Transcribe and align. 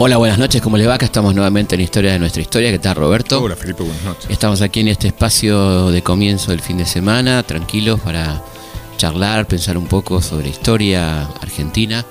Hola, 0.00 0.16
buenas 0.16 0.38
noches, 0.38 0.62
¿cómo 0.62 0.76
les 0.76 0.86
va? 0.86 0.94
Acá 0.94 1.06
estamos 1.06 1.34
nuevamente 1.34 1.74
en 1.74 1.80
Historia 1.80 2.12
de 2.12 2.20
nuestra 2.20 2.40
historia. 2.40 2.70
¿Qué 2.70 2.78
tal, 2.78 2.94
Roberto? 2.94 3.42
Hola, 3.42 3.56
Felipe, 3.56 3.82
buenas 3.82 4.04
noches. 4.04 4.30
Estamos 4.30 4.62
aquí 4.62 4.78
en 4.78 4.86
este 4.86 5.08
espacio 5.08 5.90
de 5.90 6.02
comienzo 6.02 6.52
del 6.52 6.60
fin 6.60 6.78
de 6.78 6.86
semana, 6.86 7.42
tranquilos 7.42 7.98
para 7.98 8.40
charlar, 8.96 9.48
pensar 9.48 9.76
un 9.76 9.88
poco 9.88 10.22
sobre 10.22 10.50
historia 10.50 11.22
argentina. 11.42 12.04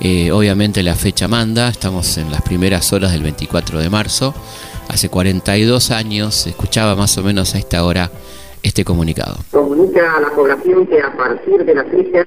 Eh, 0.00 0.32
obviamente 0.32 0.82
la 0.82 0.96
fecha 0.96 1.28
manda, 1.28 1.68
estamos 1.68 2.18
en 2.18 2.32
las 2.32 2.42
primeras 2.42 2.92
horas 2.92 3.12
del 3.12 3.22
24 3.22 3.78
de 3.78 3.90
marzo. 3.90 4.34
Hace 4.88 5.08
42 5.08 5.92
años 5.92 6.34
se 6.34 6.50
escuchaba 6.50 6.96
más 6.96 7.16
o 7.16 7.22
menos 7.22 7.54
a 7.54 7.58
esta 7.58 7.84
hora 7.84 8.10
este 8.64 8.84
comunicado. 8.84 9.36
Comunica 9.52 10.16
a 10.16 10.20
la 10.20 10.30
población 10.30 10.84
que 10.88 11.00
a 11.00 11.16
partir 11.16 11.64
de 11.64 11.74
la 11.76 11.84
fecha 11.84 12.26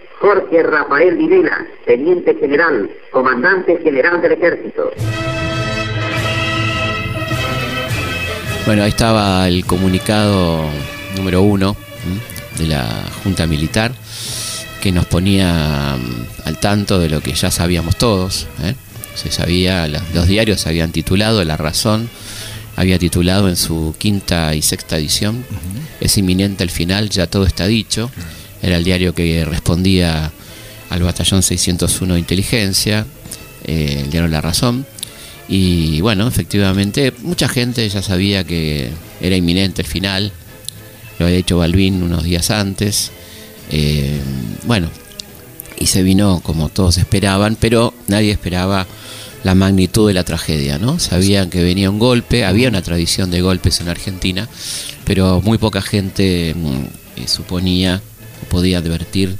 Jorge 0.21 0.61
Rafael 0.61 1.17
Videla, 1.17 1.65
Teniente 1.83 2.35
General, 2.35 2.87
Comandante 3.11 3.79
General 3.83 4.21
del 4.21 4.33
Ejército. 4.33 4.91
Bueno, 8.67 8.83
ahí 8.83 8.89
estaba 8.89 9.47
el 9.47 9.65
comunicado 9.65 10.63
número 11.17 11.41
uno 11.41 11.75
de 12.59 12.67
la 12.67 12.87
Junta 13.23 13.47
Militar 13.47 13.93
que 14.79 14.91
nos 14.91 15.07
ponía 15.07 15.95
al 16.45 16.59
tanto 16.59 16.99
de 16.99 17.09
lo 17.09 17.21
que 17.21 17.33
ya 17.33 17.49
sabíamos 17.49 17.95
todos. 17.97 18.47
¿eh? 18.61 18.75
Se 19.15 19.31
sabía, 19.31 19.87
los 19.87 20.27
diarios 20.27 20.67
habían 20.67 20.91
titulado 20.91 21.43
La 21.43 21.57
Razón, 21.57 22.09
había 22.75 22.99
titulado 22.99 23.49
en 23.49 23.55
su 23.55 23.95
quinta 23.97 24.53
y 24.53 24.61
sexta 24.61 24.97
edición, 24.97 25.43
es 25.99 26.15
inminente 26.19 26.63
el 26.63 26.69
final, 26.69 27.09
ya 27.09 27.25
todo 27.25 27.45
está 27.45 27.65
dicho. 27.65 28.11
Era 28.61 28.77
el 28.77 28.83
diario 28.83 29.13
que 29.13 29.45
respondía 29.45 30.31
al 30.89 31.03
batallón 31.03 31.41
601 31.41 32.13
de 32.13 32.19
inteligencia, 32.19 33.05
eh, 33.65 34.01
el 34.03 34.11
diario 34.11 34.29
La 34.29 34.41
Razón. 34.41 34.85
Y 35.47 36.01
bueno, 36.01 36.27
efectivamente, 36.27 37.13
mucha 37.23 37.49
gente 37.49 37.87
ya 37.87 38.01
sabía 38.01 38.43
que 38.43 38.89
era 39.19 39.35
inminente 39.35 39.81
el 39.81 39.87
final. 39.87 40.31
Lo 41.19 41.25
había 41.25 41.37
dicho 41.37 41.57
Balvin 41.57 42.03
unos 42.03 42.23
días 42.23 42.51
antes. 42.51 43.11
Eh, 43.69 44.19
bueno, 44.65 44.89
y 45.77 45.87
se 45.87 46.03
vino 46.03 46.41
como 46.43 46.69
todos 46.69 46.97
esperaban, 46.97 47.57
pero 47.59 47.93
nadie 48.07 48.31
esperaba 48.31 48.85
la 49.43 49.55
magnitud 49.55 50.07
de 50.07 50.13
la 50.13 50.23
tragedia, 50.23 50.77
¿no? 50.77 50.99
Sabían 50.99 51.49
que 51.49 51.63
venía 51.63 51.89
un 51.89 51.99
golpe, 51.99 52.45
había 52.45 52.69
una 52.69 52.81
tradición 52.81 53.31
de 53.31 53.41
golpes 53.41 53.81
en 53.81 53.89
Argentina, 53.89 54.47
pero 55.03 55.41
muy 55.41 55.57
poca 55.57 55.81
gente 55.81 56.53
mm, 56.55 57.21
eh, 57.21 57.27
suponía 57.27 58.01
podía 58.49 58.79
advertir 58.79 59.37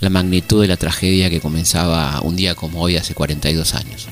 la 0.00 0.10
magnitud 0.10 0.60
de 0.60 0.68
la 0.68 0.76
tragedia 0.76 1.30
que 1.30 1.40
comenzaba 1.40 2.20
un 2.22 2.36
día 2.36 2.54
como 2.54 2.80
hoy 2.80 2.96
hace 2.96 3.14
42 3.14 3.74
años. 3.74 4.08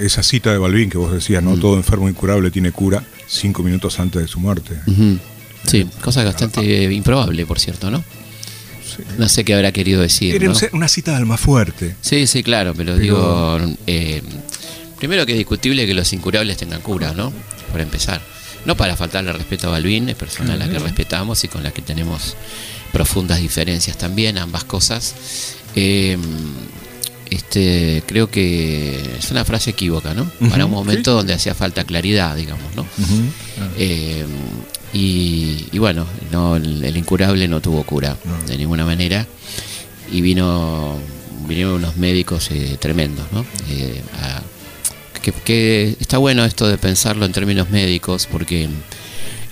Esa 0.00 0.22
cita 0.22 0.52
de 0.52 0.58
Balvin 0.58 0.90
que 0.90 0.98
vos 0.98 1.12
decías, 1.12 1.42
¿no? 1.42 1.56
Todo 1.58 1.76
enfermo 1.76 2.08
incurable 2.08 2.50
tiene 2.50 2.72
cura 2.72 3.04
cinco 3.26 3.62
minutos 3.62 3.98
antes 3.98 4.22
de 4.22 4.28
su 4.28 4.38
muerte. 4.40 4.78
Sí, 5.66 5.86
cosa 6.02 6.24
bastante 6.24 6.92
improbable, 6.92 7.46
por 7.46 7.58
cierto, 7.58 7.90
¿no? 7.90 8.04
No 9.18 9.28
sé 9.28 9.44
qué 9.44 9.54
habrá 9.54 9.72
querido 9.72 10.02
decir. 10.02 10.34
Era 10.34 10.52
una 10.72 10.88
cita 10.88 11.12
de 11.12 11.16
alma 11.18 11.36
fuerte. 11.36 11.96
Sí, 12.00 12.26
sí, 12.26 12.42
claro, 12.42 12.74
pero, 12.74 12.96
digo, 12.96 13.58
eh, 13.86 14.22
primero 14.98 15.24
que 15.26 15.32
es 15.32 15.38
discutible 15.38 15.86
que 15.86 15.94
los 15.94 16.12
incurables 16.12 16.56
tengan 16.56 16.82
cura, 16.82 17.12
¿no? 17.14 17.32
Por 17.70 17.80
empezar. 17.80 18.20
No 18.64 18.76
para 18.76 18.96
faltarle 18.96 19.32
respeto 19.32 19.68
a 19.68 19.70
Balvin, 19.70 20.08
es 20.08 20.14
persona 20.14 20.54
a 20.54 20.56
la 20.56 20.68
que 20.68 20.78
respetamos 20.78 21.42
y 21.42 21.48
con 21.48 21.62
la 21.62 21.72
que 21.72 21.82
tenemos 21.82 22.36
profundas 22.92 23.40
diferencias 23.40 23.96
también, 23.96 24.38
ambas 24.38 24.64
cosas. 24.64 25.14
Eh, 25.74 26.16
este, 27.30 28.02
creo 28.06 28.30
que 28.30 29.16
es 29.18 29.30
una 29.30 29.44
frase 29.44 29.70
equívoca, 29.70 30.12
¿no? 30.12 30.30
Para 30.50 30.66
un 30.66 30.70
momento 30.70 31.14
donde 31.14 31.32
hacía 31.32 31.54
falta 31.54 31.84
claridad, 31.84 32.36
digamos, 32.36 32.74
¿no? 32.76 32.84
Eh, 33.78 34.26
y, 34.92 35.78
bueno, 35.78 36.06
no, 36.30 36.56
el, 36.56 36.94
incurable 36.94 37.48
no 37.48 37.60
tuvo 37.62 37.84
cura 37.84 38.18
de 38.46 38.58
ninguna 38.58 38.84
manera 38.84 39.26
y 40.10 40.20
vino 40.20 40.98
vinieron 41.48 41.74
unos 41.74 41.96
médicos 41.96 42.50
eh, 42.50 42.76
tremendos, 42.78 43.24
¿no? 43.32 43.44
Eh, 43.70 44.02
que, 45.44 45.96
está 46.00 46.18
bueno 46.18 46.44
esto 46.44 46.68
de 46.68 46.76
pensarlo 46.78 47.24
en 47.24 47.32
términos 47.32 47.70
médicos 47.70 48.28
porque 48.30 48.68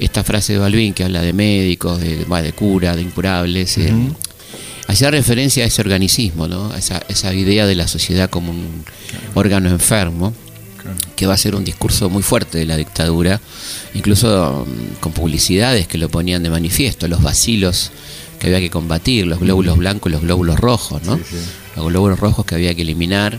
esta 0.01 0.25
frase 0.25 0.55
de 0.55 0.59
Balvin 0.59 0.95
que 0.95 1.05
habla 1.05 1.23
de 1.23 1.33
médicos, 1.33 2.01
de, 2.01 2.25
de 2.25 2.53
cura, 2.53 2.97
de 2.97 3.03
incurables, 3.03 3.79
hacía 4.89 5.11
referencia 5.11 5.65
a 5.65 5.67
ese 5.67 5.83
organicismo, 5.83 6.49
¿no? 6.49 6.75
esa, 6.75 7.03
esa 7.09 7.33
idea 7.33 7.67
de 7.67 7.75
la 7.75 7.87
sociedad 7.87 8.29
como 8.29 8.51
un 8.51 8.85
órgano 9.35 9.69
enfermo 9.69 10.35
que 11.15 11.27
va 11.27 11.35
a 11.35 11.37
ser 11.37 11.55
un 11.55 11.65
discurso 11.65 12.09
muy 12.09 12.23
fuerte 12.23 12.59
de 12.59 12.65
la 12.65 12.77
dictadura, 12.77 13.41
incluso 13.95 14.67
mm, 14.67 15.01
con 15.01 15.13
publicidades 15.13 15.87
que 15.87 15.99
lo 15.99 16.09
ponían 16.09 16.43
de 16.43 16.51
manifiesto, 16.51 17.07
los 17.07 17.23
vacilos 17.23 17.93
que 18.39 18.47
había 18.47 18.61
que 18.61 18.71
combatir, 18.71 19.27
los 19.27 19.39
glóbulos 19.39 19.77
blancos 19.77 20.11
y 20.11 20.15
los 20.15 20.23
glóbulos 20.23 20.59
rojos, 20.59 21.03
¿no? 21.03 21.21
Los 21.77 21.87
glóbulos 21.87 22.19
rojos 22.19 22.47
que 22.47 22.55
había 22.55 22.75
que 22.75 22.83
eliminar 22.83 23.39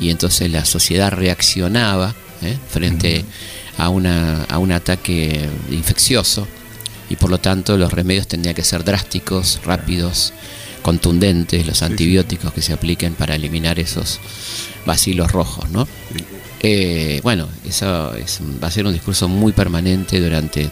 y 0.00 0.10
entonces 0.10 0.50
la 0.50 0.64
sociedad 0.64 1.12
reaccionaba 1.12 2.14
¿eh? 2.42 2.56
frente 2.70 3.24
a, 3.78 3.88
una, 3.88 4.44
a 4.44 4.58
un 4.58 4.72
ataque 4.72 5.48
infeccioso 5.70 6.46
y 7.08 7.16
por 7.16 7.30
lo 7.30 7.38
tanto 7.38 7.76
los 7.78 7.92
remedios 7.92 8.28
tendrían 8.28 8.54
que 8.54 8.64
ser 8.64 8.84
drásticos, 8.84 9.60
rápidos, 9.64 10.32
contundentes, 10.82 11.66
los 11.66 11.82
antibióticos 11.82 12.52
que 12.52 12.62
se 12.62 12.72
apliquen 12.72 13.14
para 13.14 13.34
eliminar 13.34 13.78
esos 13.78 14.20
vacilos 14.84 15.32
rojos, 15.32 15.70
¿no? 15.70 15.88
Eh, 16.60 17.20
bueno, 17.22 17.48
eso 17.68 18.12
va 18.62 18.68
a 18.68 18.70
ser 18.70 18.84
un 18.86 18.92
discurso 18.92 19.28
muy 19.28 19.52
permanente 19.52 20.20
durante 20.20 20.68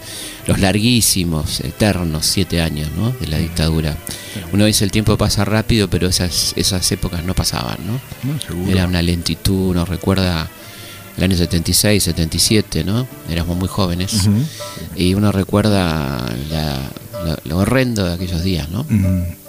los 0.47 0.59
larguísimos, 0.59 1.61
eternos 1.61 2.27
siete 2.27 2.61
años 2.61 2.89
¿no? 2.97 3.13
de 3.13 3.29
la 3.29 3.39
dictadura. 3.39 3.97
Uno 4.53 4.65
dice 4.65 4.85
el 4.85 4.91
tiempo 4.91 5.17
pasa 5.17 5.45
rápido, 5.45 5.89
pero 5.89 6.09
esas, 6.09 6.55
esas 6.57 6.91
épocas 6.91 7.23
no 7.25 7.35
pasaban, 7.35 7.79
¿no? 7.87 8.69
Era 8.69 8.87
una 8.87 9.01
lentitud, 9.01 9.71
uno 9.71 9.85
recuerda 9.85 10.49
el 11.17 11.25
año 11.25 11.37
76, 11.37 12.03
77, 12.03 12.85
¿no? 12.85 13.07
Éramos 13.29 13.57
muy 13.57 13.69
jóvenes. 13.69 14.29
Y 14.95 15.15
uno 15.15 15.33
recuerda 15.33 16.27
lo 17.45 17.59
horrendo 17.59 18.05
de 18.05 18.15
aquellos 18.15 18.43
días, 18.43 18.69
¿no? 18.71 18.87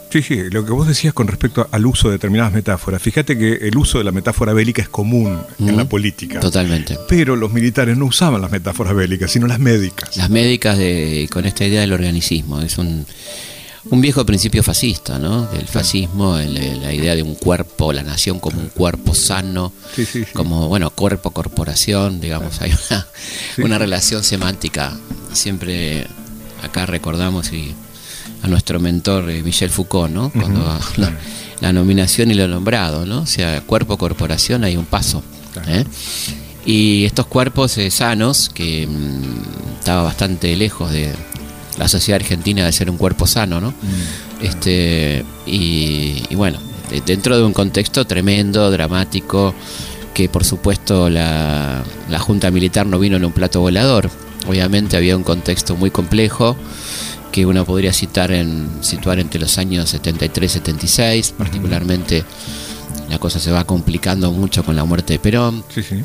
Sí, 0.10 0.22
sí, 0.22 0.50
lo 0.52 0.66
que 0.66 0.72
vos 0.72 0.88
decías 0.88 1.14
con 1.14 1.28
respecto 1.28 1.68
al 1.69 1.86
uso 1.86 2.08
de 2.08 2.14
determinadas 2.14 2.54
metáforas. 2.54 3.02
Fíjate 3.02 3.38
que 3.38 3.56
el 3.68 3.78
uso 3.78 3.98
de 3.98 4.06
la 4.06 4.14
metáfora 4.14 4.54
bélica 4.54 4.81
es 4.81 4.88
común 4.88 5.38
en 5.60 5.75
la 5.75 5.84
política. 5.90 6.40
Totalmente. 6.40 6.98
Pero 7.10 7.36
los 7.36 7.52
militares 7.52 7.98
no 7.98 8.06
usaban 8.06 8.42
las 8.42 8.52
metáforas 8.52 8.96
bélicas, 8.96 9.31
sino 9.31 9.48
las 9.48 9.60
médicas. 9.60 10.16
Las 10.16 10.30
médicas 10.30 10.78
de, 10.78 11.28
con 11.30 11.46
esta 11.46 11.66
idea 11.66 11.81
del 11.81 11.92
organicismo. 11.92 12.62
Es 12.62 12.78
un, 12.78 13.06
viejo 13.92 14.25
principio 14.25 14.63
fascista, 14.63 15.18
¿no? 15.18 15.45
Del 15.48 15.68
fascismo, 15.68 16.38
la 16.38 16.94
idea 16.94 17.16
de 17.16 17.24
un 17.24 17.36
cuerpo, 17.36 17.94
la 17.94 18.04
nación 18.04 18.39
como 18.39 18.60
un 18.60 18.69
cuerpo 18.69 19.13
sano, 19.16 19.74
como, 20.34 20.68
bueno, 20.68 20.89
cuerpo, 20.89 21.31
corporación, 21.31 22.19
digamos, 22.19 22.62
hay 22.62 22.74
una, 22.89 23.07
una 23.57 23.78
relación 23.78 24.24
semántica. 24.24 24.98
Siempre 25.34 26.07
acá 26.63 26.86
recordamos 26.86 27.51
y 27.54 27.74
a 28.42 28.48
nuestro 28.48 28.80
mentor 28.80 29.30
eh, 29.30 29.42
Michel 29.44 29.69
Foucault, 29.69 30.13
¿no? 30.13 30.30
Cuando 30.30 30.80
la, 31.62 31.74
nominación 31.74 32.31
y 32.31 32.34
lo 32.34 32.48
nombrado, 32.48 33.06
¿no? 33.06 33.22
O 33.22 33.25
sea, 33.25 33.62
cuerpo, 33.62 33.98
corporación, 33.98 34.63
hay 34.63 34.78
un 34.78 34.86
paso. 34.86 35.24
¿eh? 35.68 35.86
Y 36.66 37.06
estos 37.06 37.25
cuerpos 37.25 37.78
eh, 37.78 37.89
sanos, 37.89 38.50
que 38.54 38.86
mm, 38.88 39.80
estaba 39.80 40.04
bastante 40.04 40.56
lejos 40.56 40.92
de, 40.92 41.13
la 41.77 41.88
sociedad 41.88 42.19
argentina 42.21 42.65
de 42.65 42.71
ser 42.71 42.89
un 42.89 42.97
cuerpo 42.97 43.27
sano, 43.27 43.62
¿no? 43.62 43.74
Este, 44.41 45.24
y, 45.45 46.24
y 46.29 46.35
bueno, 46.35 46.59
de- 46.89 47.01
dentro 47.01 47.38
de 47.38 47.44
un 47.44 47.53
contexto 47.53 48.06
tremendo, 48.06 48.69
dramático, 48.71 49.53
que 50.13 50.29
por 50.29 50.44
supuesto 50.44 51.09
la, 51.09 51.83
la 52.09 52.19
Junta 52.19 52.50
Militar 52.51 52.85
no 52.88 52.97
vino 53.00 53.18
en 53.18 53.25
un 53.25 53.31
plato 53.31 53.62
volador. 53.62 54.09
Obviamente 54.47 54.97
había 54.97 55.15
un 55.18 55.24
contexto 55.24 55.75
muy 55.75 55.91
complejo 55.91 56.56
que 57.31 57.45
uno 57.45 57.65
podría 57.65 57.94
citar 57.94 58.31
en, 58.31 58.68
situar 58.81 59.19
entre 59.19 59.39
los 59.39 59.57
años 59.57 59.94
73-76, 59.94 61.33
particularmente 61.33 62.24
la 63.09 63.19
cosa 63.19 63.39
se 63.39 63.51
va 63.51 63.63
complicando 63.65 64.31
mucho 64.31 64.63
con 64.63 64.75
la 64.75 64.85
muerte 64.85 65.13
de 65.13 65.19
Perón, 65.19 65.63
Sí, 65.74 65.83
sí. 65.83 65.97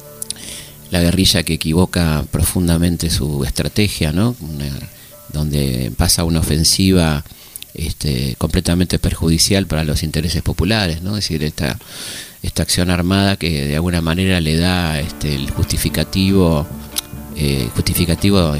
la 0.90 1.00
guerrilla 1.00 1.42
que 1.42 1.54
equivoca 1.54 2.24
profundamente 2.30 3.08
su 3.10 3.44
estrategia, 3.44 4.12
¿no? 4.12 4.34
Una- 4.40 4.66
donde 5.32 5.92
pasa 5.96 6.24
una 6.24 6.40
ofensiva 6.40 7.24
este, 7.74 8.34
completamente 8.38 8.98
perjudicial 8.98 9.66
para 9.66 9.84
los 9.84 10.02
intereses 10.02 10.42
populares, 10.42 11.02
¿no? 11.02 11.16
Es 11.16 11.24
decir, 11.24 11.42
esta, 11.42 11.78
esta 12.42 12.62
acción 12.62 12.90
armada 12.90 13.36
que 13.36 13.66
de 13.66 13.74
alguna 13.76 14.02
manera 14.02 14.40
le 14.40 14.56
da 14.56 15.00
este, 15.00 15.34
el 15.34 15.50
justificativo, 15.50 16.66
eh, 17.36 17.68
justificativo, 17.74 18.56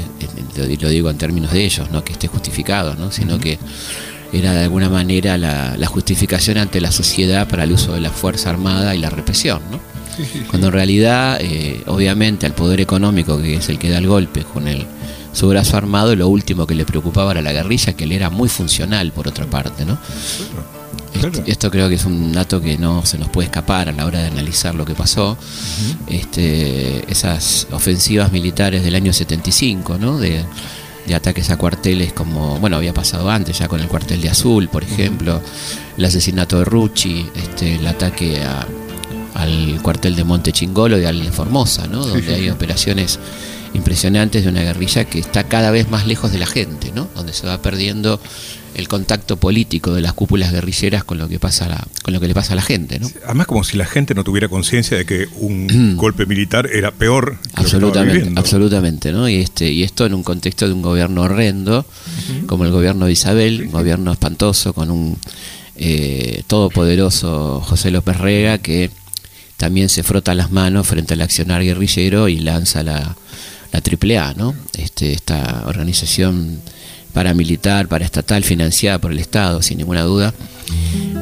lo, 0.57 0.89
digo 0.89 1.09
en 1.09 1.17
términos 1.17 1.51
de 1.51 1.63
ellos, 1.63 1.91
no 1.91 2.03
que 2.03 2.13
esté 2.13 2.27
justificado, 2.27 2.95
¿no? 2.95 3.11
Sino 3.11 3.39
que 3.39 3.59
era 4.31 4.53
de 4.53 4.63
alguna 4.63 4.89
manera 4.89 5.37
la, 5.37 5.77
la 5.77 5.87
justificación 5.87 6.57
ante 6.57 6.81
la 6.81 6.91
sociedad 6.91 7.47
para 7.47 7.65
el 7.65 7.71
uso 7.71 7.93
de 7.93 8.01
la 8.01 8.09
fuerza 8.09 8.49
armada 8.49 8.95
y 8.95 8.99
la 8.99 9.11
represión, 9.11 9.61
¿no? 9.69 9.79
Cuando 10.49 10.67
en 10.67 10.73
realidad, 10.73 11.39
eh, 11.41 11.81
obviamente, 11.87 12.45
al 12.45 12.53
poder 12.53 12.79
económico, 12.81 13.41
que 13.41 13.55
es 13.55 13.69
el 13.69 13.79
que 13.79 13.89
da 13.89 13.97
el 13.97 14.07
golpe 14.07 14.43
con 14.43 14.67
el, 14.67 14.85
su 15.33 15.47
brazo 15.49 15.75
armado, 15.77 16.15
lo 16.15 16.27
último 16.29 16.65
que 16.67 16.75
le 16.75 16.85
preocupaba 16.85 17.31
era 17.31 17.41
la 17.41 17.51
guerrilla, 17.51 17.93
que 17.93 18.05
le 18.05 18.15
era 18.15 18.29
muy 18.29 18.47
funcional, 18.49 19.11
por 19.11 19.27
otra 19.27 19.45
parte, 19.47 19.83
¿no? 19.85 19.97
Claro. 21.13 21.27
Esto, 21.37 21.43
esto 21.45 21.71
creo 21.71 21.89
que 21.89 21.95
es 21.95 22.05
un 22.05 22.31
dato 22.31 22.59
que 22.61 22.77
no 22.77 23.05
se 23.05 23.17
nos 23.17 23.29
puede 23.29 23.45
escapar 23.45 23.87
a 23.89 23.91
la 23.91 24.05
hora 24.05 24.19
de 24.19 24.27
analizar 24.27 24.73
lo 24.75 24.83
que 24.85 24.93
pasó. 24.95 25.37
este, 26.07 27.09
esas 27.11 27.67
ofensivas 27.71 28.31
militares 28.31 28.83
del 28.83 28.95
año 28.95 29.13
75, 29.13 29.97
¿no? 29.97 30.17
De, 30.17 30.43
de 31.07 31.15
ataques 31.15 31.49
a 31.49 31.57
cuarteles 31.57 32.13
como, 32.13 32.57
bueno, 32.59 32.77
había 32.77 32.93
pasado 32.93 33.29
antes 33.29 33.57
ya 33.59 33.67
con 33.67 33.79
el 33.79 33.87
cuartel 33.87 34.21
de 34.21 34.29
Azul, 34.29 34.69
por 34.69 34.83
ejemplo, 34.83 35.41
el 35.97 36.05
asesinato 36.05 36.59
de 36.59 36.65
Rucci, 36.65 37.25
este, 37.35 37.75
el 37.75 37.87
ataque 37.87 38.41
a- 38.43 38.67
al 39.35 39.79
cuartel 39.81 40.15
de 40.15 40.23
Monte 40.23 40.51
Chingolo 40.51 40.99
y 40.99 41.05
al 41.05 41.23
de 41.23 41.31
Formosa, 41.31 41.87
¿no? 41.87 42.05
Donde 42.05 42.35
hay 42.35 42.49
operaciones 42.49 43.19
impresionantes 43.73 44.43
de 44.43 44.49
una 44.49 44.61
guerrilla 44.61 45.05
que 45.05 45.19
está 45.19 45.45
cada 45.45 45.71
vez 45.71 45.89
más 45.89 46.05
lejos 46.07 46.31
de 46.31 46.37
la 46.39 46.45
gente, 46.45 46.91
¿no? 46.93 47.09
Donde 47.15 47.33
se 47.33 47.47
va 47.47 47.61
perdiendo 47.61 48.19
el 48.75 48.87
contacto 48.87 49.37
político 49.37 49.93
de 49.93 50.01
las 50.01 50.13
cúpulas 50.13 50.51
guerrilleras 50.51 51.03
con 51.03 51.19
lo 51.19 51.27
que 51.27 51.39
pasa 51.39 51.67
la- 51.69 51.85
con 52.01 52.11
lo 52.13 52.19
que 52.19 52.27
le 52.27 52.33
pasa 52.33 52.53
a 52.53 52.55
la 52.55 52.63
gente, 52.63 52.99
¿no? 52.99 53.07
Además, 53.25 53.45
como 53.45 53.63
si 53.63 53.77
la 53.77 53.85
gente 53.85 54.15
no 54.15 54.23
tuviera 54.23 54.47
conciencia 54.47 54.97
de 54.97 55.05
que 55.05 55.27
un 55.39 55.95
golpe 55.97 56.25
militar 56.25 56.67
era 56.73 56.91
peor 56.91 57.33
que 57.33 57.37
lo 57.37 57.53
que 57.53 57.61
Absolutamente, 57.61 58.31
absolutamente, 58.35 59.11
¿no? 59.11 59.29
Y 59.29 59.35
este 59.35 59.71
y 59.71 59.83
esto 59.83 60.05
en 60.07 60.13
un 60.15 60.23
contexto 60.23 60.67
de 60.67 60.73
un 60.73 60.81
gobierno 60.81 61.21
horrendo, 61.21 61.85
como 62.47 62.65
el 62.65 62.71
gobierno 62.71 63.05
de 63.05 63.11
Isabel, 63.11 63.61
un 63.63 63.71
gobierno 63.71 64.11
espantoso 64.11 64.73
con 64.73 64.89
un 64.89 65.17
eh, 65.75 66.43
todopoderoso 66.47 67.61
José 67.61 67.91
López 67.91 68.17
Rega 68.17 68.57
que 68.59 68.89
también 69.57 69.89
se 69.89 70.03
frota 70.03 70.33
las 70.35 70.51
manos 70.51 70.87
frente 70.87 71.13
al 71.13 71.21
accionar 71.21 71.63
guerrillero 71.63 72.27
y 72.27 72.39
lanza 72.39 72.83
la, 72.83 73.15
la 73.73 73.81
AAA, 73.81 74.35
¿no? 74.35 74.55
Este, 74.77 75.11
esta 75.11 75.63
organización 75.65 76.61
paramilitar, 77.11 77.87
paraestatal, 77.87 78.43
financiada 78.43 78.99
por 78.99 79.11
el 79.11 79.19
Estado, 79.19 79.61
sin 79.61 79.77
ninguna 79.77 80.01
duda. 80.01 80.33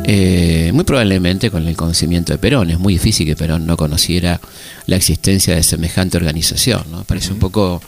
Eh, 0.06 0.72
muy 0.74 0.84
probablemente 0.84 1.52
con 1.52 1.68
el 1.68 1.76
conocimiento 1.76 2.32
de 2.32 2.40
Perón. 2.40 2.72
Es 2.72 2.80
muy 2.80 2.94
difícil 2.94 3.28
que 3.28 3.36
Perón 3.36 3.66
no 3.66 3.78
conociera 3.78 4.40
la 4.86 4.96
existencia 4.96 5.56
de 5.56 5.64
semejante 5.64 6.18
organización. 6.18 6.84
¿no? 6.90 7.04
Parece 7.04 7.34
un 7.34 7.40
poco, 7.40 7.82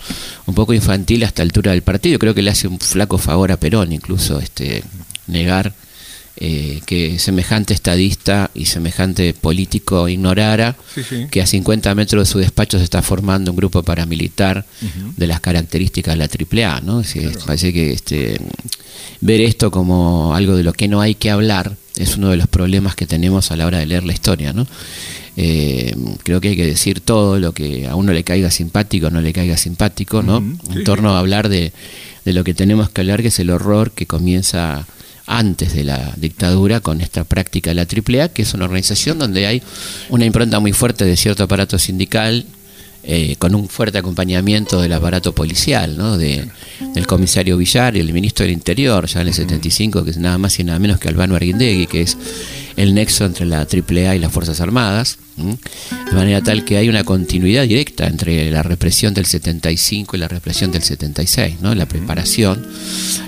un 0.46 0.54
poco 0.54 0.74
infantil 0.74 1.24
a 1.24 1.28
esta 1.28 1.42
altura 1.42 1.72
del 1.72 1.82
partido. 1.82 2.20
Creo 2.20 2.36
que 2.36 2.42
le 2.42 2.52
hace 2.52 2.68
un 2.68 2.80
flaco 2.80 3.18
favor 3.18 3.52
a 3.52 3.58
Perón, 3.58 3.94
incluso 3.94 4.40
este, 4.40 4.84
negar 5.28 5.74
eh, 6.38 6.82
que 6.88 7.20
semejante 7.20 7.74
estadista 7.74 8.50
y 8.56 8.66
semejante 8.66 9.34
político 9.34 10.10
ignorara 10.10 10.76
Sí, 10.96 11.02
sí. 11.08 11.28
que 11.30 11.42
a 11.42 11.46
50 11.46 11.94
metros 11.96 12.28
de 12.28 12.32
su 12.32 12.40
despacho 12.40 12.78
se 12.80 12.84
está 12.84 13.02
formando 13.02 13.52
un 13.52 13.58
grupo 13.58 13.84
paramilitar 13.84 14.66
de 15.16 15.28
las 15.28 15.40
características 15.42 16.18
de 16.18 16.18
la 16.18 16.26
AAA, 16.68 16.82
¿no? 16.82 17.04
Parece 17.46 17.72
que 17.72 17.92
este, 17.94 18.40
ver 19.22 19.42
esto 19.42 19.70
como 19.72 20.34
algo 20.36 20.56
de 20.56 20.64
lo 20.64 20.74
que 20.74 20.88
no 20.88 21.02
hay 21.02 21.16
que 21.16 21.30
hablar 21.30 21.76
es 21.96 22.18
uno 22.18 22.30
de 22.30 22.38
los 22.38 22.48
problemas 22.48 22.96
que 22.96 23.06
tenemos 23.06 23.52
a 23.52 23.56
la 23.56 23.68
hora 23.68 23.78
de 23.78 23.86
leer 23.86 24.04
la 24.04 24.14
historia, 24.14 24.54
¿no? 24.54 24.66
Eh, 25.36 25.96
creo 26.24 26.42
que 26.42 26.50
hay 26.50 26.56
que 26.56 26.66
decir 26.66 27.00
todo 27.02 27.40
lo 27.40 27.54
que 27.54 27.88
a 27.88 27.96
uno 27.96 28.12
le 28.14 28.24
caiga 28.24 28.52
simpático 28.52 29.08
o 29.08 29.10
no 29.12 29.22
le 29.22 29.34
caiga 29.34 29.58
simpático, 29.58 30.22
¿no? 30.24 30.38
En 30.38 30.84
torno 30.84 31.16
a 31.16 31.20
hablar 31.20 31.50
de, 31.50 31.72
de 32.26 32.34
lo 32.34 32.44
que 32.44 32.54
tenemos 32.54 32.90
que 32.90 33.02
hablar, 33.02 33.22
que 33.22 33.28
es 33.30 33.40
el 33.40 33.50
horror 33.52 33.92
que 33.92 34.06
comienza 34.08 34.86
antes 35.26 35.74
de 35.74 35.84
la 35.84 36.14
dictadura 36.18 36.80
con 36.80 37.02
esta 37.02 37.24
práctica 37.24 37.72
de 37.72 37.76
la 37.76 37.84
AAA, 37.84 38.30
que 38.30 38.42
es 38.42 38.54
una 38.54 38.66
organización 38.66 39.20
donde 39.20 39.48
hay 39.48 39.62
una 40.10 40.26
impronta 40.26 40.60
muy 40.60 40.74
fuerte 40.74 41.06
de 41.06 41.16
cierto 41.18 41.44
aparato 41.44 41.80
sindical, 41.80 42.46
eh, 43.06 43.36
con 43.38 43.54
un 43.54 43.68
fuerte 43.68 43.98
acompañamiento 43.98 44.80
del 44.80 44.94
aparato 44.94 45.36
policial, 45.36 45.98
¿no? 45.98 46.18
de, 46.18 46.48
del 46.94 47.06
comisario 47.06 47.58
Villar 47.58 47.98
y 47.98 48.00
el 48.00 48.14
ministro 48.14 48.46
del 48.46 48.54
Interior, 48.54 49.08
ya 49.08 49.22
en 49.22 49.28
el 49.28 49.34
75, 49.34 50.06
que 50.06 50.12
es 50.12 50.18
nada 50.18 50.38
más 50.38 50.58
y 50.60 50.64
nada 50.64 50.80
menos 50.80 51.00
que 51.00 51.10
Albano 51.10 51.36
Arguindegui, 51.36 51.88
que 51.88 52.02
es 52.02 52.18
el 52.76 52.94
nexo 52.94 53.26
entre 53.26 53.46
la 53.46 53.62
AAA 53.62 54.16
y 54.16 54.20
las 54.20 54.32
Fuerzas 54.32 54.60
Armadas, 54.62 55.18
¿m? 55.38 55.58
de 56.10 56.16
manera 56.16 56.42
tal 56.42 56.66
que 56.66 56.78
hay 56.78 56.90
una 56.90 57.04
continuidad 57.04 57.64
directa 57.64 58.08
entre 58.08 58.50
la 58.52 58.64
represión 58.64 59.14
del 59.14 59.26
75 59.26 60.16
y 60.16 60.20
la 60.20 60.28
represión 60.28 60.72
del 60.72 60.82
76, 60.82 61.58
¿no? 61.62 61.76
la 61.76 61.86
preparación. 61.86 62.66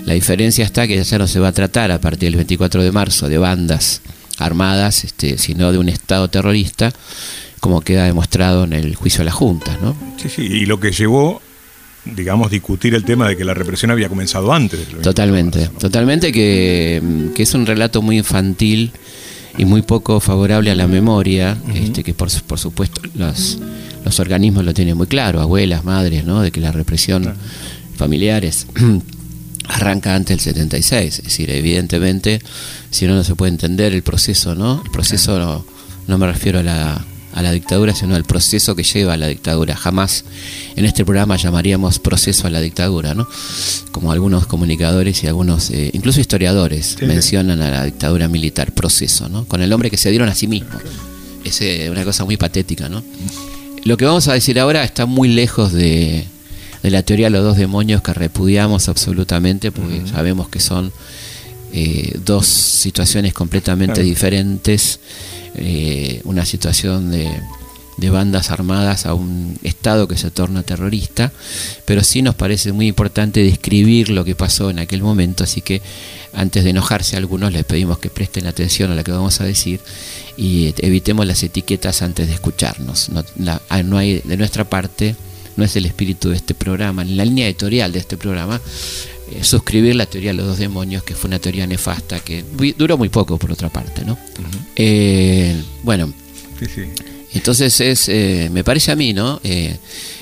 La 0.04 0.14
diferencia 0.14 0.64
está 0.64 0.86
que 0.86 1.02
ya 1.02 1.18
no 1.18 1.26
se 1.26 1.40
va 1.40 1.48
a 1.48 1.52
tratar 1.52 1.90
a 1.92 2.00
partir 2.00 2.28
del 2.28 2.36
24 2.36 2.82
de 2.82 2.92
marzo 2.92 3.28
de 3.28 3.38
bandas 3.38 4.02
armadas, 4.38 5.04
este, 5.04 5.38
sino 5.38 5.72
de 5.72 5.78
un 5.78 5.88
Estado 5.88 6.28
terrorista, 6.28 6.92
como 7.60 7.80
queda 7.80 8.04
demostrado 8.04 8.64
en 8.64 8.72
el 8.72 8.94
juicio 8.94 9.20
de 9.20 9.26
la 9.26 9.32
Junta. 9.32 9.78
¿no? 9.80 9.96
Sí, 10.20 10.28
sí, 10.28 10.42
y 10.42 10.66
lo 10.66 10.78
que 10.78 10.92
llevó, 10.92 11.40
digamos, 12.04 12.50
discutir 12.50 12.94
el 12.94 13.04
tema 13.04 13.28
de 13.28 13.36
que 13.36 13.44
la 13.44 13.54
represión 13.54 13.90
había 13.90 14.08
comenzado 14.08 14.52
antes. 14.52 14.78
del 14.78 14.86
24 14.96 14.98
de 14.98 15.04
Totalmente, 15.04 15.58
marzo, 15.60 15.72
¿no? 15.72 15.78
totalmente 15.78 16.32
que, 16.32 17.02
que 17.34 17.42
es 17.42 17.54
un 17.54 17.66
relato 17.66 18.02
muy 18.02 18.18
infantil 18.18 18.92
y 19.58 19.64
muy 19.64 19.82
poco 19.82 20.20
favorable 20.20 20.70
a 20.70 20.74
la 20.74 20.86
memoria, 20.86 21.56
este, 21.74 22.04
que 22.04 22.14
por, 22.14 22.30
por 22.42 22.58
supuesto 22.58 23.00
los, 23.14 23.58
los 24.04 24.20
organismos 24.20 24.64
lo 24.64 24.74
tienen 24.74 24.96
muy 24.96 25.06
claro, 25.06 25.40
abuelas, 25.40 25.84
madres, 25.84 26.24
¿no? 26.24 26.42
de 26.42 26.50
que 26.50 26.60
la 26.60 26.72
represión 26.72 27.34
familiares 27.96 28.66
arranca 29.68 30.14
antes 30.14 30.36
del 30.36 30.40
76, 30.40 31.18
es 31.18 31.24
decir, 31.24 31.50
evidentemente, 31.50 32.40
si 32.90 33.06
no, 33.06 33.14
no 33.14 33.24
se 33.24 33.34
puede 33.34 33.52
entender 33.52 33.94
el 33.94 34.02
proceso, 34.02 34.54
¿no? 34.54 34.82
El 34.84 34.90
proceso 34.90 35.38
no, 35.38 35.64
no 36.06 36.18
me 36.18 36.26
refiero 36.26 36.60
a 36.60 36.62
la, 36.62 37.04
a 37.36 37.42
la 37.42 37.52
dictadura, 37.52 37.94
sino 37.94 38.14
al 38.16 38.24
proceso 38.24 38.74
que 38.74 38.82
lleva 38.82 39.12
a 39.12 39.16
la 39.18 39.26
dictadura. 39.26 39.76
Jamás 39.76 40.24
en 40.74 40.86
este 40.86 41.04
programa 41.04 41.36
llamaríamos 41.36 41.98
proceso 41.98 42.46
a 42.46 42.50
la 42.50 42.62
dictadura, 42.62 43.12
¿no? 43.14 43.28
Como 43.92 44.10
algunos 44.10 44.46
comunicadores 44.46 45.22
y 45.22 45.26
algunos, 45.26 45.70
eh, 45.70 45.90
incluso 45.92 46.18
historiadores, 46.18 46.96
Sí, 46.98 47.04
mencionan 47.04 47.60
a 47.60 47.70
la 47.70 47.84
dictadura 47.84 48.26
militar, 48.26 48.72
proceso, 48.72 49.28
¿no? 49.28 49.44
Con 49.44 49.60
el 49.60 49.68
nombre 49.68 49.90
que 49.90 49.98
se 49.98 50.08
dieron 50.08 50.30
a 50.30 50.34
sí 50.34 50.46
mismos. 50.46 50.80
Es 51.44 51.60
eh, 51.60 51.90
una 51.90 52.04
cosa 52.04 52.24
muy 52.24 52.38
patética, 52.38 52.88
¿no? 52.88 53.04
Lo 53.84 53.98
que 53.98 54.06
vamos 54.06 54.26
a 54.28 54.32
decir 54.32 54.58
ahora 54.58 54.82
está 54.82 55.04
muy 55.04 55.28
lejos 55.28 55.74
de, 55.74 56.24
de 56.82 56.90
la 56.90 57.02
teoría 57.02 57.26
de 57.26 57.30
los 57.32 57.44
dos 57.44 57.58
demonios 57.58 58.00
que 58.00 58.14
repudiamos 58.14 58.88
absolutamente, 58.88 59.72
porque 59.72 60.02
sabemos 60.10 60.48
que 60.48 60.58
son 60.58 60.90
eh, 61.72 62.12
dos 62.24 62.46
situaciones 62.46 63.32
completamente 63.34 63.94
Claro. 63.94 64.08
diferentes. 64.08 65.00
eh, 65.58 66.20
una 66.24 66.44
situación 66.44 67.10
de, 67.10 67.30
de 67.96 68.10
bandas 68.10 68.50
armadas 68.50 69.06
a 69.06 69.14
un 69.14 69.56
Estado 69.62 70.06
que 70.06 70.18
se 70.18 70.30
torna 70.30 70.62
terrorista, 70.62 71.32
pero 71.86 72.04
sí 72.04 72.20
nos 72.20 72.34
parece 72.34 72.72
muy 72.72 72.86
importante 72.88 73.42
describir 73.42 74.10
lo 74.10 74.22
que 74.22 74.34
pasó 74.34 74.68
en 74.68 74.78
aquel 74.80 75.00
momento, 75.02 75.44
así 75.44 75.62
que 75.62 75.80
antes 76.34 76.62
de 76.62 76.70
enojarse 76.70 77.16
a 77.16 77.20
algunos 77.20 77.54
les 77.54 77.64
pedimos 77.64 77.98
que 77.98 78.10
presten 78.10 78.46
atención 78.46 78.90
a 78.90 78.94
lo 78.96 79.02
que 79.02 79.12
vamos 79.12 79.40
a 79.40 79.44
decir 79.44 79.80
y 80.36 80.74
evitemos 80.76 81.24
las 81.26 81.42
etiquetas 81.42 82.02
antes 82.02 82.28
de 82.28 82.34
escucharnos. 82.34 83.08
No, 83.08 83.24
la- 83.38 83.62
ah, 83.70 83.82
no 83.82 83.96
hay 83.96 84.20
de 84.22 84.36
nuestra 84.36 84.64
parte, 84.68 85.16
no 85.56 85.64
es 85.64 85.74
el 85.76 85.86
espíritu 85.86 86.28
de 86.28 86.36
este 86.36 86.52
programa, 86.54 87.02
ni 87.02 87.14
la 87.14 87.24
línea 87.24 87.46
editorial 87.46 87.92
de 87.92 87.98
este 88.00 88.18
programa, 88.18 88.60
eh, 89.32 89.42
suscribir 89.44 89.94
la 89.96 90.06
teoría 90.06 90.30
de 90.30 90.36
los 90.38 90.46
dos 90.46 90.58
demonios, 90.58 91.02
que 91.02 91.14
fue 91.14 91.28
una 91.28 91.38
teoría 91.38 91.66
nefasta 91.66 92.20
que 92.20 92.44
duró 92.76 92.96
muy 92.98 93.08
poco 93.08 93.38
por 93.38 93.52
otra 93.52 93.68
parte, 93.68 94.04
¿no? 94.04 94.18
Eh, 94.76 95.60
bueno, 95.82 96.12
Sí, 96.58 96.66
sí. 96.74 96.82
Entonces 97.34 97.78
es, 97.82 98.08
eh, 98.08 98.48
me 98.50 98.64
parece 98.64 98.92
a 98.92 98.96
mí, 98.96 99.12
¿no? 99.12 99.40
Eh, 99.44 99.76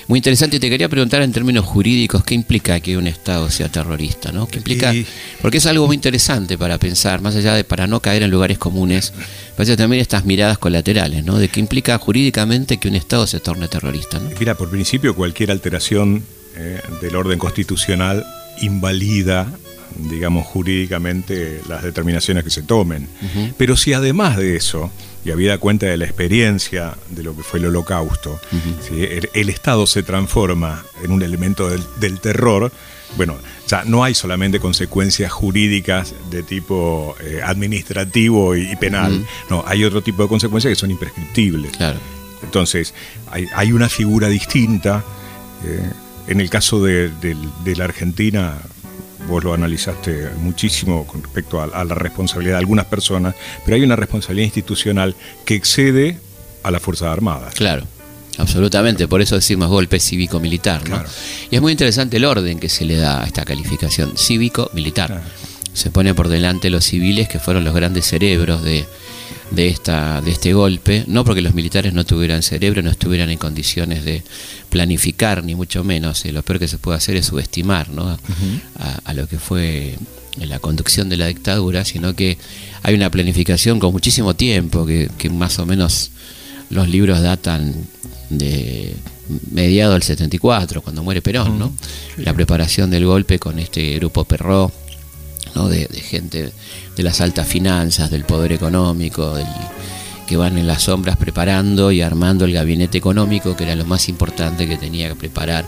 muy 0.09 0.17
interesante. 0.19 0.57
Y 0.57 0.59
te 0.59 0.69
quería 0.69 0.89
preguntar 0.89 1.21
en 1.21 1.31
términos 1.31 1.63
jurídicos, 1.63 2.25
¿qué 2.25 2.35
implica 2.35 2.77
que 2.81 2.97
un 2.97 3.07
Estado 3.07 3.49
sea 3.49 3.69
terrorista, 3.69 4.33
¿no? 4.33 4.47
¿Qué 4.47 4.57
implica? 4.57 4.93
Y- 4.93 5.05
Porque 5.41 5.59
es 5.59 5.65
algo 5.65 5.87
muy 5.87 5.95
interesante 5.95 6.57
para 6.57 6.77
pensar, 6.77 7.21
más 7.21 7.33
allá 7.37 7.53
de 7.53 7.63
para 7.63 7.87
no 7.87 8.01
caer 8.01 8.23
en 8.23 8.31
lugares 8.31 8.57
comunes, 8.57 9.13
parece 9.55 9.77
también 9.77 10.01
estas 10.01 10.25
miradas 10.25 10.57
colaterales, 10.57 11.23
¿no? 11.23 11.37
De 11.37 11.47
qué 11.47 11.61
implica 11.61 11.97
jurídicamente 11.99 12.77
que 12.79 12.89
un 12.89 12.95
Estado 12.95 13.25
se 13.27 13.39
torne 13.39 13.69
terrorista, 13.69 14.19
¿no? 14.19 14.29
Mira, 14.37 14.57
por 14.57 14.69
principio 14.69 15.15
cualquier 15.15 15.51
alteración 15.51 16.21
eh, 16.57 16.81
del 17.01 17.15
orden 17.15 17.39
constitucional 17.39 18.25
invalida, 18.61 19.47
digamos, 20.09 20.45
jurídicamente 20.45 21.61
las 21.69 21.83
determinaciones 21.83 22.43
que 22.43 22.49
se 22.49 22.63
tomen. 22.63 23.07
Pero 23.57 23.75
si 23.77 23.93
además 23.93 24.37
de 24.37 24.55
eso, 24.55 24.91
y 25.23 25.31
habida 25.31 25.57
cuenta 25.57 25.87
de 25.87 25.97
la 25.97 26.05
experiencia 26.05 26.95
de 27.09 27.23
lo 27.23 27.35
que 27.35 27.41
fue 27.43 27.59
el 27.59 27.65
holocausto, 27.67 28.39
si 28.87 29.03
el, 29.03 29.29
el 29.33 29.49
Estado 29.49 29.87
se 29.87 30.03
transforma 30.03 30.83
en 31.03 31.11
un 31.11 31.23
elemento 31.23 31.69
del, 31.69 31.83
del 31.99 32.19
terror, 32.19 32.71
bueno, 33.17 33.37
ya 33.67 33.83
no 33.85 34.03
hay 34.03 34.13
solamente 34.13 34.59
consecuencias 34.59 35.31
jurídicas 35.31 36.13
de 36.29 36.43
tipo 36.43 37.15
eh, 37.21 37.39
administrativo 37.43 38.55
y, 38.55 38.69
y 38.71 38.75
penal, 38.75 39.25
no, 39.49 39.63
hay 39.65 39.83
otro 39.85 40.01
tipo 40.03 40.21
de 40.23 40.29
consecuencias 40.29 40.71
que 40.71 40.75
son 40.75 40.91
imprescriptibles. 40.91 41.71
Claro. 41.77 41.99
Entonces, 42.43 42.93
hay, 43.31 43.47
hay 43.55 43.71
una 43.71 43.87
figura 43.89 44.27
distinta. 44.27 45.03
eh, 45.63 45.89
en 46.27 46.41
el 46.41 46.49
caso 46.49 46.83
de, 46.83 47.09
de- 47.09 47.35
de 47.63 47.75
la 47.75 47.85
Argentina, 47.85 48.55
vos 49.27 49.43
lo 49.43 49.53
analizaste 49.53 50.29
muchísimo 50.39 51.05
con 51.07 51.23
respecto 51.23 51.59
a, 51.61 51.65
a 51.65 51.83
la 51.83 51.95
responsabilidad 51.95 52.55
de 52.55 52.59
algunas 52.59 52.85
personas, 52.85 53.35
pero 53.63 53.75
hay 53.75 53.83
una 53.83 53.95
responsabilidad 53.95 54.45
institucional 54.45 55.15
que 55.45 55.55
excede 55.55 56.19
a 56.63 56.71
las 56.71 56.81
Fuerzas 56.81 57.09
Armadas. 57.09 57.53
Claro, 57.55 57.85
absolutamente, 58.37 59.07
por 59.07 59.21
eso 59.21 59.35
decimos 59.35 59.69
golpe 59.69 59.99
cívico-militar. 59.99 60.81
¿no? 60.81 60.95
Claro. 60.97 61.09
Y 61.49 61.55
es 61.55 61.61
muy 61.61 61.71
interesante 61.71 62.17
el 62.17 62.25
orden 62.25 62.59
que 62.59 62.69
se 62.69 62.85
le 62.85 62.95
da 62.97 63.23
a 63.23 63.25
esta 63.27 63.45
calificación, 63.45 64.13
cívico-militar. 64.17 65.07
Claro. 65.07 65.23
Se 65.73 65.89
pone 65.91 66.13
por 66.13 66.29
delante 66.29 66.69
los 66.69 66.85
civiles 66.85 67.27
que 67.27 67.37
fueron 67.39 67.63
los 67.65 67.73
grandes 67.75 68.05
cerebros 68.05 68.63
de, 68.63 68.85
de, 69.51 69.67
esta, 69.67 70.21
de 70.21 70.31
este 70.31 70.53
golpe, 70.53 71.03
no 71.07 71.23
porque 71.23 71.41
los 71.41 71.53
militares 71.53 71.93
no 71.93 72.05
tuvieran 72.05 72.41
cerebro, 72.43 72.81
no 72.81 72.89
estuvieran 72.89 73.29
en 73.29 73.37
condiciones 73.37 74.03
de 74.03 74.23
planificar, 74.69 75.43
ni 75.43 75.55
mucho 75.55 75.83
menos. 75.83 76.25
eh, 76.25 76.31
lo 76.31 76.41
peor 76.43 76.59
que 76.59 76.67
se 76.67 76.77
puede 76.77 76.97
hacer 76.97 77.15
es 77.15 77.27
subestimar 77.27 77.89
¿no? 77.89 78.07
a, 78.09 78.99
a 79.03 79.13
lo 79.13 79.27
que 79.27 79.37
fue 79.39 79.95
la 80.37 80.59
conducción 80.59 81.07
de 81.09 81.17
la 81.17 81.27
dictadura, 81.27 81.85
sino 81.85 82.13
que 82.13 82.37
hay 82.83 82.93
una 82.95 83.09
planificación 83.09 83.79
con 83.79 83.91
muchísimo 83.93 84.35
tiempo, 84.35 84.85
que, 84.85 85.09
que 85.17 85.29
más 85.29 85.59
o 85.59 85.65
menos 85.65 86.11
los 86.69 86.89
libros 86.89 87.21
datan 87.21 87.73
de 88.29 88.93
mediados 89.51 89.93
del 89.95 90.03
74, 90.03 90.81
cuando 90.81 91.03
muere 91.03 91.21
Perón, 91.21 91.57
¿no? 91.57 91.73
La 92.17 92.33
preparación 92.33 92.89
del 92.91 93.05
golpe 93.05 93.39
con 93.39 93.59
este 93.59 93.95
grupo 93.95 94.23
Perró, 94.25 94.71
¿no? 95.55 95.67
de, 95.69 95.87
de 95.87 95.99
gente 96.01 96.51
de 96.95 97.03
las 97.03 97.21
altas 97.21 97.47
finanzas, 97.47 98.11
del 98.11 98.25
poder 98.25 98.51
económico, 98.51 99.35
del- 99.35 99.47
que 100.27 100.37
van 100.37 100.57
en 100.57 100.65
las 100.65 100.81
sombras 100.81 101.17
preparando 101.17 101.91
y 101.91 102.01
armando 102.01 102.45
el 102.45 102.53
gabinete 102.53 102.97
económico, 102.97 103.55
que 103.55 103.63
era 103.63 103.75
lo 103.75 103.85
más 103.85 104.09
importante 104.09 104.67
que 104.67 104.75
tenía 104.75 105.07
que 105.09 105.13
preparar 105.15 105.67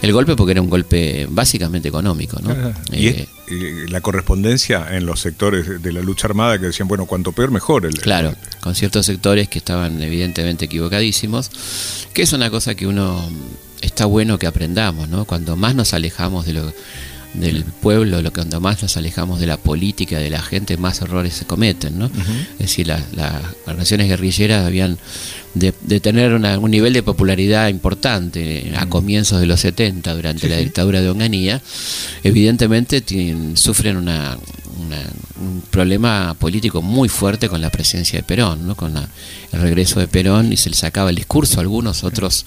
el 0.00 0.12
golpe, 0.14 0.34
porque 0.34 0.52
era 0.52 0.62
un 0.62 0.70
golpe 0.70 1.26
básicamente 1.30 1.88
económico. 1.88 2.40
¿no? 2.40 2.54
Y 2.90 3.08
Eh, 3.08 3.28
es- 3.46 3.52
eh, 3.52 3.86
la 3.90 4.00
correspondencia 4.00 4.96
en 4.96 5.04
los 5.04 5.20
sectores 5.20 5.82
de 5.82 5.92
la 5.92 6.00
lucha 6.00 6.26
armada 6.26 6.58
que 6.58 6.64
decían, 6.66 6.88
bueno, 6.88 7.04
cuanto 7.04 7.32
peor, 7.32 7.50
mejor. 7.50 7.84
El, 7.84 8.00
Claro, 8.00 8.34
con 8.62 8.74
ciertos 8.74 9.04
sectores 9.04 9.46
que 9.50 9.58
estaban 9.58 10.00
evidentemente 10.02 10.64
equivocadísimos, 10.64 11.50
que 12.14 12.22
es 12.22 12.32
una 12.32 12.48
cosa 12.48 12.74
que 12.74 12.86
uno 12.86 13.28
está 13.82 14.06
bueno 14.06 14.38
que 14.38 14.46
aprendamos, 14.46 15.10
¿no? 15.10 15.26
Cuando 15.26 15.54
más 15.54 15.74
nos 15.74 15.92
alejamos 15.92 16.46
de 16.46 16.54
lo 16.54 16.72
del 17.34 17.62
pueblo, 17.64 18.22
lo 18.22 18.30
que 18.32 18.40
cuando 18.40 18.60
más 18.60 18.82
nos 18.82 18.96
alejamos 18.96 19.38
de 19.38 19.46
la 19.46 19.56
política, 19.58 20.18
de 20.18 20.30
la 20.30 20.40
gente, 20.42 20.76
más 20.76 21.00
errores 21.02 21.34
se 21.34 21.44
cometen, 21.44 21.98
¿no? 21.98 22.06
Es 22.54 22.58
decir, 22.58 22.86
la- 22.86 23.02
las 23.14 23.42
organizaciones 23.66 24.08
guerrilleras 24.08 24.66
habían 24.66 24.98
de, 25.54 25.72
de 25.82 26.00
tener 26.00 26.32
una- 26.34 26.58
un 26.58 26.70
nivel 26.70 26.92
de 26.92 27.02
popularidad 27.02 27.68
importante 27.68 28.72
a 28.76 28.86
comienzos 28.86 29.40
de 29.40 29.46
los 29.46 29.60
70, 29.60 30.14
durante 30.14 30.48
la 30.48 30.56
dictadura 30.56 31.00
de 31.00 31.10
Onganía, 31.10 31.60
evidentemente 32.22 33.00
tienen- 33.00 33.56
sufren 33.56 33.96
una, 33.96 34.38
una- 34.78 35.10
un 35.40 35.62
problema 35.70 36.34
político 36.38 36.80
muy 36.82 37.08
fuerte 37.08 37.48
con 37.48 37.60
la 37.60 37.70
presencia 37.70 38.18
de 38.18 38.22
Perón, 38.22 38.66
¿no? 38.66 38.74
con 38.76 38.94
la- 38.94 39.08
el 39.52 39.60
regreso 39.60 40.00
de 40.00 40.08
Perón 40.08 40.52
y 40.52 40.56
se 40.56 40.70
le 40.70 40.76
sacaba 40.76 41.10
el 41.10 41.16
discurso. 41.16 41.60
Algunos 41.60 42.04
otros 42.04 42.44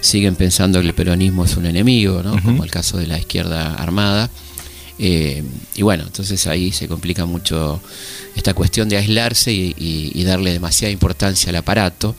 siguen 0.00 0.36
pensando 0.36 0.80
que 0.80 0.86
el 0.88 0.94
peronismo 0.94 1.44
es 1.44 1.56
un 1.56 1.66
enemigo, 1.66 2.22
¿no? 2.22 2.40
como 2.42 2.64
el 2.64 2.70
caso 2.70 2.98
de 2.98 3.06
la 3.06 3.18
izquierda 3.18 3.74
armada. 3.74 4.30
Eh, 5.02 5.42
y 5.76 5.82
bueno, 5.82 6.04
entonces 6.04 6.46
ahí 6.46 6.72
se 6.72 6.86
complica 6.86 7.24
mucho 7.24 7.80
esta 8.36 8.52
cuestión 8.52 8.88
de 8.90 8.98
aislarse 8.98 9.50
y, 9.52 9.74
y- 9.78 10.12
y 10.14 10.24
darle 10.24 10.52
demasiada 10.52 10.92
importancia 10.92 11.48
al 11.48 11.56
aparato 11.56 12.14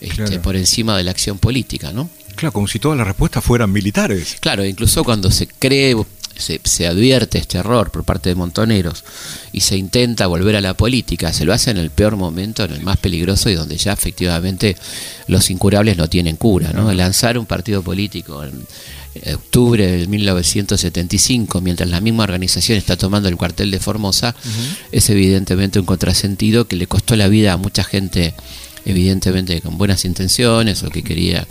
este, 0.00 0.14
Claro. 0.24 0.42
por 0.42 0.54
encima 0.56 0.96
de 0.96 1.04
la 1.04 1.10
acción 1.10 1.38
política, 1.38 1.90
¿no? 1.92 2.08
Claro, 2.36 2.52
como 2.52 2.68
si 2.68 2.78
todas 2.78 2.96
las 2.98 3.06
respuestas 3.06 3.42
fueran 3.42 3.72
militares. 3.72 4.36
Claro, 4.40 4.64
incluso 4.64 5.02
cuando 5.02 5.28
se 5.30 5.48
cree, 5.48 5.96
se, 6.38 6.60
se 6.64 6.86
advierte 6.86 7.38
este 7.38 7.58
error 7.58 7.90
por 7.90 8.04
parte 8.04 8.28
de 8.30 8.34
montoneros 8.34 9.04
y 9.52 9.60
se 9.60 9.76
intenta 9.76 10.26
volver 10.26 10.56
a 10.56 10.60
la 10.60 10.74
política, 10.74 11.32
se 11.32 11.44
lo 11.44 11.52
hace 11.52 11.70
en 11.70 11.78
el 11.78 11.90
peor 11.90 12.16
momento, 12.16 12.64
en 12.64 12.72
el 12.72 12.82
más 12.82 12.96
peligroso 12.96 13.50
y 13.50 13.54
donde 13.54 13.76
ya 13.76 13.92
efectivamente 13.92 14.76
los 15.26 15.50
incurables 15.50 15.96
no 15.96 16.08
tienen 16.08 16.36
cura. 16.36 16.72
¿no? 16.72 16.92
Lanzar 16.92 17.38
un 17.38 17.46
partido 17.46 17.82
político 17.82 18.44
en 18.44 18.66
octubre 19.34 19.86
del 19.86 20.08
1975, 20.08 21.60
mientras 21.60 21.88
la 21.88 22.00
misma 22.00 22.24
organización 22.24 22.78
está 22.78 22.96
tomando 22.96 23.28
el 23.28 23.36
cuartel 23.36 23.70
de 23.70 23.80
Formosa, 23.80 24.34
es 24.92 25.10
evidentemente 25.10 25.80
un 25.80 25.86
contrasentido 25.86 26.66
que 26.66 26.76
le 26.76 26.86
costó 26.86 27.16
la 27.16 27.28
vida 27.28 27.52
a 27.52 27.56
mucha 27.56 27.84
gente, 27.84 28.34
evidentemente 28.84 29.60
con 29.60 29.78
buenas 29.78 30.04
intenciones 30.04 30.82
o 30.82 30.90
que 30.90 31.02
quería 31.02 31.46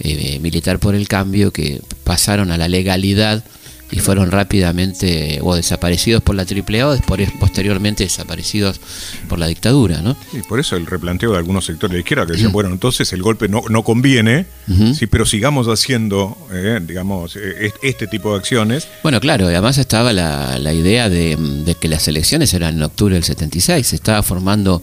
eh, 0.00 0.38
militar 0.40 0.78
por 0.78 0.94
el 0.94 1.08
cambio, 1.08 1.52
que 1.52 1.80
pasaron 2.04 2.50
a 2.50 2.58
la 2.58 2.68
legalidad 2.68 3.44
y 3.92 4.00
fueron 4.00 4.30
rápidamente 4.30 5.38
o 5.42 5.54
desaparecidos 5.54 6.22
por 6.22 6.34
la 6.34 6.42
AAA 6.44 6.86
o 6.88 6.92
después, 6.92 7.30
posteriormente 7.38 8.04
desaparecidos 8.04 8.80
por 9.28 9.38
la 9.38 9.46
dictadura, 9.46 10.00
¿no? 10.02 10.16
Y 10.32 10.38
por 10.40 10.58
eso 10.58 10.76
el 10.76 10.86
replanteo 10.86 11.32
de 11.32 11.38
algunos 11.38 11.66
sectores 11.66 11.90
de 11.92 11.96
la 11.98 12.00
izquierda 12.00 12.26
que 12.26 12.32
decían, 12.32 12.52
bueno, 12.52 12.70
entonces 12.70 13.12
el 13.12 13.22
golpe 13.22 13.48
no, 13.48 13.62
no 13.68 13.82
conviene, 13.84 14.46
sí, 14.94 15.06
pero 15.06 15.26
sigamos 15.26 15.66
haciendo, 15.68 16.36
eh, 16.52 16.80
digamos, 16.82 17.36
eh, 17.36 17.66
est- 17.66 17.76
este 17.82 18.06
tipo 18.06 18.32
de 18.32 18.38
acciones. 18.38 18.88
Bueno, 19.02 19.20
claro, 19.20 19.46
además 19.46 19.76
estaba 19.78 20.12
la, 20.12 20.58
la 20.58 20.72
idea 20.72 21.08
de, 21.08 21.36
de 21.36 21.74
que 21.74 21.88
las 21.88 22.08
elecciones 22.08 22.54
eran 22.54 22.76
en 22.76 22.82
octubre 22.82 23.14
del 23.14 23.24
76, 23.24 23.86
se 23.86 23.96
estaba 23.96 24.22
formando 24.22 24.82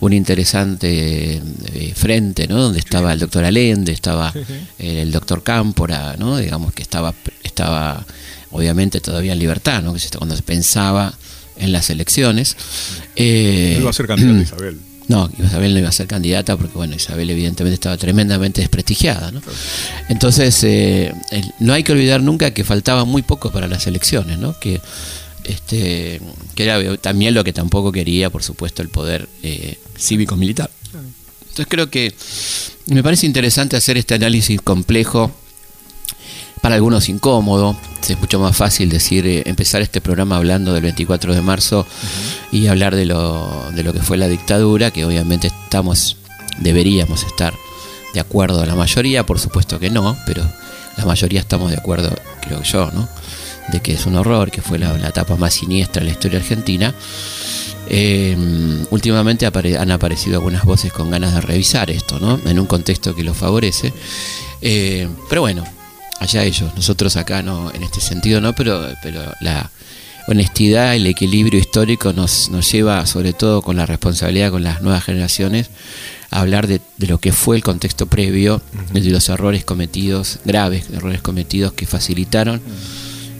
un 0.00 0.12
interesante 0.12 1.40
eh, 1.74 1.92
frente, 1.94 2.48
¿no? 2.48 2.60
Donde 2.60 2.80
estaba 2.80 3.12
el 3.12 3.20
doctor 3.20 3.44
Allende, 3.44 3.92
estaba 3.92 4.32
eh, 4.78 5.02
el 5.02 5.12
doctor 5.12 5.42
Cámpora, 5.42 6.16
¿no? 6.18 6.38
Digamos 6.38 6.72
que 6.72 6.82
estaba, 6.82 7.14
estaba 7.44 8.04
obviamente 8.50 9.00
todavía 9.00 9.32
en 9.32 9.38
libertad, 9.38 9.82
¿no? 9.82 9.94
Cuando 10.16 10.36
se 10.36 10.42
pensaba 10.42 11.14
en 11.56 11.72
las 11.72 11.90
elecciones. 11.90 12.56
Eh, 13.16 13.74
Él 13.78 13.86
va 13.86 13.90
a 13.90 13.92
ser 13.92 14.06
candidato 14.06 14.40
Isabel. 14.42 14.78
No, 15.08 15.30
Isabel 15.42 15.72
no 15.72 15.78
iba 15.80 15.88
a 15.88 15.92
ser 15.92 16.06
candidata 16.06 16.56
porque, 16.56 16.74
bueno, 16.74 16.94
Isabel 16.94 17.30
evidentemente 17.30 17.74
estaba 17.74 17.96
tremendamente 17.96 18.60
desprestigiada, 18.60 19.32
¿no? 19.32 19.40
Entonces, 20.10 20.62
eh, 20.64 21.14
el- 21.30 21.50
no 21.60 21.72
hay 21.72 21.82
que 21.82 21.92
olvidar 21.92 22.22
nunca 22.22 22.50
que 22.52 22.62
faltaba 22.62 23.04
muy 23.06 23.22
poco 23.22 23.50
para 23.50 23.66
las 23.68 23.86
elecciones, 23.86 24.38
¿no? 24.38 24.58
Que, 24.60 24.80
este, 25.44 26.20
que 26.54 26.62
era 26.64 26.96
también 26.98 27.32
lo 27.32 27.42
que 27.42 27.54
tampoco 27.54 27.90
quería, 27.90 28.28
por 28.28 28.42
supuesto, 28.42 28.82
el 28.82 28.90
poder 28.90 29.28
eh, 29.42 29.78
cívico-militar. 29.98 30.70
Entonces 31.40 31.66
creo 31.70 31.88
que 31.90 32.14
me 32.86 33.02
parece 33.02 33.24
interesante 33.26 33.76
hacer 33.76 33.96
este 33.96 34.14
análisis 34.14 34.60
complejo 34.60 35.32
para 36.60 36.74
algunos 36.74 37.08
incómodo. 37.08 37.76
Es 38.06 38.18
mucho 38.18 38.38
más 38.40 38.56
fácil 38.56 38.88
decir, 38.88 39.26
eh, 39.26 39.42
empezar 39.46 39.82
este 39.82 40.00
programa 40.00 40.36
hablando 40.36 40.72
del 40.72 40.82
24 40.82 41.34
de 41.34 41.42
marzo 41.42 41.86
y 42.52 42.66
hablar 42.68 42.94
de 42.96 43.04
lo, 43.04 43.70
de 43.74 43.82
lo 43.82 43.92
que 43.92 44.00
fue 44.00 44.16
la 44.16 44.28
dictadura, 44.28 44.90
que 44.90 45.04
obviamente 45.04 45.48
estamos, 45.48 46.16
deberíamos 46.58 47.24
estar 47.24 47.52
de 48.14 48.20
acuerdo 48.20 48.62
a 48.62 48.66
la 48.66 48.74
mayoría, 48.74 49.26
por 49.26 49.38
supuesto 49.38 49.78
que 49.78 49.90
no, 49.90 50.16
pero 50.26 50.42
la 50.96 51.04
mayoría 51.04 51.40
estamos 51.40 51.70
de 51.70 51.76
acuerdo, 51.76 52.10
creo 52.40 52.62
yo, 52.62 52.90
¿no? 52.92 53.08
De 53.72 53.80
que 53.82 53.92
es 53.92 54.06
un 54.06 54.16
horror, 54.16 54.50
que 54.50 54.62
fue 54.62 54.78
la, 54.78 54.96
la 54.96 55.08
etapa 55.08 55.36
más 55.36 55.52
siniestra 55.54 56.00
de 56.00 56.06
la 56.06 56.12
historia 56.12 56.38
argentina. 56.38 56.94
Eh, 57.90 58.36
últimamente 58.90 59.46
apare- 59.46 59.76
han 59.78 59.90
aparecido 59.90 60.36
algunas 60.36 60.64
voces 60.64 60.92
con 60.92 61.10
ganas 61.10 61.34
de 61.34 61.40
revisar 61.42 61.90
esto, 61.90 62.18
¿no? 62.18 62.40
En 62.46 62.58
un 62.58 62.66
contexto 62.66 63.14
que 63.14 63.22
lo 63.24 63.34
favorece. 63.34 63.92
Eh, 64.62 65.08
pero 65.28 65.42
bueno, 65.42 65.64
allá 66.20 66.44
ellos. 66.44 66.74
Nosotros 66.74 67.16
acá 67.16 67.42
no, 67.42 67.72
en 67.72 67.82
este 67.82 68.00
sentido 68.00 68.40
no, 68.40 68.54
pero, 68.54 68.86
pero 69.02 69.22
la 69.40 69.70
honestidad, 70.28 70.94
el 70.94 71.06
equilibrio 71.06 71.58
histórico 71.58 72.12
nos, 72.12 72.50
nos 72.50 72.70
lleva, 72.70 73.04
sobre 73.06 73.32
todo 73.32 73.62
con 73.62 73.76
la 73.76 73.86
responsabilidad 73.86 74.50
con 74.50 74.62
las 74.62 74.82
nuevas 74.82 75.04
generaciones, 75.04 75.70
hablar 76.30 76.66
de, 76.66 76.80
lo 76.98 77.18
que 77.18 77.32
fue 77.32 77.56
el 77.56 77.62
contexto 77.62 78.06
previo, 78.06 78.60
de 78.92 79.00
los 79.00 79.28
errores 79.28 79.64
cometidos, 79.64 80.40
graves 80.44 80.90
errores 80.92 81.22
cometidos 81.22 81.72
que 81.72 81.86
facilitaron 81.86 82.60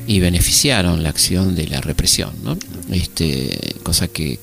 y 0.06 0.20
beneficiaron 0.20 1.02
la 1.02 1.10
acción 1.10 1.54
de 1.54 1.66
la 1.66 1.82
represión, 1.82 2.32
¿no? 2.42 2.56
este, 2.90 3.74
cosa 3.82 4.08
que 4.08 4.40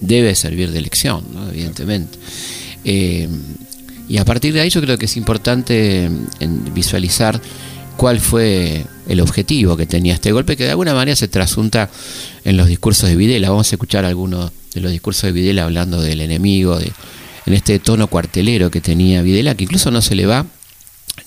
debe 0.00 0.34
servir 0.34 0.72
de 0.72 0.80
lección, 0.80 1.24
¿no? 1.34 1.50
evidentemente. 1.50 2.18
Eh, 2.84 3.28
y 4.08 4.16
a 4.16 4.24
partir 4.24 4.54
de 4.54 4.60
ahí 4.62 4.70
yo 4.70 4.80
creo 4.80 4.98
que 4.98 5.04
es 5.04 5.16
importante 5.16 6.10
visualizar 6.74 7.40
cuál 7.96 8.20
fue 8.20 8.84
el 9.08 9.20
objetivo 9.20 9.76
que 9.76 9.86
tenía 9.86 10.14
este 10.14 10.32
golpe, 10.32 10.56
que 10.56 10.64
de 10.64 10.70
alguna 10.70 10.94
manera 10.94 11.16
se 11.16 11.28
trasunta 11.28 11.90
en 12.44 12.56
los 12.56 12.66
discursos 12.66 13.08
de 13.08 13.16
Videla. 13.16 13.50
Vamos 13.50 13.70
a 13.72 13.74
escuchar 13.74 14.04
algunos 14.04 14.50
de 14.74 14.80
los 14.80 14.92
discursos 14.92 15.22
de 15.24 15.32
Videla 15.32 15.64
hablando 15.64 16.00
del 16.00 16.20
enemigo, 16.20 16.78
de, 16.78 16.92
en 17.46 17.54
este 17.54 17.78
tono 17.78 18.06
cuartelero 18.06 18.70
que 18.70 18.80
tenía 18.80 19.22
Videla, 19.22 19.54
que 19.54 19.64
incluso 19.64 19.90
no 19.90 20.02
se 20.02 20.14
le 20.14 20.26
va 20.26 20.46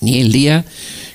ni 0.02 0.20
el 0.20 0.32
día 0.32 0.66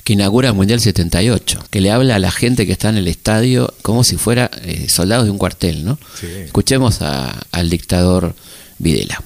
que 0.04 0.14
inaugura 0.14 0.48
el 0.48 0.54
Mundial 0.54 0.80
78, 0.80 1.64
que 1.70 1.80
le 1.80 1.90
habla 1.90 2.16
a 2.16 2.18
la 2.18 2.30
gente 2.30 2.66
que 2.66 2.72
está 2.72 2.88
en 2.88 2.96
el 2.96 3.08
estadio 3.08 3.72
como 3.82 4.04
si 4.04 4.16
fuera 4.16 4.50
eh, 4.62 4.88
soldados 4.88 5.26
de 5.26 5.30
un 5.30 5.38
cuartel, 5.38 5.84
¿no? 5.84 5.98
Escuchemos 6.22 7.00
al 7.02 7.70
dictador 7.70 8.34
Videla. 8.78 9.22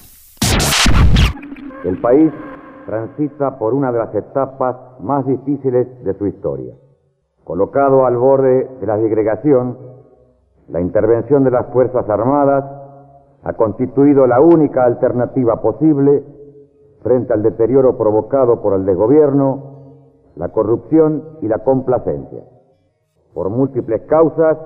El 1.85 1.97
país 1.99 2.31
transita 2.85 3.57
por 3.57 3.73
una 3.73 3.91
de 3.91 3.97
las 3.97 4.13
etapas 4.13 4.75
más 4.99 5.25
difíciles 5.25 6.03
de 6.03 6.13
su 6.13 6.27
historia. 6.27 6.73
Colocado 7.43 8.05
al 8.05 8.17
borde 8.17 8.69
de 8.79 8.87
la 8.87 8.97
disgregación, 8.97 9.77
la 10.69 10.81
intervención 10.81 11.43
de 11.43 11.51
las 11.51 11.67
Fuerzas 11.67 12.09
Armadas 12.09 12.63
ha 13.43 13.53
constituido 13.53 14.25
la 14.25 14.41
única 14.41 14.83
alternativa 14.83 15.61
posible 15.61 16.23
frente 17.03 17.33
al 17.33 17.43
deterioro 17.43 17.97
provocado 17.97 18.61
por 18.61 18.73
el 18.73 18.85
desgobierno, 18.85 19.75
la 20.35 20.49
corrupción 20.49 21.23
y 21.41 21.47
la 21.47 21.59
complacencia. 21.59 22.43
Por 23.33 23.49
múltiples 23.49 24.01
causas, 24.07 24.57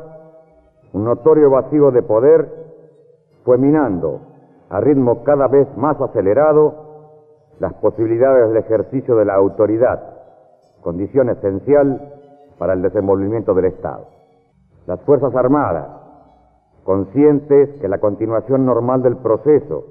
un 0.94 1.04
notorio 1.04 1.50
vacío 1.50 1.92
de 1.92 2.02
poder 2.02 2.50
fue 3.44 3.58
minando 3.58 4.22
a 4.70 4.80
ritmo 4.80 5.24
cada 5.24 5.48
vez 5.48 5.68
más 5.76 6.00
acelerado 6.00 6.89
las 7.60 7.74
posibilidades 7.76 8.50
del 8.50 8.58
ejercicio 8.58 9.16
de 9.16 9.26
la 9.26 9.36
autoridad, 9.36 10.02
condición 10.82 11.30
esencial 11.30 12.14
para 12.58 12.74
el 12.74 12.82
desenvolvimiento 12.82 13.54
del 13.54 13.66
Estado. 13.66 14.08
Las 14.88 15.02
Fuerzas 15.02 15.36
Armadas, 15.36 15.88
conscientes 16.84 17.70
que 17.82 17.88
la 17.88 18.00
continuación 18.00 18.66
normal 18.66 19.04
del 19.04 19.18
proceso 19.18 19.86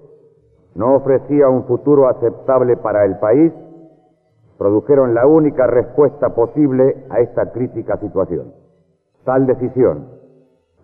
no 0.74 0.94
ofrecía 0.96 1.48
un 1.48 1.64
futuro 1.64 2.08
aceptable 2.08 2.76
para 2.76 3.04
el 3.04 3.18
país, 3.18 3.52
produjeron 4.56 5.14
la 5.14 5.26
única 5.26 5.66
respuesta 5.66 6.34
posible 6.34 7.04
a 7.10 7.20
esta 7.20 7.52
crítica 7.52 7.96
situación. 7.98 8.52
Tal 9.24 9.46
decisión, 9.46 10.08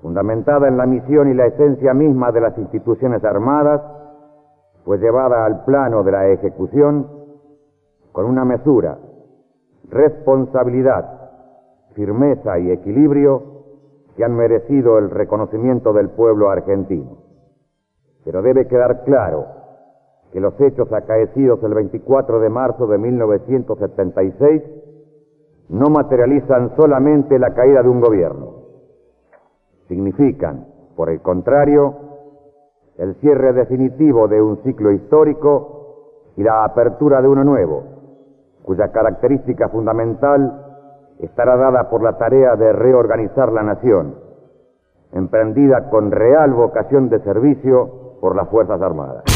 fundamentada 0.01 0.69
en 0.69 0.77
la 0.77 0.87
misión 0.87 1.31
y 1.31 1.35
la 1.35 1.47
esencia 1.47 1.95
misma 1.95 2.31
de 2.31 2.41
las 2.41 2.57
instituciones 2.59 3.25
armadas, 3.25 3.81
fue 4.85 4.99
llevada 4.99 5.47
al 5.47 5.65
plano 5.65 6.03
de 6.03 6.13
la 6.13 6.29
ejecución 6.29 7.09
con 8.13 8.27
una 8.27 8.45
mesura, 8.45 8.99
responsabilidad, 9.89 11.31
firmeza 11.95 12.59
y 12.59 12.71
equilibrio 12.71 13.55
que 14.17 14.25
han 14.25 14.37
merecido 14.37 14.99
el 14.99 15.11
reconocimiento 15.11 15.93
del 15.93 16.11
pueblo 16.11 16.51
argentino. 16.51 17.19
Pero 18.25 18.43
debe 18.43 18.69
quedar 18.69 19.05
claro 19.05 19.47
que 20.33 20.41
los 20.41 20.61
hechos 20.61 20.93
acaecidos 20.93 21.63
el 21.63 21.75
24 21.75 22.41
de 22.41 22.49
marzo 22.49 22.87
de 22.87 22.99
1976 22.99 24.63
no 25.69 25.87
materializan 25.87 26.77
solamente 26.77 27.39
la 27.39 27.55
caída 27.55 27.83
de 27.83 27.89
un 27.89 28.01
gobierno, 28.01 28.65
significan, 29.89 30.67
por 30.97 31.11
el 31.11 31.21
contrario, 31.21 32.04
el 32.99 33.15
cierre 33.17 33.53
definitivo 33.53 34.29
de 34.29 34.41
un 34.41 34.63
ciclo 34.63 34.93
histórico 34.93 36.33
y 36.37 36.43
la 36.43 36.65
apertura 36.65 37.21
de 37.21 37.29
uno 37.29 37.45
nuevo, 37.45 37.83
cuya 38.63 38.93
característica 38.93 39.69
fundamental 39.69 40.65
estará 41.19 41.57
dada 41.57 41.89
por 41.91 42.03
la 42.03 42.17
tarea 42.19 42.57
de 42.57 42.73
reorganizar 42.73 43.53
la 43.53 43.63
nación, 43.63 44.17
emprendida 45.13 45.91
con 45.91 46.11
real 46.11 46.53
vocación 46.53 47.09
de 47.09 47.21
servicio 47.21 48.19
por 48.21 48.37
las 48.37 48.49
Fuerzas 48.49 48.81
Armadas. 48.81 49.34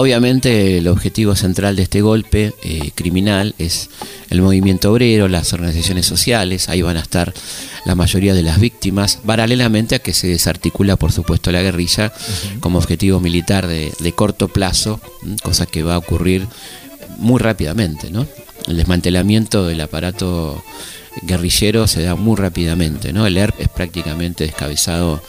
Obviamente 0.00 0.78
el 0.78 0.88
objetivo 0.88 1.36
central 1.36 1.76
de 1.76 1.82
este 1.82 2.00
golpe 2.00 2.54
eh, 2.62 2.90
criminal 2.94 3.54
es 3.58 3.90
el 4.30 4.40
movimiento 4.40 4.90
obrero, 4.90 5.28
las 5.28 5.52
organizaciones 5.52 6.06
sociales, 6.06 6.70
ahí 6.70 6.80
van 6.80 6.96
a 6.96 7.00
estar 7.00 7.34
la 7.84 7.94
mayoría 7.94 8.32
de 8.32 8.42
las 8.42 8.58
víctimas, 8.58 9.18
paralelamente 9.26 9.96
a 9.96 9.98
que 9.98 10.14
se 10.14 10.28
desarticula 10.28 10.96
por 10.96 11.12
supuesto 11.12 11.52
la 11.52 11.60
guerrilla 11.60 12.14
como 12.60 12.78
objetivo 12.78 13.20
militar 13.20 13.66
de, 13.66 13.92
de 14.00 14.12
corto 14.12 14.48
plazo, 14.48 15.02
cosa 15.42 15.66
que 15.66 15.82
va 15.82 15.96
a 15.96 15.98
ocurrir 15.98 16.46
muy 17.18 17.38
rápidamente. 17.38 18.10
¿no? 18.10 18.26
El 18.70 18.76
desmantelamiento 18.76 19.66
del 19.66 19.80
aparato 19.80 20.62
guerrillero 21.22 21.86
se 21.86 22.02
da 22.02 22.14
muy 22.14 22.36
rápidamente. 22.36 23.12
¿no? 23.12 23.26
El 23.26 23.36
ERP 23.36 23.60
es 23.60 23.68
prácticamente 23.68 24.44
descabezado 24.44 25.22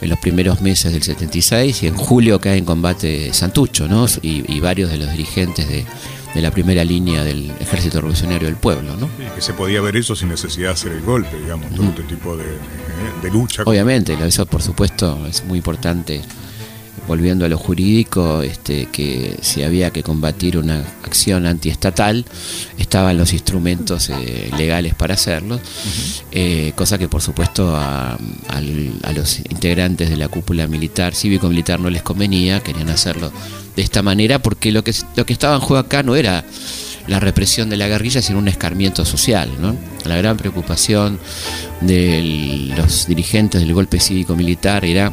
en 0.00 0.10
los 0.10 0.18
primeros 0.18 0.60
meses 0.60 0.92
del 0.92 1.02
76 1.02 1.82
y 1.82 1.86
en 1.88 1.94
julio 1.96 2.40
cae 2.40 2.58
en 2.58 2.64
combate 2.64 3.32
Santucho 3.32 3.88
¿no? 3.88 4.06
y, 4.22 4.60
varios 4.60 4.90
de 4.90 4.98
los 4.98 5.10
dirigentes 5.10 5.68
de, 5.68 5.84
la 6.40 6.50
primera 6.50 6.82
línea 6.82 7.22
del 7.22 7.52
Ejército 7.60 7.98
Revolucionario 7.98 8.48
del 8.48 8.56
Pueblo. 8.56 8.96
¿no? 8.96 9.08
que 9.34 9.40
se 9.40 9.52
podía 9.52 9.80
ver 9.80 9.96
eso 9.96 10.16
sin 10.16 10.28
necesidad 10.28 10.68
de 10.68 10.74
hacer 10.74 10.92
el 10.92 11.02
golpe, 11.02 11.38
digamos, 11.38 11.72
todo 11.74 11.86
este 11.88 12.02
tipo 12.02 12.36
de, 12.36 12.44
de 13.22 13.30
lucha. 13.30 13.62
Obviamente, 13.66 14.16
eso 14.24 14.46
por 14.46 14.62
supuesto 14.62 15.26
es 15.28 15.44
muy 15.44 15.58
importante 15.58 16.22
volviendo 17.06 17.44
a 17.44 17.48
lo 17.48 17.58
jurídico, 17.58 18.42
este, 18.42 18.86
que 18.86 19.36
si 19.42 19.62
había 19.62 19.90
que 19.90 20.02
combatir 20.02 20.56
una 20.56 20.84
acción 21.02 21.46
antiestatal, 21.46 22.24
estaban 22.78 23.18
los 23.18 23.32
instrumentos 23.32 24.10
eh, 24.10 24.50
legales 24.56 24.94
para 24.94 25.14
hacerlo, 25.14 25.60
eh, 26.32 26.72
cosa 26.74 26.98
que 26.98 27.08
por 27.08 27.22
supuesto 27.22 27.74
a, 27.76 28.18
los 29.14 29.38
integrantes 29.38 30.10
de 30.10 30.16
la 30.16 30.28
cúpula 30.28 30.66
militar, 30.66 31.14
cívico-militar, 31.14 31.78
no 31.78 31.90
les 31.90 32.02
convenía, 32.02 32.60
querían 32.60 32.88
hacerlo 32.88 33.32
de 33.76 33.82
esta 33.82 34.02
manera, 34.02 34.40
porque 34.40 34.72
lo 34.72 34.82
que, 34.82 34.92
lo 35.16 35.26
que 35.26 35.32
estaba 35.32 35.54
en 35.54 35.60
juego 35.60 35.78
acá 35.78 36.02
no 36.02 36.16
era 36.16 36.44
la 37.06 37.20
represión 37.20 37.68
de 37.70 37.76
la 37.76 37.86
guerrilla, 37.86 38.22
sino 38.22 38.38
un 38.38 38.48
escarmiento 38.48 39.04
social. 39.04 39.50
¿no? 39.60 39.76
La 40.04 40.16
gran 40.16 40.36
preocupación 40.36 41.18
de 41.80 42.72
los 42.76 43.06
dirigentes 43.06 43.60
del 43.60 43.74
golpe 43.74 44.00
cívico-militar 44.00 44.84
era 44.84 45.12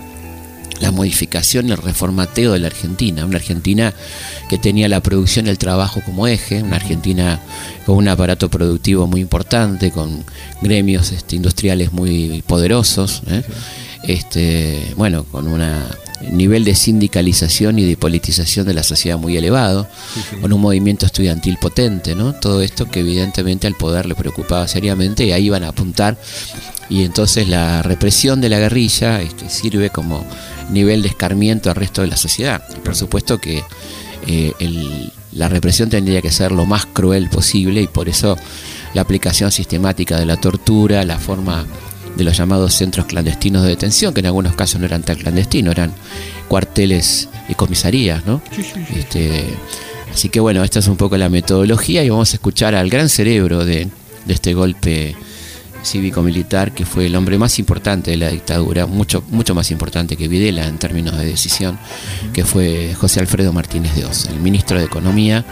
la 0.81 0.91
modificación 0.91 1.69
y 1.69 1.71
el 1.71 1.77
reformateo 1.77 2.53
de 2.53 2.59
la 2.59 2.67
Argentina, 2.67 3.25
una 3.25 3.37
Argentina 3.37 3.93
que 4.49 4.57
tenía 4.57 4.89
la 4.89 5.01
producción 5.01 5.47
y 5.47 5.49
el 5.49 5.57
trabajo 5.57 6.01
como 6.05 6.27
eje, 6.27 6.61
una 6.61 6.77
Argentina 6.77 7.39
con 7.85 7.97
un 7.97 8.07
aparato 8.07 8.49
productivo 8.49 9.07
muy 9.07 9.21
importante, 9.21 9.91
con 9.91 10.23
gremios 10.61 11.11
este, 11.11 11.35
industriales 11.35 11.93
muy 11.93 12.43
poderosos, 12.47 13.21
¿eh? 13.27 13.43
este, 14.03 14.93
bueno, 14.97 15.23
con 15.25 15.47
un 15.47 15.61
nivel 16.29 16.63
de 16.63 16.75
sindicalización 16.75 17.79
y 17.79 17.85
de 17.85 17.97
politización 17.97 18.65
de 18.67 18.73
la 18.73 18.83
sociedad 18.83 19.17
muy 19.17 19.37
elevado, 19.37 19.87
con 20.41 20.53
un 20.53 20.61
movimiento 20.61 21.05
estudiantil 21.05 21.57
potente, 21.57 22.15
¿no? 22.15 22.33
Todo 22.33 22.61
esto 22.61 22.89
que 22.89 22.99
evidentemente 23.01 23.67
al 23.67 23.75
poder 23.75 24.05
le 24.05 24.15
preocupaba 24.15 24.67
seriamente 24.67 25.25
y 25.25 25.31
ahí 25.31 25.45
iban 25.45 25.63
a 25.63 25.69
apuntar 25.69 26.17
y 26.91 27.05
entonces 27.05 27.47
la 27.47 27.81
represión 27.81 28.41
de 28.41 28.49
la 28.49 28.59
guerrilla 28.59 29.21
este, 29.21 29.49
sirve 29.49 29.91
como 29.91 30.25
nivel 30.69 31.01
de 31.01 31.07
escarmiento 31.07 31.69
al 31.69 31.77
resto 31.77 32.01
de 32.01 32.07
la 32.07 32.17
sociedad. 32.17 32.61
Por 32.83 32.97
supuesto 32.97 33.39
que 33.39 33.63
eh, 34.27 35.09
la 35.31 35.47
represión 35.47 35.89
tendría 35.89 36.21
que 36.21 36.31
ser 36.31 36.51
lo 36.51 36.65
más 36.65 36.85
cruel 36.85 37.29
posible 37.29 37.81
y 37.81 37.87
por 37.87 38.09
eso 38.09 38.37
la 38.93 39.01
aplicación 39.01 39.53
sistemática 39.53 40.19
de 40.19 40.25
la 40.25 40.35
tortura, 40.35 41.05
la 41.05 41.17
forma 41.17 41.65
de 42.15 42.23
los 42.23 42.37
llamados 42.37 42.73
centros 42.73 43.05
clandestinos 43.05 43.63
de 43.63 43.69
detención, 43.69 44.13
que 44.13 44.19
en 44.19 44.27
algunos 44.27 44.55
casos 44.55 44.79
no 44.79 44.85
eran 44.85 45.03
tan 45.03 45.17
clandestinos, 45.17 45.73
eran 45.73 45.93
cuarteles 46.47 47.29
y 47.47 47.55
comisarías, 47.55 48.25
¿no? 48.25 48.41
Este, 48.95 49.45
así 50.13 50.29
que 50.29 50.39
bueno, 50.39 50.63
esta 50.63 50.79
es 50.79 50.87
un 50.87 50.97
poco 50.97 51.17
la 51.17 51.29
metodología 51.29 52.03
y 52.03 52.09
vamos 52.09 52.31
a 52.33 52.35
escuchar 52.35 52.75
al 52.75 52.89
gran 52.89 53.09
cerebro 53.09 53.65
de, 53.65 53.87
de 54.25 54.33
este 54.33 54.53
golpe 54.53 55.15
cívico-militar, 55.83 56.73
que 56.73 56.85
fue 56.85 57.07
el 57.07 57.15
hombre 57.15 57.37
más 57.37 57.59
importante 57.59 58.11
de 58.11 58.17
la 58.17 58.29
dictadura, 58.29 58.85
mucho, 58.85 59.23
mucho 59.29 59.55
más 59.55 59.71
importante 59.71 60.15
que 60.15 60.27
Videla 60.27 60.67
en 60.67 60.77
términos 60.77 61.17
de 61.17 61.25
decisión, 61.25 61.77
que 62.33 62.45
fue 62.45 62.93
José 62.93 63.19
Alfredo 63.19 63.53
Martínez 63.53 63.95
de 63.95 64.05
Oz, 64.05 64.27
el 64.27 64.39
ministro 64.39 64.77
de 64.77 64.85
Economía, 64.85 65.45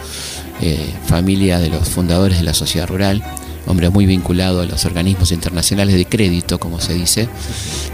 eh, 0.61 0.93
familia 1.05 1.59
de 1.59 1.69
los 1.69 1.89
fundadores 1.89 2.37
de 2.39 2.43
la 2.43 2.53
sociedad 2.53 2.87
rural, 2.87 3.23
hombre 3.67 3.89
muy 3.89 4.05
vinculado 4.05 4.61
a 4.61 4.65
los 4.65 4.85
organismos 4.85 5.31
internacionales 5.31 5.95
de 5.95 6.05
crédito, 6.05 6.59
como 6.59 6.79
se 6.79 6.93
dice, 6.93 7.27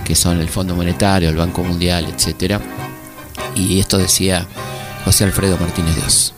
que 0.05 0.15
son 0.15 0.39
el 0.39 0.49
Fondo 0.49 0.75
Monetario, 0.75 1.29
el 1.29 1.35
Banco 1.35 1.63
Mundial, 1.63 2.05
etcétera 2.05 2.59
Y 3.55 3.79
esto 3.79 3.97
decía 3.97 4.45
José 5.03 5.25
Alfredo 5.25 5.57
Martínez 5.57 5.95
Dios. 5.95 6.35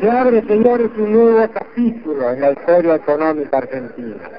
Se 0.00 0.10
abre, 0.10 0.46
señores, 0.46 0.90
un 0.98 1.12
nuevo 1.12 1.52
capítulo 1.52 2.30
en 2.30 2.40
la 2.40 2.52
historia 2.52 2.96
económica 2.96 3.58
argentina. 3.58 4.30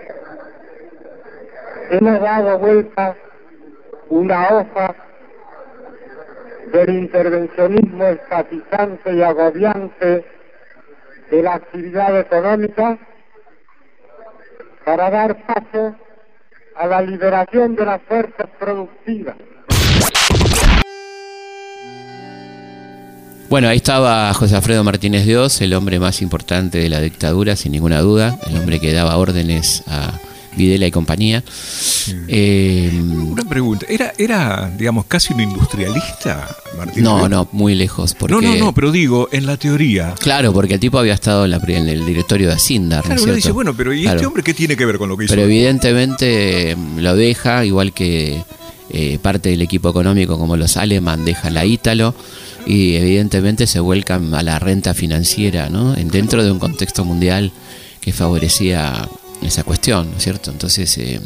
Hemos 1.90 2.22
dado 2.22 2.60
vuelta 2.60 3.16
una 4.10 4.50
hoja 4.50 4.96
del 6.72 6.90
intervencionismo 6.90 8.04
estatizante 8.06 9.16
y 9.16 9.22
agobiante 9.22 10.26
de 11.32 11.42
la 11.44 11.56
actividad 11.56 12.20
económica 12.20 12.98
para 14.88 15.10
dar 15.10 15.46
paso 15.46 15.98
a 16.78 16.88
la 16.88 17.02
liberación 17.02 17.76
de 17.76 17.86
las 17.86 18.02
fuerzas 18.04 18.48
productivas. 18.58 19.36
Bueno, 23.50 23.68
ahí 23.68 23.76
estaba 23.76 24.34
José 24.34 24.56
Alfredo 24.56 24.86
Martínez 24.86 25.26
Dios, 25.26 25.60
el 25.60 25.74
hombre 25.74 26.00
más 26.00 26.22
importante 26.22 26.78
de 26.78 26.88
la 26.88 27.02
dictadura, 27.02 27.58
sin 27.58 27.74
ninguna 27.74 28.00
duda, 28.00 28.40
el 28.50 28.58
hombre 28.60 28.80
que 28.80 28.94
daba 28.94 29.18
órdenes 29.18 29.84
a 29.88 30.18
Videla 30.58 30.88
y 30.88 30.92
compañía. 30.92 31.44
Eh, 32.28 32.92
Una 33.02 33.44
pregunta, 33.48 33.86
¿era, 33.88 34.14
¿era, 34.18 34.72
digamos, 34.76 35.06
casi 35.06 35.34
un 35.34 35.42
industrialista, 35.42 36.58
Martín? 36.78 37.04
No, 37.04 37.30
no, 37.30 37.48
muy 37.52 37.76
lejos. 37.76 38.14
Porque... 38.14 38.34
No, 38.34 38.42
no, 38.42 38.56
no, 38.56 38.74
pero 38.74 38.92
digo, 38.92 39.30
en 39.32 39.46
la 39.46 39.58
teoría. 39.58 40.16
Claro, 40.20 40.52
porque 40.52 40.76
el 40.76 40.80
tipo 40.80 40.98
había 40.98 41.14
estado 41.14 41.46
en, 41.46 41.88
el 41.88 42.06
directorio 42.06 42.48
de 42.48 42.56
Asindar. 42.56 43.04
Claro, 43.04 43.26
¿no 43.26 43.34
dice, 43.34 43.52
bueno, 43.52 43.74
pero 43.76 43.94
¿y 43.94 44.08
este 44.08 44.26
hombre 44.26 44.44
qué 44.44 44.54
tiene 44.54 44.76
que 44.76 44.86
ver 44.86 44.98
con 44.98 45.10
lo 45.10 45.16
que 45.16 45.26
hizo? 45.26 45.34
Pero 45.34 45.46
evidentemente 45.46 46.76
mm, 46.76 47.00
lo 47.00 47.16
deja, 47.16 47.64
igual 47.64 47.94
que 47.94 48.44
eh, 48.90 49.20
parte 49.22 49.50
del 49.50 49.62
equipo 49.62 49.90
económico 49.90 50.40
como 50.40 50.56
los 50.56 50.78
Aleman 50.78 51.26
deja 51.26 51.50
la 51.50 51.66
Ítalo 51.66 52.16
y 52.66 52.96
evidentemente 52.96 53.68
se 53.68 53.80
vuelcan 53.80 54.34
a 54.34 54.44
la 54.44 54.60
renta 54.60 54.94
financiera, 54.94 55.70
¿no? 55.70 55.94
Dentro 55.94 56.44
de 56.44 56.52
un 56.52 56.60
contexto 56.60 57.06
mundial 57.06 57.52
que 58.02 58.14
favorecía 58.14 59.08
esa 59.48 59.64
cuestión, 59.64 60.12
¿no 60.12 60.18
es 60.18 60.24
cierto? 60.24 60.52
Entonces 60.52 60.98
eh, 60.98 61.20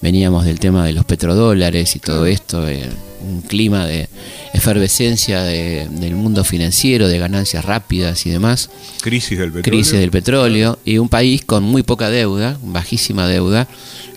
veníamos 0.00 0.44
del 0.44 0.58
tema 0.58 0.86
de 0.86 0.92
los 0.92 1.04
petrodólares 1.04 1.96
y 1.96 1.98
todo 1.98 2.26
esto, 2.26 2.68
eh, 2.68 2.88
un 3.20 3.42
clima 3.42 3.86
de 3.86 4.08
efervescencia 4.54 5.42
del 5.42 6.14
mundo 6.14 6.44
financiero, 6.44 7.08
de 7.08 7.18
ganancias 7.18 7.64
rápidas 7.64 8.24
y 8.26 8.30
demás. 8.30 8.70
Crisis 9.02 9.38
del 9.38 9.52
petróleo. 9.52 9.70
Crisis 9.70 9.98
del 9.98 10.10
petróleo 10.10 10.78
y 10.84 10.98
un 10.98 11.08
país 11.08 11.44
con 11.44 11.64
muy 11.64 11.82
poca 11.82 12.10
deuda, 12.10 12.58
bajísima 12.62 13.26
deuda, 13.26 13.66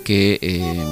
que 0.04 0.40
eh, 0.42 0.84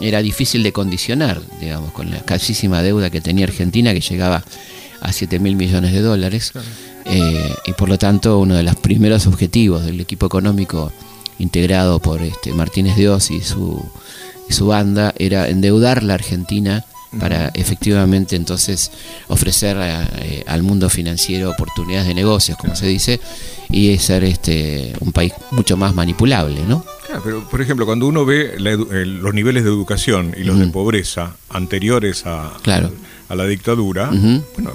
era 0.00 0.22
difícil 0.22 0.62
de 0.62 0.72
condicionar, 0.72 1.40
digamos, 1.60 1.92
con 1.92 2.10
la 2.10 2.20
casísima 2.20 2.82
deuda 2.82 3.10
que 3.10 3.20
tenía 3.20 3.44
Argentina, 3.44 3.92
que 3.92 4.00
llegaba 4.00 4.44
a 5.00 5.12
7 5.12 5.38
mil 5.38 5.56
millones 5.56 5.92
de 5.92 6.00
dólares. 6.00 6.52
y 7.66 7.72
por 7.72 7.88
lo 7.88 7.96
tanto, 7.98 8.38
uno 8.38 8.54
de 8.54 8.62
los 8.62 8.76
primeros 8.76 9.26
objetivos 9.26 9.84
del 9.84 10.00
equipo 10.00 10.26
económico 10.26 10.92
integrado 11.38 12.00
por 12.00 12.22
este 12.22 12.52
Martínez 12.52 12.96
Dios 12.96 13.30
y 13.30 13.40
su, 13.40 13.84
y 14.48 14.52
su 14.52 14.66
banda, 14.66 15.14
era 15.18 15.48
endeudar 15.48 16.02
la 16.02 16.14
Argentina 16.14 16.84
para 17.18 17.48
efectivamente 17.54 18.36
entonces 18.36 18.90
ofrecer 19.28 19.76
eh, 19.80 20.44
al 20.46 20.62
mundo 20.62 20.90
financiero 20.90 21.50
oportunidades 21.50 22.06
de 22.06 22.14
negocios, 22.14 22.58
como 22.58 22.76
se 22.76 22.86
dice, 22.86 23.20
y 23.70 23.96
ser 23.98 24.24
este 24.24 24.92
un 25.00 25.12
país 25.12 25.32
mucho 25.50 25.76
más 25.76 25.94
manipulable, 25.94 26.60
¿no? 26.68 26.84
Claro, 27.06 27.22
pero 27.24 27.48
por 27.48 27.62
ejemplo, 27.62 27.86
cuando 27.86 28.06
uno 28.06 28.26
ve 28.26 28.56
los 28.58 29.32
niveles 29.32 29.64
de 29.64 29.70
educación 29.70 30.34
y 30.36 30.44
los 30.44 30.58
de 30.58 30.66
pobreza 30.66 31.36
anteriores 31.48 32.26
a, 32.26 32.52
a, 33.28 33.34
la 33.34 33.46
dictadura, 33.46 34.10
bueno, 34.10 34.72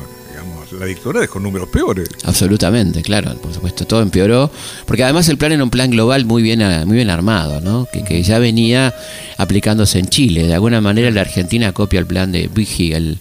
la 0.80 0.86
dictadura 0.86 1.22
dejó 1.22 1.40
números 1.40 1.70
peores. 1.70 2.10
Absolutamente, 2.24 3.02
claro, 3.02 3.36
por 3.36 3.54
supuesto, 3.54 3.86
todo 3.86 4.02
empeoró, 4.02 4.52
porque 4.86 5.04
además 5.04 5.30
el 5.30 5.38
plan 5.38 5.52
era 5.52 5.64
un 5.64 5.70
plan 5.70 5.92
global 5.92 6.26
muy 6.26 6.42
bien, 6.42 6.60
muy 6.86 6.96
bien 6.96 7.10
armado, 7.10 7.62
¿no? 7.62 7.88
que, 7.92 8.24
ya 8.24 8.40
venía 8.40 8.94
aplicándose 9.38 10.00
en 10.00 10.08
Chile. 10.08 10.48
De 10.48 10.54
alguna 10.54 10.82
manera 10.82 11.12
la 11.12 11.22
Argentina 11.22 11.72
copia 11.74 12.00
el 12.00 12.06
plan 12.06 12.32
de 12.32 12.50
Vigi, 12.54 12.94
el, 12.94 13.20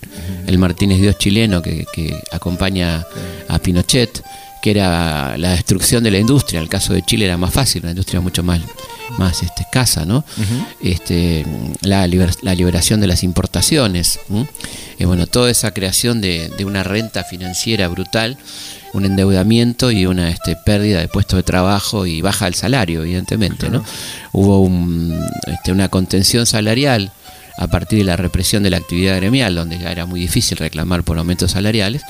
Martínez 0.59 1.01
Dios 1.01 1.19
chileno 1.19 1.63
que, 1.63 1.87
que 1.93 2.15
acompaña 2.31 3.05
a 3.49 3.59
Pinochet 3.59 4.23
que 4.63 4.71
era 4.71 5.37
la 5.37 5.51
destrucción 5.51 6.05
de 6.05 6.13
la 6.13 6.19
industria. 6.19 6.59
En 6.59 6.63
el 6.63 6.69
caso 6.69 6.95
de 6.95 7.03
Chile 7.03 7.27
era 7.27 7.37
más 7.37 7.53
fácil, 7.53 7.83
una 7.83 7.91
industria 7.91 8.21
mucho 8.21 8.45
más, 8.45 8.61
más 9.19 9.43
este, 9.43 9.63
escasa, 9.63 10.07
¿no? 10.07 10.25
este, 10.81 11.45
la, 11.83 12.07
la, 12.07 12.55
liberación 12.55 13.01
de 13.01 13.09
las 13.09 13.25
importaciones. 13.25 14.21
Y 14.99 15.05
bueno, 15.05 15.27
toda 15.27 15.51
esa 15.51 15.73
creación 15.73 16.21
de, 16.21 16.51
una 16.65 16.85
renta 16.85 17.25
financiera 17.25 17.89
brutal, 17.89 18.39
un 18.93 19.05
endeudamiento 19.05 19.91
y 19.91 20.07
una 20.07 20.31
este, 20.31 20.55
pérdida 20.55 21.01
de 21.01 21.09
puestos 21.09 21.39
de 21.39 21.43
trabajo 21.43 22.07
y 22.07 22.21
baja 22.21 22.45
del 22.45 22.55
salario, 22.55 23.03
evidentemente, 23.03 23.69
¿no? 23.69 23.85
Hubo 24.31 24.61
un, 24.61 25.21
este, 25.47 25.73
una 25.73 25.89
contención 25.89 26.47
salarial 26.47 27.11
a 27.57 27.69
partir 27.69 27.99
de 27.99 28.05
la 28.05 28.17
represión 28.17 28.63
de 28.63 28.71
la 28.71 28.79
actividad 28.79 29.17
gremial, 29.17 29.55
donde 29.55 29.79
ya 29.79 29.93
era 29.93 30.07
muy 30.07 30.21
difícil 30.21 30.59
reclamar 30.59 31.05
por 31.05 31.19
aumentos 31.19 31.53
salariales, 31.53 32.03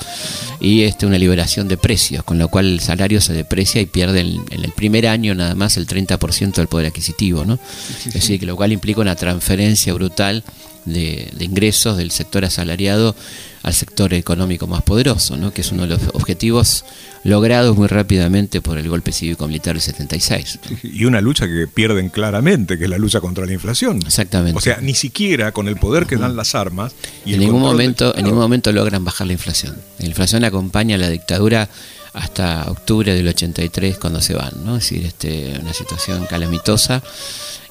y 0.59 0.83
este, 0.83 1.05
una 1.05 1.17
liberación 1.17 1.67
de 1.67 1.77
precios, 1.77 2.23
con 2.23 2.39
lo 2.39 2.47
cual 2.49 2.65
el 2.65 2.79
salario 2.79 3.21
se 3.21 3.33
deprecia 3.33 3.81
y 3.81 3.85
pierde 3.85 4.21
en, 4.21 4.43
el 4.51 4.71
primer 4.71 5.07
año 5.07 5.35
nada 5.35 5.55
más 5.55 5.77
el 5.77 5.87
30% 5.87 6.53
del 6.53 6.67
poder 6.67 6.87
adquisitivo. 6.87 7.45
¿no? 7.45 7.59
es 8.05 8.13
decir, 8.13 8.39
que 8.39 8.45
lo 8.45 8.55
cual 8.55 8.71
implica 8.71 9.01
una 9.01 9.15
transferencia 9.15 9.93
brutal 9.93 10.43
de, 10.85 11.29
de 11.33 11.45
ingresos 11.45 11.97
del 11.97 12.11
sector 12.11 12.45
asalariado 12.45 13.15
al 13.63 13.73
sector 13.73 14.13
económico 14.13 14.67
más 14.67 14.83
poderoso, 14.83 15.37
¿no? 15.37 15.53
que 15.53 15.61
es 15.61 15.71
uno 15.71 15.83
de 15.83 15.89
los 15.89 16.01
objetivos 16.13 16.83
logrados 17.23 17.77
muy 17.77 17.87
rápidamente 17.87 18.61
por 18.61 18.77
el 18.77 18.89
golpe 18.89 19.13
cívico-militar 19.13 19.75
del 19.75 19.81
76. 19.81 20.59
Y 20.83 21.05
una 21.05 21.21
lucha 21.21 21.47
que 21.47 21.67
pierden 21.67 22.09
claramente, 22.09 22.77
que 22.77 22.83
es 22.83 22.89
la 22.89 22.97
lucha 22.97 23.21
contra 23.21 23.45
la 23.45 23.53
inflación. 23.53 24.01
Exactamente. 24.05 24.57
O 24.57 24.61
sea, 24.61 24.79
ni 24.81 24.93
siquiera 24.93 25.53
con 25.53 25.69
el 25.69 25.77
poder 25.77 26.05
que 26.05 26.17
dan 26.17 26.35
las 26.35 26.55
armas. 26.55 26.93
Y 27.25 27.35
en, 27.35 27.39
ningún 27.39 27.61
momento, 27.61 28.15
en 28.17 28.25
ningún 28.25 28.41
momento 28.41 28.71
logran 28.73 29.05
bajar 29.05 29.27
la 29.27 29.33
inflación. 29.33 29.77
La 29.99 30.07
inflación 30.07 30.43
acompaña 30.43 30.95
a 30.95 30.99
la 30.99 31.09
dictadura 31.09 31.69
hasta 32.13 32.69
octubre 32.69 33.15
del 33.15 33.27
83 33.27 33.97
cuando 33.97 34.21
se 34.21 34.35
van, 34.35 34.51
¿no? 34.65 34.75
Es 34.75 34.83
decir, 34.83 35.05
este, 35.05 35.57
una 35.59 35.73
situación 35.73 36.25
calamitosa 36.25 37.01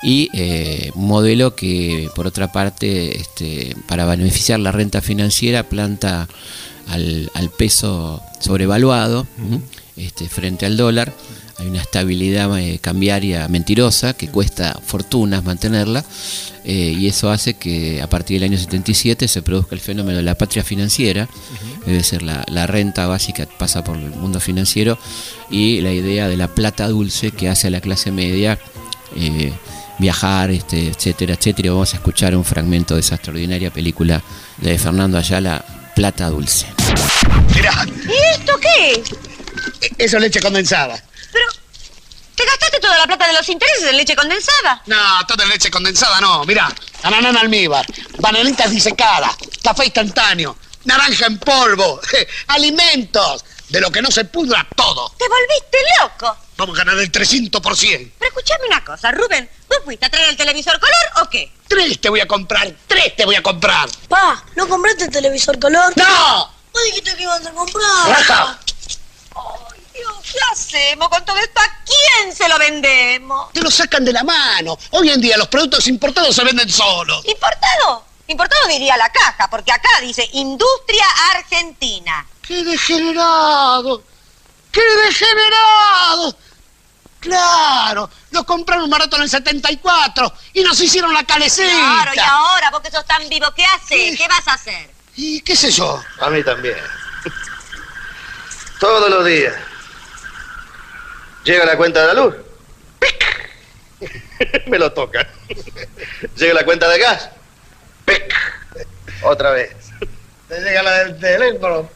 y 0.02 0.28
eh, 0.32 0.90
un 0.94 1.06
modelo 1.06 1.54
que 1.54 2.10
por 2.14 2.26
otra 2.26 2.50
parte 2.50 3.18
este, 3.18 3.76
para 3.86 4.04
beneficiar 4.04 4.60
la 4.60 4.72
renta 4.72 5.00
financiera 5.00 5.68
planta 5.68 6.28
al, 6.88 7.30
peso 7.56 8.20
sobrevaluado 8.40 9.26
este, 9.96 10.28
frente 10.28 10.66
al 10.66 10.76
dólar. 10.76 11.12
Hay 11.58 11.68
una 11.68 11.80
estabilidad 11.80 12.58
eh, 12.58 12.78
cambiaria 12.80 13.46
mentirosa 13.46 14.14
que 14.14 14.28
cuesta 14.28 14.80
fortunas 14.84 15.44
mantenerla 15.44 16.04
eh, 16.64 16.96
y 16.98 17.06
eso 17.06 17.30
hace 17.30 17.54
que 17.54 18.00
a 18.02 18.08
partir 18.08 18.40
del 18.40 18.50
año 18.50 18.58
77 18.58 19.28
se 19.28 19.42
produzca 19.42 19.74
el 19.74 19.80
fenómeno 19.80 20.18
de 20.18 20.24
la 20.24 20.36
patria 20.36 20.64
financiera, 20.64 21.28
debe 21.86 22.02
ser 22.02 22.22
la, 22.22 22.66
renta 22.66 23.06
básica 23.06 23.46
pasa 23.58 23.84
por 23.84 23.96
el 23.96 24.10
mundo 24.10 24.40
financiero 24.40 24.98
y 25.50 25.80
la 25.82 25.92
idea 25.92 26.28
de 26.28 26.36
la 26.36 26.48
plata 26.48 26.88
dulce 26.88 27.30
que 27.32 27.48
hace 27.48 27.66
a 27.66 27.70
la 27.70 27.80
clase 27.80 28.10
media 28.10 28.58
viajar, 30.02 30.50
este, 30.50 30.88
etcétera, 30.88 31.34
etcétera. 31.34 31.70
vamos 31.70 31.94
a 31.94 31.96
escuchar 31.96 32.34
un 32.34 32.44
fragmento 32.44 32.94
de 32.94 33.00
esa 33.00 33.14
extraordinaria 33.14 33.70
película 33.70 34.20
de 34.58 34.78
Fernando 34.78 35.16
Ayala, 35.16 35.64
Plata 35.94 36.28
Dulce. 36.28 36.66
¿Y 37.54 38.38
esto 38.38 38.58
qué? 38.60 39.02
Eso 39.96 40.16
es 40.16 40.22
leche 40.22 40.40
condensada. 40.40 41.00
Pero, 41.32 41.46
¿te 42.34 42.44
gastaste 42.44 42.80
toda 42.80 42.98
la 42.98 43.06
plata 43.06 43.28
de 43.28 43.34
los 43.34 43.48
intereses 43.48 43.84
en 43.84 43.96
leche 43.96 44.16
condensada? 44.16 44.82
No, 44.86 44.96
toda 45.26 45.46
leche 45.46 45.70
condensada 45.70 46.20
no. 46.20 46.44
Mira, 46.44 46.68
ananá 47.04 47.40
almíbar, 47.40 47.86
bananitas 48.18 48.72
disecadas, 48.72 49.36
café 49.62 49.84
instantáneo, 49.84 50.56
naranja 50.84 51.26
en 51.26 51.38
polvo, 51.38 52.00
alimentos, 52.48 53.44
de 53.68 53.80
lo 53.80 53.90
que 53.92 54.02
no 54.02 54.10
se 54.10 54.24
pudra 54.24 54.66
todo. 54.74 55.14
¿Te 55.16 55.26
volviste 55.28 55.78
loco? 56.00 56.36
Vamos 56.56 56.78
a 56.78 56.84
ganar 56.84 56.98
el 56.98 57.10
300%. 57.10 58.12
Pero 58.18 58.28
escúchame 58.28 58.66
una 58.66 58.84
cosa, 58.84 59.10
Rubén. 59.10 59.48
¿Vos 59.68 59.78
fuiste 59.84 60.06
a 60.06 60.10
traer 60.10 60.28
el 60.30 60.36
televisor 60.36 60.78
color 60.78 61.22
o 61.22 61.28
qué? 61.30 61.52
Tres 61.66 62.00
te 62.00 62.08
voy 62.08 62.20
a 62.20 62.28
comprar, 62.28 62.72
tres 62.86 63.16
te 63.16 63.24
voy 63.24 63.34
a 63.36 63.42
comprar. 63.42 63.88
Pa, 64.08 64.44
¿no 64.56 64.68
compraste 64.68 65.04
el 65.04 65.10
televisor 65.10 65.58
color? 65.58 65.92
¡No! 65.96 66.50
Vos 66.72 66.82
dijiste 66.86 67.16
que 67.16 67.22
ibas 67.22 67.44
a 67.46 67.52
comprar. 67.52 67.84
¡Ay, 69.34 69.82
Dios! 69.94 70.12
¿Qué 70.30 70.38
hacemos 70.52 71.08
con 71.08 71.24
todo 71.24 71.36
esto? 71.38 71.60
¿A 71.60 71.84
quién 71.84 72.34
se 72.34 72.48
lo 72.48 72.58
vendemos? 72.58 73.52
Te 73.52 73.60
lo 73.62 73.70
sacan 73.70 74.04
de 74.04 74.12
la 74.12 74.22
mano. 74.22 74.78
Hoy 74.90 75.10
en 75.10 75.20
día 75.20 75.36
los 75.36 75.48
productos 75.48 75.86
importados 75.88 76.34
se 76.34 76.44
venden 76.44 76.68
solos. 76.70 77.24
¿Importado? 77.24 78.04
Importado 78.26 78.68
diría 78.68 78.96
la 78.96 79.10
caja, 79.10 79.48
porque 79.50 79.72
acá 79.72 79.88
dice 80.00 80.28
Industria 80.32 81.04
Argentina. 81.34 82.26
¡Qué 82.46 82.62
degenerado! 82.64 84.02
¡Qué 84.72 84.80
degenerado! 85.06 86.36
Claro, 87.20 88.10
lo 88.32 88.44
compraron 88.44 88.90
barato 88.90 89.14
en 89.16 89.22
el 89.22 89.30
74 89.30 90.32
y 90.54 90.62
nos 90.62 90.80
hicieron 90.80 91.14
la 91.14 91.22
calecita. 91.22 91.68
Claro, 91.68 92.10
y 92.16 92.18
ahora, 92.18 92.70
vos 92.70 92.80
que 92.80 92.90
sos 92.90 93.06
tan 93.06 93.28
vivo, 93.28 93.46
¿qué 93.54 93.64
haces? 93.64 94.18
¿Qué 94.18 94.26
vas 94.28 94.48
a 94.48 94.54
hacer? 94.54 94.90
¿Y 95.14 95.40
qué 95.42 95.54
sé 95.54 95.70
yo? 95.70 96.02
A 96.18 96.30
mí 96.30 96.42
también. 96.42 96.78
Todos 98.80 99.08
los 99.08 99.24
días. 99.24 99.54
Llega 101.44 101.64
la 101.64 101.76
cuenta 101.76 102.00
de 102.00 102.06
la 102.08 102.14
luz. 102.14 102.34
Me 104.66 104.78
lo 104.78 104.92
toca. 104.92 105.28
Llega 106.36 106.54
la 106.54 106.64
cuenta 106.64 106.88
de 106.88 106.98
gas. 106.98 107.30
¡Pic! 108.04 108.34
Otra 109.22 109.52
vez. 109.52 109.76
Te 110.48 110.60
llega 110.60 110.82
la 110.82 110.92
del 111.04 111.20
teléfono. 111.20 111.88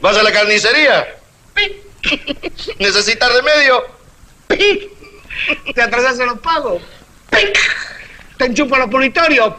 ¿Vas 0.00 0.16
a 0.16 0.22
la 0.22 0.32
carnicería? 0.32 1.16
¿Necesitas 2.78 3.32
remedio? 3.32 3.84
¿Te 5.74 5.82
atrasas 5.82 6.18
en 6.20 6.26
los 6.26 6.38
pagos? 6.40 6.82
¿Te 8.38 8.44
enchupan 8.44 8.80
los 8.80 8.90
punitorios? 8.90 9.54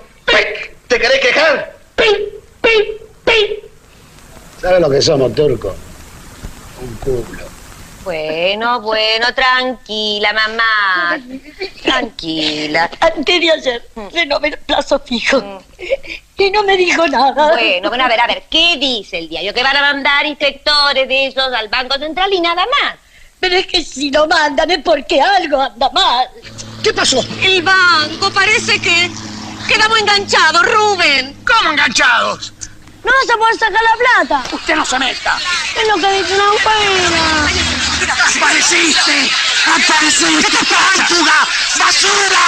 ¿Te 0.87 0.99
querés 0.99 1.19
quejar? 1.19 1.77
¿Sabes 4.61 4.81
lo 4.81 4.89
que 4.89 5.01
somos, 5.01 5.33
turco? 5.35 5.75
Un 6.81 6.95
culo. 6.95 7.48
Bueno, 8.09 8.81
bueno, 8.81 9.27
tranquila, 9.35 10.33
mamá. 10.33 11.19
Tranquila. 11.83 12.89
Antes 13.01 13.39
de 13.39 13.51
ayer, 13.51 13.87
fenómeno 14.11 14.57
plazo 14.65 14.97
fijo. 14.97 15.61
Y 16.35 16.49
no 16.49 16.63
me 16.63 16.75
dijo 16.75 17.07
nada. 17.07 17.51
Bueno, 17.51 17.89
bueno, 17.89 18.05
a 18.05 18.07
ver, 18.07 18.19
a 18.19 18.25
ver, 18.25 18.45
¿qué 18.49 18.77
dice 18.77 19.19
el 19.19 19.29
diario? 19.29 19.53
Que 19.53 19.61
van 19.61 19.77
a 19.77 19.81
mandar 19.81 20.25
inspectores 20.25 21.07
de 21.07 21.27
esos 21.27 21.53
al 21.53 21.67
Banco 21.67 21.99
Central 21.99 22.33
y 22.33 22.41
nada 22.41 22.65
más. 22.81 22.95
Pero 23.39 23.57
es 23.57 23.67
que 23.67 23.83
si 23.83 24.09
no 24.09 24.25
mandan 24.25 24.71
es 24.71 24.79
porque 24.79 25.21
algo 25.21 25.61
anda 25.61 25.91
mal. 25.91 26.27
¿Qué 26.83 26.91
pasó? 26.91 27.23
El 27.43 27.61
banco 27.61 28.31
parece 28.33 28.81
que 28.81 29.11
quedamos 29.67 29.99
enganchados, 29.99 30.63
Rubén. 30.63 31.37
¿Cómo 31.45 31.73
enganchados? 31.73 32.53
No 33.09 33.15
vas 33.15 33.29
a 33.33 33.37
poder 33.39 33.55
sacar 33.57 33.81
la 33.81 33.97
plata. 33.97 34.55
Usted 34.55 34.75
no 34.75 34.85
se 34.85 34.99
meta. 34.99 35.39
Es 35.75 35.87
lo 35.87 35.95
que 35.95 36.11
dice 36.11 36.35
una 36.35 36.51
buena. 36.63 37.49
¡Apareciste! 38.37 39.31
¡Apareciste! 39.65 40.45
¿Qué 40.45 40.57
te 40.57 40.65
pasa? 40.65 41.07
¡Fuga! 41.07 41.47
¡Basura! 41.79 42.45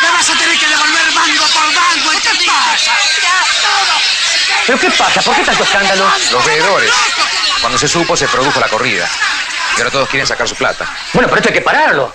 ¡Me 0.00 0.10
vas 0.12 0.30
a 0.30 0.38
tener 0.38 0.58
que 0.58 0.68
devolver 0.68 1.12
banco 1.12 1.44
por 1.52 1.74
banco! 1.74 2.10
¿Qué 2.12 2.20
te 2.20 2.44
pasa? 2.46 2.92
¿Pero 4.64 4.78
qué 4.78 4.90
pasa? 4.92 5.22
¿Por 5.22 5.34
qué 5.34 5.42
tanto 5.42 5.64
escándalo? 5.64 6.12
Los 6.30 6.46
veedores. 6.46 6.92
Cuando 7.60 7.78
se 7.78 7.88
supo, 7.88 8.16
se 8.16 8.28
produjo 8.28 8.60
la 8.60 8.68
corrida. 8.68 9.08
Y 9.76 9.80
ahora 9.80 9.90
todos 9.90 10.08
quieren 10.08 10.26
sacar 10.26 10.48
su 10.48 10.54
plata. 10.54 10.88
Bueno, 11.12 11.28
pero 11.28 11.38
esto 11.38 11.48
hay 11.48 11.54
que 11.54 11.62
pararlo. 11.62 12.14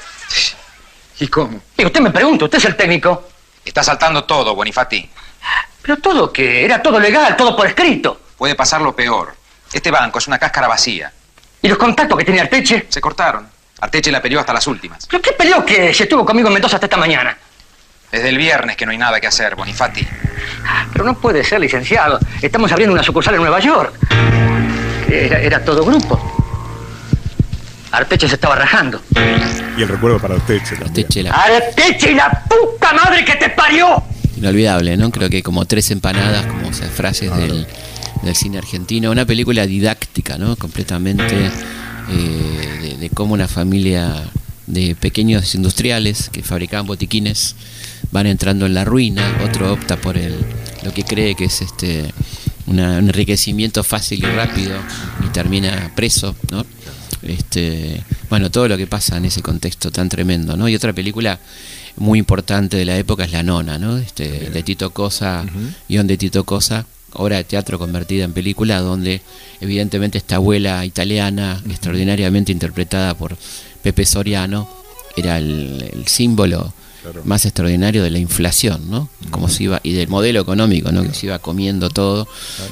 ¿Y 1.20 1.28
cómo? 1.28 1.62
Y 1.76 1.86
usted 1.86 2.00
me 2.00 2.12
pregunta, 2.12 2.46
usted 2.46 2.58
es 2.58 2.66
el 2.66 2.78
técnico. 2.78 3.28
Está 3.66 3.84
saltando 3.84 4.24
todo, 4.24 4.56
Bonifati. 4.56 5.10
Pero 5.82 5.98
todo 5.98 6.32
que 6.32 6.66
era 6.66 6.82
todo 6.82 7.00
legal, 7.00 7.36
todo 7.36 7.56
por 7.56 7.68
escrito. 7.68 8.20
Puede 8.38 8.56
pasar 8.56 8.82
lo 8.82 8.96
peor. 8.96 9.34
Este 9.72 9.92
banco 9.92 10.20
es 10.20 10.28
una 10.28 10.38
cáscara 10.40 10.68
vacía. 10.68 11.12
¿Y 11.62 11.68
los 11.68 11.78
contactos 11.78 12.18
que 12.18 12.26
tenía 12.26 12.42
Arteche? 12.44 12.86
Se 12.90 13.02
cortaron. 13.02 13.48
Arteche 13.82 14.12
la 14.12 14.22
peleó 14.22 14.40
hasta 14.40 14.54
las 14.54 14.66
últimas. 14.68 15.06
¿Pero 15.08 15.22
qué 15.22 15.32
peleó 15.34 15.66
que 15.66 15.94
se 15.94 16.04
estuvo 16.04 16.26
conmigo 16.26 16.48
en 16.48 16.54
Mendoza 16.56 16.76
hasta 16.78 16.86
esta 16.88 16.98
mañana? 16.98 17.38
Desde 18.12 18.30
el 18.30 18.38
viernes 18.38 18.76
que 18.76 18.86
no 18.86 18.92
hay 18.92 18.98
nada 18.98 19.20
que 19.20 19.28
hacer, 19.28 19.56
Bonifati. 19.56 20.06
Pero 20.92 21.06
no 21.06 21.14
puede 21.16 21.44
ser, 21.44 21.60
licenciado. 21.60 22.20
Estamos 22.42 22.72
abriendo 22.72 22.94
una 22.94 23.04
sucursal 23.04 23.36
en 23.36 23.42
Nueva 23.42 23.60
York. 23.60 23.94
Era, 25.10 25.40
era 25.40 25.64
todo 25.64 25.84
grupo. 25.86 26.20
Arteche 27.92 28.28
se 28.28 28.36
estaba 28.36 28.56
rajando. 28.56 29.02
Y 29.78 29.82
el 29.82 29.88
recuerdo 29.88 30.20
para 30.20 30.36
Arteche 30.36 30.76
también. 30.76 30.88
Arteche, 30.90 31.24
la- 31.24 31.32
¡Arteche 31.32 32.12
y 32.12 32.16
la 32.16 32.30
puta 32.48 32.94
madre 32.94 33.24
que 33.26 33.36
te 33.36 33.50
parió! 33.50 34.04
Inolvidable, 34.40 34.98
¿no? 34.98 35.12
Creo 35.12 35.30
que 35.30 35.44
como 35.44 35.66
tres 35.66 35.92
empanadas, 35.92 36.46
como 36.46 36.70
esas 36.70 36.90
frases 36.92 37.36
del, 37.36 37.68
del 38.24 38.36
cine 38.36 38.58
argentino. 38.58 39.12
Una 39.12 39.26
película 39.26 39.68
didáctica, 39.68 40.38
¿no? 40.38 40.56
Completamente 40.56 41.36
eh, 42.10 42.80
de, 42.82 42.98
de 42.98 43.10
cómo 43.10 43.34
una 43.34 43.48
familia 43.48 44.16
de 44.66 44.96
pequeños 44.96 45.56
industriales 45.56 46.30
que 46.32 46.42
fabricaban 46.44 46.86
botiquines 46.88 47.56
van 48.12 48.28
entrando 48.28 48.66
en 48.66 48.74
la 48.74 48.86
ruina. 48.86 49.40
Otro 49.44 49.74
opta 49.74 49.98
por 49.98 50.18
el, 50.18 50.36
lo 50.84 50.94
que 50.94 51.04
cree 51.04 51.36
que 51.36 51.46
es 51.46 51.62
este 51.62 52.06
una- 52.68 53.00
un 53.00 53.10
enriquecimiento 53.10 53.84
fácil 53.84 54.20
y 54.20 54.28
rápido 54.28 54.78
y 55.26 55.30
termina 55.34 55.92
preso, 55.96 56.36
¿no? 56.52 56.66
Este, 57.24 58.02
bueno, 58.30 58.50
todo 58.50 58.70
lo 58.70 58.78
que 58.78 58.88
pasa 58.88 59.18
en 59.18 59.26
ese 59.26 59.42
contexto 59.42 59.92
tan 59.92 60.08
tremendo, 60.08 60.56
¿no? 60.56 60.70
Y 60.70 60.76
otra 60.76 60.94
película 60.94 61.40
muy 62.00 62.20
importante 62.20 62.78
de 62.78 62.86
la 62.86 62.98
época 62.98 63.26
es 63.26 63.32
La 63.32 63.44
Nona, 63.44 63.78
¿no? 63.78 63.98
Este, 63.98 64.50
de 64.50 64.64
Tito 64.64 64.92
Cosa, 64.92 65.46
guion 65.88 66.08
de 66.08 66.18
Tito 66.18 66.44
Cosa, 66.44 66.86
obra 67.14 67.38
de 67.38 67.44
teatro 67.44 67.78
convertida 67.80 68.24
en 68.24 68.34
película, 68.34 68.80
donde 68.80 69.22
evidentemente 69.62 70.18
esta 70.18 70.36
abuela 70.36 70.86
italiana, 70.86 71.62
extraordinariamente 71.70 72.52
interpretada 72.52 73.14
por 73.16 73.38
Pepe 73.82 74.06
Soriano, 74.06 74.70
era 75.16 75.38
el, 75.38 75.90
el 75.94 76.08
símbolo 76.08 76.74
más 77.24 77.46
extraordinario 77.46 78.04
de 78.04 78.10
la 78.10 78.20
inflación, 78.20 78.90
¿no? 78.90 79.10
Como 79.32 79.50
se 79.50 79.64
iba, 79.64 79.80
y 79.84 79.94
del 79.94 80.08
modelo 80.08 80.42
económico, 80.42 80.92
¿no? 80.92 81.04
Que 81.04 81.14
se 81.14 81.28
iba 81.28 81.40
comiendo 81.40 81.90
todo, 81.90 82.28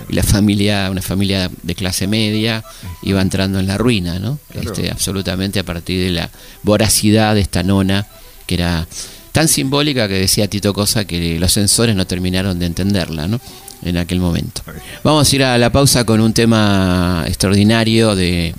y 0.10 0.14
la 0.14 0.24
familia, 0.24 0.90
una 0.92 1.02
familia 1.02 1.50
de 1.64 1.76
clase 1.76 2.08
media, 2.08 2.64
iba 3.04 3.22
entrando 3.22 3.60
en 3.60 3.68
la 3.68 3.78
ruina, 3.78 4.20
¿no? 4.20 4.38
Este, 4.54 4.92
absolutamente 4.92 5.60
a 5.60 5.64
partir 5.64 6.04
de 6.04 6.12
la 6.12 6.30
voracidad 6.64 7.36
de 7.36 7.42
esta 7.42 7.64
nona, 7.64 8.08
que 8.46 8.56
era 8.56 8.88
tan 9.32 9.48
simbólica 9.48 10.08
que 10.08 10.16
decía 10.16 10.48
Tito 10.48 10.74
Cosa 10.74 11.06
que 11.06 11.40
los 11.40 11.52
sensores 11.52 11.96
no 11.96 12.06
terminaron 12.08 12.60
de 12.60 12.66
entenderla, 12.66 13.28
¿no? 13.28 13.40
En 13.84 13.98
aquel 13.98 14.20
momento. 14.20 14.64
Vamos 15.04 15.32
a 15.32 15.36
ir 15.36 15.44
a 15.44 15.58
la 15.58 15.72
pausa 15.72 16.04
con 16.04 16.20
un 16.20 16.34
tema 16.34 17.24
extraordinario 17.28 18.16
de 18.16 18.56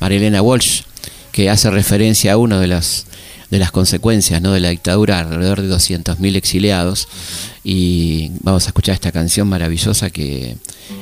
Marilena 0.00 0.42
Walsh, 0.42 0.82
que 1.32 1.50
hace 1.50 1.70
referencia 1.70 2.34
a 2.34 2.36
uno 2.36 2.60
de 2.60 2.68
las 2.68 3.06
de 3.50 3.58
las 3.58 3.72
consecuencias 3.72 4.40
¿no? 4.40 4.52
de 4.52 4.60
la 4.60 4.70
dictadura, 4.70 5.18
alrededor 5.18 5.60
de 5.60 5.74
200.000 5.74 6.36
exiliados. 6.36 7.08
Y 7.64 8.30
vamos 8.42 8.64
a 8.64 8.68
escuchar 8.68 8.94
esta 8.94 9.12
canción 9.12 9.48
maravillosa 9.48 10.10
que 10.10 10.56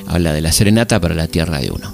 habla 0.07 0.33
de 0.33 0.41
la 0.41 0.51
serenata 0.51 0.99
para 0.99 1.15
la 1.15 1.27
tierra 1.27 1.59
de 1.59 1.71
uno, 1.71 1.93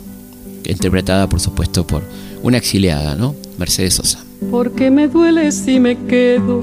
interpretada 0.66 1.30
por 1.30 1.40
supuesto 1.40 1.86
por 1.86 2.04
una 2.42 2.58
exiliada, 2.58 3.16
¿no? 3.16 3.36
Mercedes 3.58 3.96
Sosa. 3.96 4.24
porque 4.52 4.92
me 4.92 5.08
duele 5.08 5.52
si 5.52 5.80
me 5.80 5.98
quedo, 6.06 6.62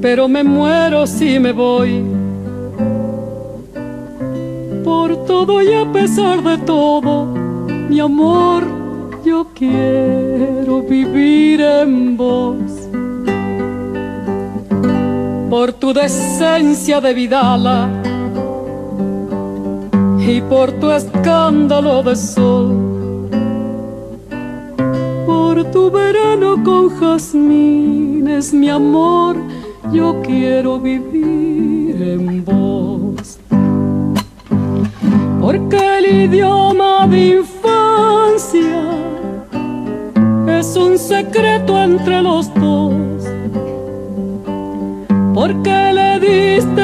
pero 0.00 0.28
me 0.28 0.42
muero 0.42 1.06
si 1.06 1.38
me 1.38 1.52
voy. 1.52 2.02
Por 4.82 5.24
todo 5.26 5.62
y 5.62 5.72
a 5.72 5.84
pesar 5.92 6.42
de 6.42 6.58
todo, 6.58 7.26
mi 7.88 8.00
amor, 8.00 8.64
yo 9.24 9.46
quiero 9.54 10.82
vivir 10.82 11.60
en 11.60 12.16
vos. 12.16 12.56
Por 15.50 15.72
tu 15.74 15.92
decencia 15.92 17.00
de 17.00 17.12
Vidala 17.12 17.88
y 20.18 20.40
por 20.42 20.72
tu 20.72 20.90
escándalo 20.90 22.02
de 22.02 22.16
sol 22.16 22.79
tu 25.64 25.90
verano 25.90 26.62
con 26.62 26.88
jazmines, 26.88 28.52
mi 28.52 28.68
amor, 28.68 29.36
yo 29.92 30.20
quiero 30.22 30.78
vivir 30.78 32.00
en 32.02 32.44
vos. 32.44 33.38
Porque 35.40 35.98
el 35.98 36.06
idioma 36.24 37.06
de 37.06 37.38
infancia 37.38 38.82
es 40.46 40.76
un 40.76 40.98
secreto 40.98 41.80
entre 41.82 42.22
los 42.22 42.52
dos. 42.54 43.24
Porque 45.34 45.92
le 45.92 46.20
diste 46.20 46.79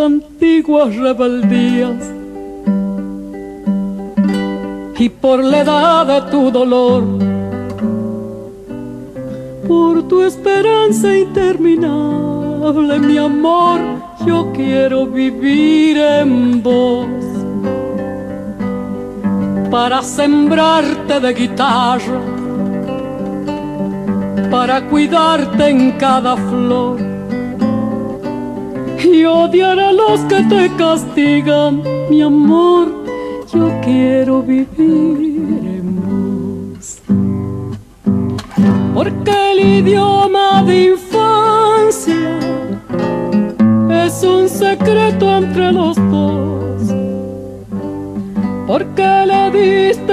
antiguas 0.00 0.96
rebeldías. 0.96 2.12
Y 4.98 5.08
por 5.08 5.42
la 5.42 5.60
edad 5.60 6.06
de 6.06 6.30
tu 6.30 6.50
dolor, 6.50 7.04
por 9.66 10.02
tu 10.08 10.22
esperanza 10.22 11.16
interminable, 11.16 12.98
mi 12.98 13.16
amor, 13.16 13.80
yo 14.26 14.52
quiero 14.52 15.06
vivir 15.06 15.96
en 15.96 16.62
vos. 16.62 17.08
Para 19.70 20.02
sembrarte 20.02 21.20
de 21.20 21.32
guitarra, 21.32 22.20
para 24.50 24.86
cuidarte 24.88 25.68
en 25.68 25.92
cada 25.92 26.36
flor 26.36 27.09
y 29.04 29.24
odiar 29.24 29.78
a 29.78 29.92
los 29.92 30.20
que 30.22 30.42
te 30.44 30.70
castigan. 30.76 31.82
Mi 32.10 32.22
amor, 32.22 32.88
yo 33.52 33.70
quiero 33.82 34.42
vivir 34.42 35.60
en 35.78 35.96
vos. 36.74 36.98
Porque 38.94 39.52
el 39.52 39.60
idioma 39.60 40.62
de 40.64 40.90
infancia 40.92 42.38
es 44.04 44.22
un 44.22 44.48
secreto 44.48 45.36
entre 45.36 45.72
los 45.72 45.96
dos. 46.10 46.82
Porque 48.66 49.26
le 49.26 49.50
diste 49.50 50.09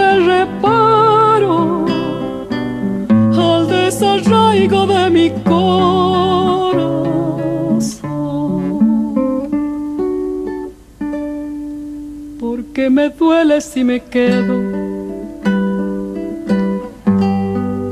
me 12.97 13.09
duele 13.09 13.61
si 13.61 13.83
me 13.83 13.99
quedo, 13.99 14.55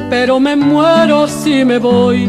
pero 0.10 0.40
me 0.40 0.56
muero 0.56 1.28
si 1.28 1.64
me 1.64 1.78
voy. 1.78 2.28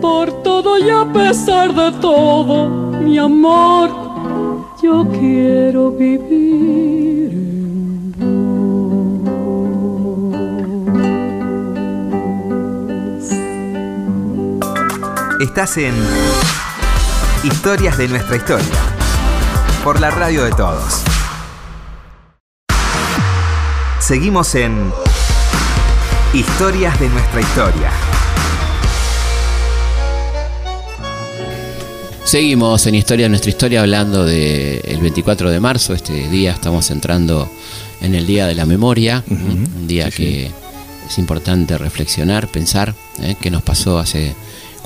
Por 0.00 0.42
todo 0.42 0.78
y 0.78 0.90
a 0.90 1.04
pesar 1.12 1.72
de 1.72 1.92
todo, 2.00 2.68
mi 3.04 3.18
amor, 3.18 3.88
yo 4.82 5.06
quiero 5.20 5.92
vivir. 5.92 7.30
Estás 15.40 15.76
en 15.76 15.94
Historias 17.44 17.96
de 17.96 18.08
nuestra 18.08 18.34
historia. 18.34 18.87
Por 19.84 20.00
la 20.00 20.10
radio 20.10 20.44
de 20.44 20.50
todos. 20.50 21.02
Seguimos 24.00 24.54
en 24.54 24.92
Historias 26.34 26.98
de 27.00 27.08
nuestra 27.08 27.40
historia. 27.40 27.90
Seguimos 32.24 32.86
en 32.86 32.96
Historia 32.96 33.26
de 33.26 33.30
nuestra 33.30 33.50
historia 33.50 33.80
hablando 33.80 34.24
del 34.24 34.98
24 35.00 35.50
de 35.50 35.60
marzo. 35.60 35.94
Este 35.94 36.28
día 36.28 36.52
estamos 36.52 36.90
entrando 36.90 37.48
en 38.00 38.14
el 38.14 38.26
Día 38.26 38.46
de 38.46 38.54
la 38.54 38.66
Memoria, 38.66 39.24
un 39.30 39.86
día 39.86 40.10
que 40.10 40.50
es 41.08 41.18
importante 41.18 41.78
reflexionar, 41.78 42.48
pensar 42.48 42.94
¿eh? 43.22 43.36
qué 43.40 43.50
nos 43.50 43.62
pasó 43.62 43.98
hace 43.98 44.34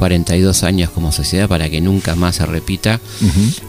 42 0.03 0.65
años 0.65 0.91
como 0.91 1.13
sociedad 1.13 1.49
para 1.49 1.71
que 1.71 1.81
nunca 1.81 2.17
más 2.17 2.35
se 2.35 2.45
repita 2.45 2.99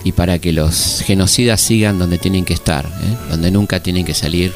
y 0.03 0.13
para 0.13 0.39
que 0.39 0.51
los 0.51 1.03
genocidas 1.05 1.61
sigan 1.61 1.99
donde 1.99 2.17
tienen 2.17 2.43
que 2.43 2.55
estar, 2.55 2.87
¿eh? 2.87 3.17
donde 3.29 3.51
nunca 3.51 3.81
tienen 3.83 4.03
que 4.03 4.15
salir. 4.15 4.51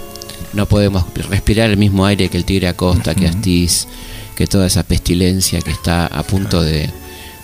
No 0.53 0.65
podemos 0.65 1.03
respirar 1.29 1.69
el 1.69 1.77
mismo 1.77 2.03
aire 2.07 2.29
que 2.29 2.37
el 2.37 2.45
tigre 2.45 2.67
Acosta, 2.67 3.13
que 3.13 3.27
Astiz, 3.27 3.87
que 4.35 4.47
toda 4.47 4.65
esa 4.65 4.81
pestilencia 4.81 5.59
que 5.61 5.69
está 5.69 6.07
a 6.07 6.23
punto 6.23 6.63
de, 6.63 6.89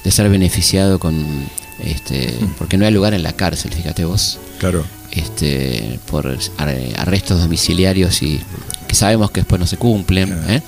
de 0.04 0.12
ser 0.12 0.28
beneficiado 0.30 0.98
con 0.98 1.24
este 1.84 2.34
porque 2.58 2.76
no 2.78 2.88
hay 2.88 2.92
lugar 2.92 3.14
en 3.14 3.22
la 3.22 3.34
cárcel, 3.34 3.72
fíjate 3.72 4.04
vos. 4.06 4.40
Claro. 4.58 4.84
Este 5.12 6.00
por 6.10 6.26
ar- 6.58 6.76
arrestos 6.98 7.40
domiciliarios 7.40 8.24
y 8.24 8.40
que 8.88 8.96
sabemos 8.96 9.30
que 9.30 9.42
después 9.42 9.60
no 9.60 9.68
se 9.68 9.78
cumplen, 9.78 10.36
¿eh? 10.50 10.64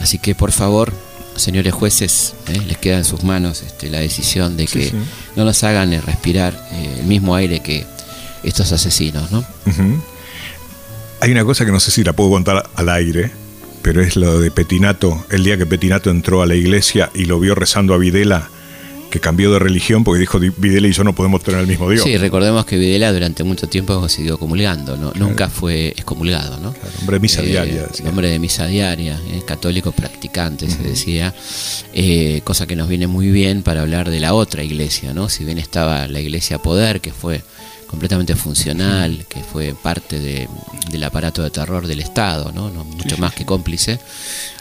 Así 0.00 0.18
que 0.18 0.36
por 0.36 0.52
favor, 0.52 0.92
señores 1.40 1.72
jueces, 1.72 2.34
¿eh? 2.48 2.60
les 2.66 2.78
queda 2.78 2.98
en 2.98 3.04
sus 3.04 3.24
manos 3.24 3.62
este, 3.62 3.90
la 3.90 3.98
decisión 3.98 4.56
de 4.56 4.66
que 4.66 4.90
sí. 4.90 4.92
no 5.36 5.44
nos 5.44 5.62
hagan 5.64 5.90
respirar 6.02 6.54
eh, 6.72 6.96
el 7.00 7.06
mismo 7.06 7.34
aire 7.34 7.60
que 7.60 7.86
estos 8.42 8.72
asesinos, 8.72 9.30
¿no? 9.30 9.44
Hay 11.20 11.30
una 11.30 11.44
cosa 11.44 11.66
que 11.66 11.72
no 11.72 11.80
sé 11.80 11.90
si 11.90 12.02
la 12.04 12.14
puedo 12.14 12.30
contar 12.30 12.68
al 12.74 12.88
aire, 12.88 13.30
pero 13.82 14.02
es 14.02 14.16
lo 14.16 14.40
de 14.40 14.50
Petinato. 14.50 15.26
El 15.30 15.44
día 15.44 15.58
que 15.58 15.66
Petinato 15.66 16.10
entró 16.10 16.42
a 16.42 16.46
la 16.46 16.54
iglesia 16.54 17.10
y 17.14 17.26
lo 17.26 17.38
vio 17.38 17.54
rezando 17.54 17.92
a 17.92 17.98
Videla, 17.98 18.48
que 19.10 19.20
cambió 19.20 19.52
de 19.52 19.58
religión 19.58 20.04
porque 20.04 20.20
dijo 20.20 20.38
"Di- 20.38 20.52
Videla 20.56 20.88
y 20.88 20.92
yo 20.92 21.04
no 21.04 21.14
podemos 21.14 21.42
tener 21.42 21.60
el 21.60 21.66
mismo 21.66 21.90
Dios. 21.90 22.04
Sí, 22.04 22.16
recordemos 22.16 22.64
que 22.64 22.78
Videla 22.78 23.12
durante 23.12 23.42
mucho 23.44 23.68
tiempo 23.68 24.08
siguió 24.08 24.38
comulgando, 24.38 24.96
¿no? 24.96 25.12
nunca 25.16 25.48
fue 25.48 25.88
excomulgado, 25.88 26.58
¿no? 26.60 26.74
hombre 27.00 27.16
de 27.16 27.20
misa 27.20 27.42
Eh, 27.42 27.46
diaria, 27.46 27.86
decía. 27.86 28.08
hombre 28.08 28.28
de 28.30 28.38
misa 28.38 28.66
diaria, 28.66 29.20
eh, 29.32 29.42
católico 29.46 29.92
practicante, 29.92 30.70
se 30.70 30.82
decía, 30.82 31.34
eh, 31.92 32.40
cosa 32.44 32.66
que 32.66 32.76
nos 32.76 32.88
viene 32.88 33.06
muy 33.06 33.30
bien 33.30 33.62
para 33.62 33.82
hablar 33.82 34.10
de 34.10 34.20
la 34.20 34.32
otra 34.34 34.62
iglesia, 34.62 35.12
¿no? 35.12 35.28
Si 35.28 35.44
bien 35.44 35.58
estaba 35.58 36.06
la 36.08 36.20
iglesia 36.20 36.58
poder, 36.58 37.00
que 37.00 37.12
fue 37.12 37.42
completamente 37.90 38.36
funcional, 38.36 39.26
que 39.28 39.40
fue 39.42 39.74
parte 39.74 40.20
de- 40.20 40.48
del 40.90 41.02
aparato 41.02 41.42
de 41.42 41.50
terror 41.50 41.86
del 41.88 41.98
Estado, 42.00 42.52
¿no? 42.52 42.70
No, 42.70 42.84
mucho 42.84 43.18
más 43.18 43.34
que 43.34 43.44
cómplice, 43.44 43.98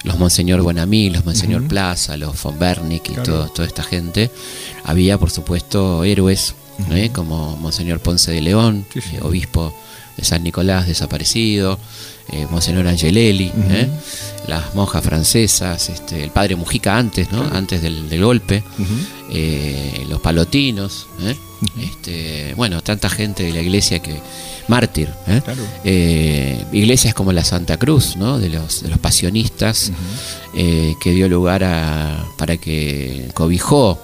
los 0.04 0.18
Monseñor 0.18 0.62
Buenamí, 0.63 1.12
los 1.12 1.24
Monseñor 1.26 1.68
Plaza, 1.68 2.18
los 2.18 2.42
von 2.42 2.58
Bernick 2.58 3.10
y 3.10 3.13
Claro. 3.13 3.24
todo- 3.24 3.50
toda 3.50 3.68
esta 3.68 3.84
gente, 3.84 4.32
había 4.84 5.18
por 5.20 5.30
supuesto 5.30 6.04
héroes, 6.04 6.56
¿eh? 6.92 7.12
como 7.13 7.56
Monseñor 7.58 8.00
Ponce 8.00 8.32
de 8.32 8.42
León, 8.42 8.86
eh, 8.96 9.20
obispo 9.22 9.74
de 10.18 10.24
San 10.26 10.44
Nicolás 10.44 10.88
desaparecido, 10.88 11.78
eh, 12.32 12.48
Monseñor 12.50 12.88
Angelelli. 12.88 13.52
¿eh? 13.70 13.89
las 14.48 14.74
monjas 14.74 15.04
francesas, 15.04 15.89
este, 15.89 16.24
el 16.24 16.32
padre 16.32 16.56
Mujica 16.56 16.98
antes, 16.98 17.32
¿no? 17.32 17.44
antes 17.54 17.82
del, 17.82 18.10
del 18.10 18.24
golpe, 18.24 18.63
eh, 19.32 20.06
los 20.10 20.20
palotinos, 20.20 21.08
este, 21.80 22.54
bueno, 22.56 22.82
tanta 22.82 23.10
gente 23.10 23.44
de 23.44 23.54
la 23.54 23.62
iglesia 23.62 24.00
que 24.00 24.20
mártir, 24.68 25.10
¿eh? 25.28 25.42
Eh, 25.84 26.65
iglesias 26.72 27.13
como 27.13 27.32
la 27.32 27.44
Santa 27.44 27.78
Cruz, 27.78 28.15
¿no? 28.15 28.39
de 28.39 28.50
los 28.50 28.84
de 28.84 28.89
los 28.89 29.00
pasionistas, 29.00 29.92
eh, 30.56 30.94
que 31.02 31.12
dio 31.12 31.28
lugar 31.28 31.63
a 31.63 32.24
para 32.38 32.58
que 32.58 33.30
cobijó 33.34 34.00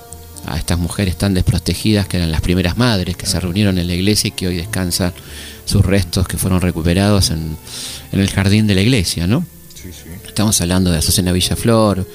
a 0.48 0.58
estas 0.58 0.78
mujeres 0.78 1.18
tan 1.18 1.34
desprotegidas 1.34 2.08
que 2.08 2.18
eran 2.18 2.32
las 2.32 2.42
primeras 2.42 2.78
madres 2.78 3.16
que 3.16 3.26
se 3.26 3.40
reunieron 3.40 3.78
en 3.80 3.88
la 3.88 3.94
iglesia 3.94 4.28
y 4.28 4.32
que 4.32 4.48
hoy 4.48 4.58
descansan 4.58 5.14
sus 5.66 5.86
restos 5.86 6.28
que 6.28 6.38
fueron 6.38 6.62
recuperados 6.62 7.32
en, 7.32 7.58
en 8.12 8.20
el 8.20 8.30
jardín 8.30 8.68
de 8.68 8.76
la 8.76 8.82
iglesia, 8.82 9.28
¿no? 9.28 9.46
Estamos 10.26 10.60
hablando 10.62 10.92
de 10.92 10.98
Azucena 10.98 11.32
Villaflor, 11.32 12.08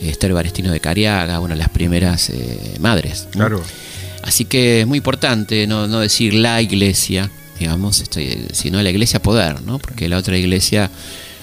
Esther 0.00 0.32
Barestino 0.32 0.70
de 0.70 0.80
Cariaga, 0.80 1.40
una 1.40 1.54
de 1.54 1.60
las 1.60 1.68
primeras 1.68 2.30
eh, 2.30 2.76
madres. 2.80 3.24
¿no? 3.26 3.30
Claro. 3.32 3.62
Así 4.22 4.44
que 4.44 4.82
es 4.82 4.86
muy 4.86 4.98
importante 4.98 5.66
no, 5.66 5.86
no 5.86 6.00
decir 6.00 6.34
la 6.34 6.60
iglesia, 6.60 7.30
digamos, 7.58 8.00
este, 8.00 8.48
sino 8.52 8.82
la 8.82 8.90
iglesia 8.90 9.22
poder, 9.22 9.62
¿no? 9.62 9.78
Porque 9.78 10.08
la 10.08 10.18
otra 10.18 10.36
iglesia, 10.36 10.90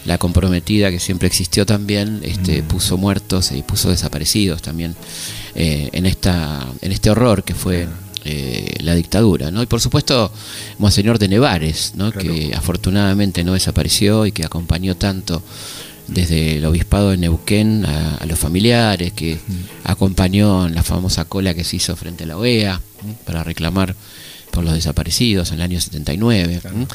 la 0.05 0.17
comprometida 0.17 0.91
que 0.91 0.99
siempre 0.99 1.27
existió 1.27 1.65
también, 1.65 2.21
este, 2.23 2.61
puso 2.61 2.97
muertos 2.97 3.51
y 3.51 3.63
puso 3.63 3.89
desaparecidos 3.89 4.61
también 4.61 4.95
eh, 5.55 5.89
en, 5.93 6.05
esta, 6.05 6.67
en 6.81 6.91
este 6.91 7.09
horror 7.09 7.43
que 7.43 7.55
fue 7.55 7.87
eh, 8.25 8.75
la 8.79 8.95
dictadura, 8.95 9.51
¿no? 9.51 9.61
Y 9.61 9.65
por 9.65 9.81
supuesto, 9.81 10.31
Monseñor 10.77 11.19
de 11.19 11.27
Nevares, 11.27 11.93
¿no? 11.95 12.11
Que 12.11 12.51
afortunadamente 12.55 13.43
no 13.43 13.53
desapareció 13.53 14.25
y 14.25 14.31
que 14.31 14.45
acompañó 14.45 14.95
tanto 14.95 15.43
desde 16.07 16.57
el 16.57 16.65
obispado 16.65 17.11
de 17.11 17.17
Neuquén 17.17 17.85
a, 17.85 18.15
a 18.17 18.25
los 18.25 18.37
familiares, 18.37 19.13
que 19.13 19.39
acompañó 19.83 20.67
en 20.67 20.75
la 20.75 20.83
famosa 20.83 21.25
cola 21.25 21.53
que 21.53 21.63
se 21.63 21.77
hizo 21.77 21.95
frente 21.95 22.23
a 22.25 22.27
la 22.27 22.37
OEA 22.37 22.81
para 23.25 23.43
reclamar 23.43 23.95
por 24.51 24.63
los 24.63 24.73
desaparecidos 24.75 25.49
en 25.49 25.55
el 25.55 25.61
año 25.63 25.81
79. 25.81 26.61
¿m? 26.65 26.87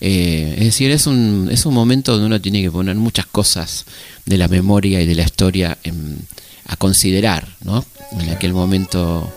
Eh, 0.00 0.54
es 0.58 0.64
decir, 0.64 0.90
es 0.92 1.06
un, 1.06 1.48
es 1.50 1.66
un 1.66 1.74
momento 1.74 2.12
donde 2.12 2.26
uno 2.26 2.40
tiene 2.40 2.62
que 2.62 2.70
poner 2.70 2.94
muchas 2.96 3.26
cosas 3.26 3.84
de 4.26 4.38
la 4.38 4.46
memoria 4.48 5.00
y 5.00 5.06
de 5.06 5.14
la 5.14 5.22
historia 5.24 5.76
en- 5.82 6.18
a 6.66 6.76
considerar, 6.76 7.48
¿no? 7.64 7.84
En 8.20 8.30
aquel 8.30 8.52
momento 8.52 9.28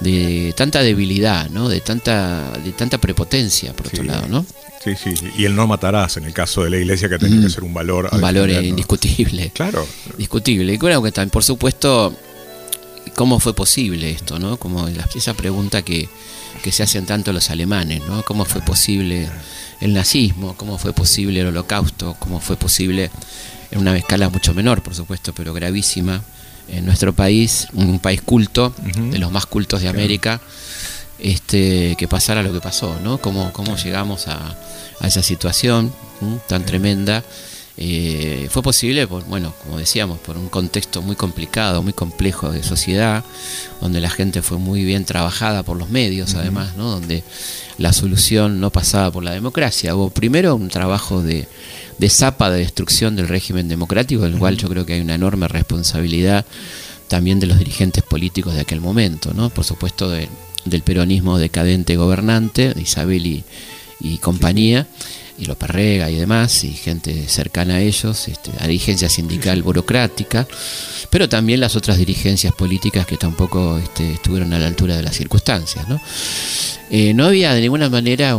de 0.00 0.54
tanta 0.56 0.82
debilidad, 0.82 1.50
¿no? 1.50 1.68
De 1.68 1.80
tanta, 1.80 2.50
de 2.64 2.72
tanta 2.72 2.98
prepotencia, 2.98 3.72
por 3.74 3.86
otro 3.88 4.02
lado, 4.02 4.26
¿no? 4.28 4.44
Sí, 4.82 4.94
sí. 4.96 5.12
Y 5.36 5.44
el 5.44 5.54
no 5.54 5.66
matarás 5.66 6.16
en 6.16 6.24
el 6.24 6.32
caso 6.32 6.64
de 6.64 6.70
la 6.70 6.78
iglesia 6.78 7.08
que 7.08 7.18
tenía 7.18 7.40
que 7.42 7.50
ser 7.50 7.64
un 7.64 7.74
valor. 7.74 8.08
un 8.12 8.20
valor 8.20 8.46
defender, 8.46 8.62
¿no? 8.64 8.68
indiscutible. 8.70 9.50
Claro. 9.54 9.86
Discutible. 10.16 10.72
Y 10.72 10.78
creo 10.78 11.02
que 11.02 11.12
también, 11.12 11.30
por 11.30 11.44
supuesto, 11.44 12.16
cómo 13.14 13.40
fue 13.40 13.54
posible 13.54 14.10
esto, 14.10 14.38
¿no? 14.38 14.56
Como 14.56 14.88
la- 14.88 15.06
esa 15.14 15.34
pregunta 15.34 15.82
que, 15.82 16.08
que 16.62 16.72
se 16.72 16.82
hacen 16.82 17.04
tanto 17.04 17.32
los 17.34 17.50
alemanes, 17.50 18.02
¿no? 18.06 18.22
¿Cómo 18.24 18.46
fue 18.46 18.62
posible 18.62 19.28
el 19.82 19.92
nazismo? 19.92 20.54
¿Cómo 20.56 20.78
fue 20.78 20.94
posible 20.94 21.40
el 21.40 21.48
holocausto? 21.48 22.16
¿Cómo 22.18 22.40
fue 22.40 22.56
posible 22.56 23.10
en 23.70 23.80
una 23.80 23.94
escala 23.96 24.30
mucho 24.30 24.54
menor, 24.54 24.82
por 24.82 24.94
supuesto, 24.94 25.34
pero 25.34 25.52
gravísima? 25.52 26.22
En 26.72 26.84
nuestro 26.86 27.12
país, 27.12 27.68
un 27.74 27.98
país 27.98 28.22
culto, 28.22 28.72
de 29.10 29.18
los 29.18 29.30
más 29.30 29.46
cultos 29.46 29.80
de 29.82 29.88
América, 29.88 30.40
este, 31.18 31.96
que 31.98 32.08
pasara 32.08 32.42
lo 32.42 32.52
que 32.52 32.60
pasó, 32.60 32.98
¿no? 33.02 33.18
Cómo, 33.18 33.52
cómo 33.52 33.76
llegamos 33.76 34.28
a, 34.28 34.56
a 35.00 35.06
esa 35.06 35.22
situación 35.22 35.92
¿m? 36.22 36.38
tan 36.48 36.64
tremenda 36.64 37.22
Eh, 37.82 38.48
fue 38.50 38.62
posible, 38.62 39.06
por, 39.06 39.24
bueno, 39.24 39.54
como 39.64 39.78
decíamos, 39.78 40.18
por 40.18 40.36
un 40.36 40.50
contexto 40.50 41.00
muy 41.00 41.16
complicado, 41.16 41.82
muy 41.82 41.94
complejo 41.94 42.52
de 42.52 42.62
sociedad, 42.62 43.24
donde 43.80 44.00
la 44.00 44.10
gente 44.10 44.42
fue 44.42 44.58
muy 44.58 44.84
bien 44.84 45.06
trabajada 45.06 45.62
por 45.62 45.78
los 45.78 45.88
medios, 45.88 46.34
además, 46.34 46.76
¿no? 46.76 46.90
donde 46.90 47.22
la 47.78 47.94
solución 47.94 48.60
no 48.60 48.68
pasaba 48.70 49.10
por 49.10 49.24
la 49.24 49.32
democracia. 49.32 49.94
Hubo 49.96 50.10
primero 50.10 50.56
un 50.56 50.68
trabajo 50.68 51.22
de, 51.22 51.48
de 52.00 52.08
zapa 52.08 52.50
de 52.50 52.60
destrucción 52.60 53.14
del 53.14 53.28
régimen 53.28 53.68
democrático, 53.68 54.22
del 54.22 54.38
cual 54.38 54.56
yo 54.56 54.70
creo 54.70 54.86
que 54.86 54.94
hay 54.94 55.02
una 55.02 55.14
enorme 55.14 55.48
responsabilidad 55.48 56.46
también 57.08 57.40
de 57.40 57.46
los 57.46 57.58
dirigentes 57.58 58.02
políticos 58.02 58.54
de 58.54 58.60
aquel 58.60 58.80
momento, 58.80 59.34
¿no? 59.34 59.50
por 59.50 59.64
supuesto 59.64 60.08
del 60.08 60.82
peronismo 60.82 61.38
decadente 61.38 61.96
gobernante, 61.96 62.72
de 62.72 62.80
Isabel 62.80 63.26
y, 63.26 63.44
y 64.00 64.16
compañía 64.16 64.86
y 65.36 65.44
los 65.44 65.58
Parrega 65.58 66.10
y 66.10 66.16
demás, 66.16 66.64
y 66.64 66.72
gente 66.72 67.28
cercana 67.28 67.76
a 67.76 67.80
ellos, 67.80 68.28
este, 68.28 68.50
la 68.58 68.66
dirigencia 68.66 69.10
sindical 69.10 69.62
burocrática, 69.62 70.46
pero 71.10 71.28
también 71.28 71.60
las 71.60 71.76
otras 71.76 71.98
dirigencias 71.98 72.54
políticas 72.54 73.06
que 73.06 73.18
tampoco 73.18 73.76
este, 73.78 74.14
estuvieron 74.14 74.52
a 74.54 74.58
la 74.58 74.66
altura 74.66 74.96
de 74.96 75.02
las 75.02 75.16
circunstancias. 75.16 75.86
¿no? 75.88 76.00
Eh, 76.90 77.12
no 77.12 77.26
había 77.26 77.52
de 77.54 77.60
ninguna 77.60 77.90
manera 77.90 78.36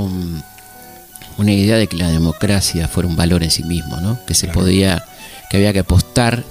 una 1.42 1.54
idea 1.54 1.78
de 1.78 1.88
que 1.88 1.98
la 1.98 2.10
democracia 2.10 2.88
fuera 2.88 3.10
un 3.10 3.16
valor 3.16 3.44
en 3.44 3.52
sí 3.52 3.64
mismo, 3.64 3.98
¿no? 3.98 4.20
que 4.26 4.34
se 4.34 4.48
podía, 4.48 5.04
que 5.50 5.58
había 5.58 5.74
que 5.74 5.80
apostar 5.80 6.44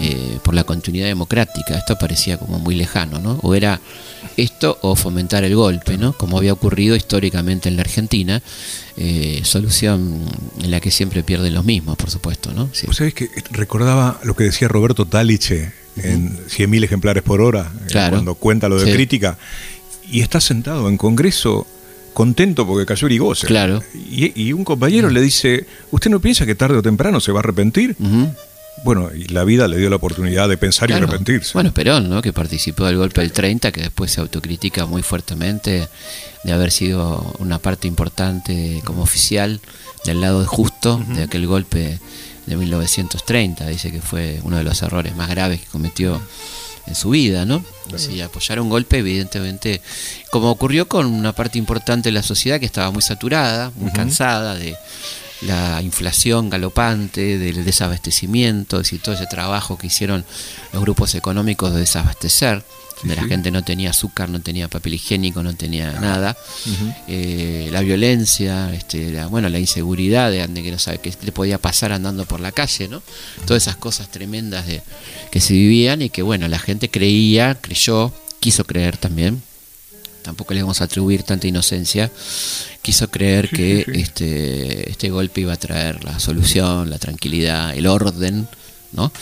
eh, 0.00 0.38
por 0.42 0.54
la 0.54 0.64
continuidad 0.64 1.06
democrática. 1.06 1.76
Esto 1.76 1.96
parecía 1.98 2.38
como 2.38 2.58
muy 2.58 2.74
lejano, 2.74 3.18
¿no? 3.18 3.38
O 3.42 3.54
era 3.54 3.78
esto 4.36 4.78
o 4.80 4.96
fomentar 4.96 5.44
el 5.44 5.54
golpe, 5.54 5.98
¿no? 5.98 6.14
Como 6.14 6.38
había 6.38 6.54
ocurrido 6.54 6.96
históricamente 6.96 7.68
en 7.68 7.76
la 7.76 7.82
Argentina, 7.82 8.42
eh, 8.96 9.42
solución 9.44 10.22
en 10.62 10.70
la 10.70 10.80
que 10.80 10.90
siempre 10.90 11.22
pierden 11.22 11.52
los 11.52 11.64
mismos, 11.64 11.96
por 11.96 12.10
supuesto, 12.10 12.52
¿no? 12.52 12.70
Sí. 12.72 12.86
¿Sabés 12.92 13.12
que 13.12 13.28
recordaba 13.50 14.18
lo 14.24 14.34
que 14.34 14.44
decía 14.44 14.66
Roberto 14.66 15.04
Taliche 15.06 15.72
en 15.96 16.38
100.000 16.46 16.84
ejemplares 16.84 17.22
por 17.22 17.42
hora, 17.42 17.70
eh, 17.88 18.06
cuando 18.08 18.34
cuenta 18.34 18.70
lo 18.70 18.80
de 18.80 18.92
crítica, 18.92 19.36
y 20.10 20.22
está 20.22 20.40
sentado 20.40 20.88
en 20.88 20.96
Congreso 20.96 21.66
contento 22.12 22.66
porque 22.66 22.86
cayó 22.86 23.06
Irigoyen. 23.06 23.46
Claro. 23.46 23.82
Y, 23.94 24.52
un 24.52 24.64
compañero 24.64 25.10
le 25.10 25.20
dice, 25.20 25.66
¿usted 25.90 26.10
no 26.10 26.20
piensa 26.20 26.46
que 26.46 26.54
tarde 26.54 26.78
o 26.78 26.82
temprano 26.82 27.20
se 27.20 27.32
va 27.32 27.38
a 27.38 27.42
arrepentir? 27.42 27.96
Bueno, 28.84 29.10
y 29.14 29.24
la 29.28 29.44
vida 29.44 29.68
le 29.68 29.76
dio 29.76 29.90
la 29.90 29.96
oportunidad 29.96 30.48
de 30.48 30.56
pensar 30.56 30.90
y 30.90 30.94
arrepentirse. 30.94 31.52
Bueno, 31.54 31.72
Perón, 31.72 32.08
¿no? 32.08 32.20
que 32.22 32.32
participó 32.32 32.86
del 32.86 32.96
golpe 32.96 33.20
del 33.20 33.32
30, 33.32 33.70
que 33.70 33.82
después 33.82 34.10
se 34.10 34.20
autocritica 34.20 34.86
muy 34.86 35.02
fuertemente 35.02 35.88
de 36.42 36.52
haber 36.52 36.72
sido 36.72 37.34
una 37.38 37.58
parte 37.58 37.86
importante 37.86 38.80
como 38.84 39.02
oficial 39.02 39.60
del 40.04 40.20
lado 40.20 40.40
de 40.40 40.46
justo 40.46 41.00
de 41.14 41.22
aquel 41.22 41.46
golpe 41.46 42.00
de 42.46 42.56
1930. 42.56 43.68
Dice 43.68 43.92
que 43.92 44.00
fue 44.00 44.40
uno 44.42 44.56
de 44.56 44.64
los 44.64 44.82
errores 44.82 45.14
más 45.14 45.28
graves 45.28 45.60
que 45.60 45.66
cometió 45.66 46.20
en 46.86 46.94
su 46.94 47.10
vida, 47.10 47.44
¿no? 47.44 47.64
Sí, 47.96 48.20
apoyar 48.20 48.60
un 48.60 48.68
golpe, 48.68 48.98
evidentemente, 48.98 49.82
como 50.30 50.50
ocurrió 50.50 50.88
con 50.88 51.06
una 51.06 51.32
parte 51.32 51.58
importante 51.58 52.08
de 52.08 52.12
la 52.12 52.22
sociedad 52.22 52.58
que 52.58 52.66
estaba 52.66 52.90
muy 52.90 53.02
saturada, 53.02 53.70
muy 53.76 53.92
cansada 53.92 54.54
de 54.54 54.76
la 55.42 55.82
inflación 55.82 56.50
galopante, 56.50 57.38
del 57.38 57.64
desabastecimiento, 57.64 58.80
y 58.90 58.98
todo 58.98 59.14
ese 59.14 59.26
trabajo 59.26 59.76
que 59.76 59.88
hicieron 59.88 60.24
los 60.72 60.82
grupos 60.82 61.14
económicos 61.14 61.72
de 61.74 61.80
desabastecer, 61.80 62.62
donde 63.02 63.16
la 63.16 63.24
gente 63.24 63.50
no 63.50 63.64
tenía 63.64 63.90
azúcar, 63.90 64.28
no 64.28 64.40
tenía 64.40 64.68
papel 64.68 64.94
higiénico, 64.94 65.42
no 65.42 65.54
tenía 65.54 65.92
nada, 65.92 66.36
eh, 67.08 67.68
la 67.72 67.80
violencia, 67.80 68.72
este, 68.72 69.10
la, 69.10 69.26
bueno, 69.26 69.48
la 69.48 69.58
inseguridad 69.58 70.30
de, 70.30 70.48
que 70.62 70.70
no 70.70 70.78
sabe 70.78 70.98
qué 70.98 71.12
le 71.22 71.32
podía 71.32 71.58
pasar 71.58 71.92
andando 71.92 72.24
por 72.26 72.40
la 72.40 72.52
calle, 72.52 72.88
¿no? 72.88 73.02
Todas 73.44 73.64
esas 73.64 73.76
cosas 73.76 74.08
tremendas 74.10 74.66
de, 74.66 74.82
que 75.30 75.40
se 75.40 75.52
vivían 75.52 76.02
y 76.02 76.10
que 76.10 76.22
bueno, 76.22 76.46
la 76.46 76.58
gente 76.58 76.88
creía, 76.88 77.56
creyó, 77.56 78.12
quiso 78.38 78.64
creer 78.64 78.96
también, 78.96 79.42
tampoco 80.22 80.54
le 80.54 80.62
vamos 80.62 80.80
a 80.80 80.84
atribuir 80.84 81.24
tanta 81.24 81.48
inocencia, 81.48 82.10
quiso 82.82 83.10
creer 83.10 83.48
que 83.48 83.84
este, 83.94 84.90
este 84.90 85.10
golpe 85.10 85.40
iba 85.40 85.52
a 85.52 85.58
traer 85.58 86.04
la 86.04 86.20
solución, 86.20 86.88
la 86.88 86.98
tranquilidad, 86.98 87.76
el 87.76 87.86
orden, 87.86 88.48
¿no? 88.92 89.12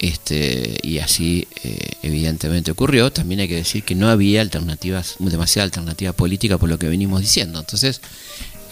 Este, 0.00 0.78
y 0.82 0.98
así 0.98 1.46
eh, 1.62 1.92
evidentemente 2.02 2.70
ocurrió. 2.70 3.12
También 3.12 3.40
hay 3.40 3.48
que 3.48 3.56
decir 3.56 3.84
que 3.84 3.94
no 3.94 4.08
había 4.08 4.40
alternativas, 4.40 5.16
demasiada 5.18 5.64
alternativa 5.64 6.12
política 6.14 6.56
por 6.56 6.70
lo 6.70 6.78
que 6.78 6.88
venimos 6.88 7.20
diciendo. 7.20 7.60
Entonces, 7.60 8.00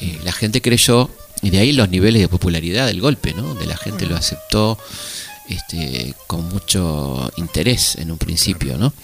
eh, 0.00 0.18
la 0.24 0.32
gente 0.32 0.62
creyó, 0.62 1.10
y 1.42 1.50
de 1.50 1.58
ahí 1.58 1.72
los 1.72 1.90
niveles 1.90 2.22
de 2.22 2.28
popularidad 2.28 2.86
del 2.86 3.02
golpe, 3.02 3.34
¿no? 3.34 3.54
De 3.54 3.66
la 3.66 3.76
gente 3.76 4.06
lo 4.06 4.16
aceptó 4.16 4.78
este, 5.50 6.14
con 6.26 6.48
mucho 6.48 7.30
interés 7.36 7.96
en 7.96 8.10
un 8.10 8.16
principio, 8.16 8.78
¿no? 8.78 8.94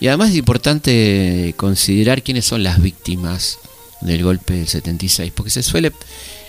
Y 0.00 0.08
además 0.08 0.30
es 0.30 0.36
importante 0.36 1.54
considerar 1.58 2.22
quiénes 2.22 2.46
son 2.46 2.62
las 2.62 2.80
víctimas 2.80 3.58
del 4.00 4.22
golpe 4.24 4.54
del 4.54 4.68
76, 4.68 5.30
porque 5.34 5.50
se 5.50 5.62
suele 5.62 5.92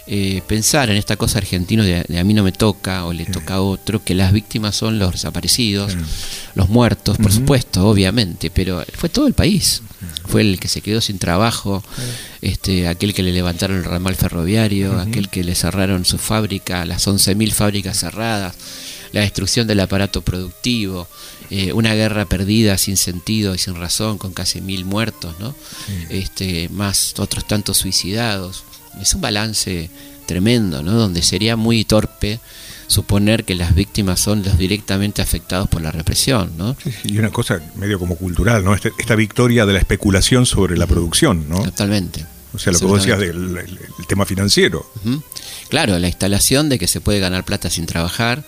eh, 0.08 0.42
pensar 0.48 0.90
en 0.90 0.98
esta 0.98 1.18
cosa 1.18 1.40
argentina 1.40 1.84
de, 1.84 2.18
a 2.18 2.24
mí 2.24 2.34
no 2.34 2.44
me 2.44 2.52
toca 2.52 3.06
o 3.06 3.14
le 3.14 3.26
toca 3.26 3.56
a 3.56 3.62
otro, 3.62 4.04
que 4.04 4.16
las 4.16 4.32
víctimas 4.32 4.76
son 4.76 5.00
los 5.00 5.12
desaparecidos, 5.12 5.96
los 6.56 6.70
muertos, 6.70 7.18
por 7.18 7.32
supuesto, 7.32 7.88
obviamente, 7.88 8.50
pero 8.50 8.84
fue 8.94 9.10
todo 9.10 9.28
el 9.28 9.34
país. 9.34 9.82
Fue 10.28 10.42
el 10.42 10.60
que 10.60 10.68
se 10.68 10.82
quedó 10.82 11.02
sin 11.02 11.20
trabajo, 11.20 11.84
este, 12.42 12.88
aquel 12.88 13.14
que 13.14 13.24
le 13.24 13.32
levantaron 13.32 13.78
el 13.78 13.84
ramal 13.84 14.16
ferroviario, 14.16 15.00
aquel 15.00 15.30
que 15.30 15.44
le 15.44 15.56
cerraron 15.56 16.06
su 16.06 16.18
fábrica, 16.18 16.86
las 16.86 17.08
11.000 17.08 17.52
fábricas 17.52 18.00
cerradas, 18.00 18.56
la 19.12 19.22
destrucción 19.22 19.68
del 19.68 19.80
aparato 19.80 20.22
productivo, 20.22 21.08
eh, 21.50 21.72
una 21.74 21.94
guerra 21.94 22.26
perdida 22.26 22.78
sin 22.78 22.98
sentido 22.98 23.56
y 23.56 23.58
sin 23.58 23.76
razón, 23.76 24.18
con 24.18 24.34
casi 24.34 24.60
mil 24.60 24.84
muertos, 24.84 25.40
¿no? 25.40 25.56
Este, 26.10 26.68
más 26.70 27.14
otros 27.18 27.48
tantos 27.48 27.78
suicidados. 27.78 28.64
Es 29.02 29.14
un 29.14 29.22
balance 29.22 29.90
tremendo, 30.26 30.84
¿no? 30.84 30.94
Donde 30.94 31.22
sería 31.22 31.56
muy 31.56 31.86
torpe 31.86 32.40
suponer 32.88 33.44
que 33.44 33.56
las 33.56 33.76
víctimas 33.76 34.20
son 34.20 34.44
los 34.44 34.58
directamente 34.58 35.22
afectados 35.22 35.68
por 35.68 35.82
la 35.82 35.92
represión, 35.92 36.54
¿no? 36.58 36.76
y 37.04 37.18
una 37.18 37.32
cosa 37.32 37.62
medio 37.76 38.00
como 38.00 38.16
cultural, 38.16 38.64
¿no? 38.64 38.74
Este, 38.74 38.92
esta 38.98 39.16
victoria 39.16 39.66
de 39.66 39.74
la 39.74 39.80
especulación 39.80 40.46
sobre 40.46 40.78
la 40.78 40.88
producción, 40.88 41.50
¿no? 41.50 41.64
Totalmente. 41.64 42.26
O 42.54 42.60
sea, 42.60 42.74
lo 42.74 42.80
que 42.80 42.86
vos 42.86 43.02
decías 43.02 43.20
del 43.20 43.60
tema 44.08 44.26
financiero. 44.26 44.90
Claro, 45.70 46.00
la 46.00 46.08
instalación 46.08 46.70
de 46.70 46.80
que 46.80 46.88
se 46.88 47.02
puede 47.02 47.20
ganar 47.20 47.44
plata 47.44 47.70
sin 47.70 47.86
trabajar, 47.86 48.46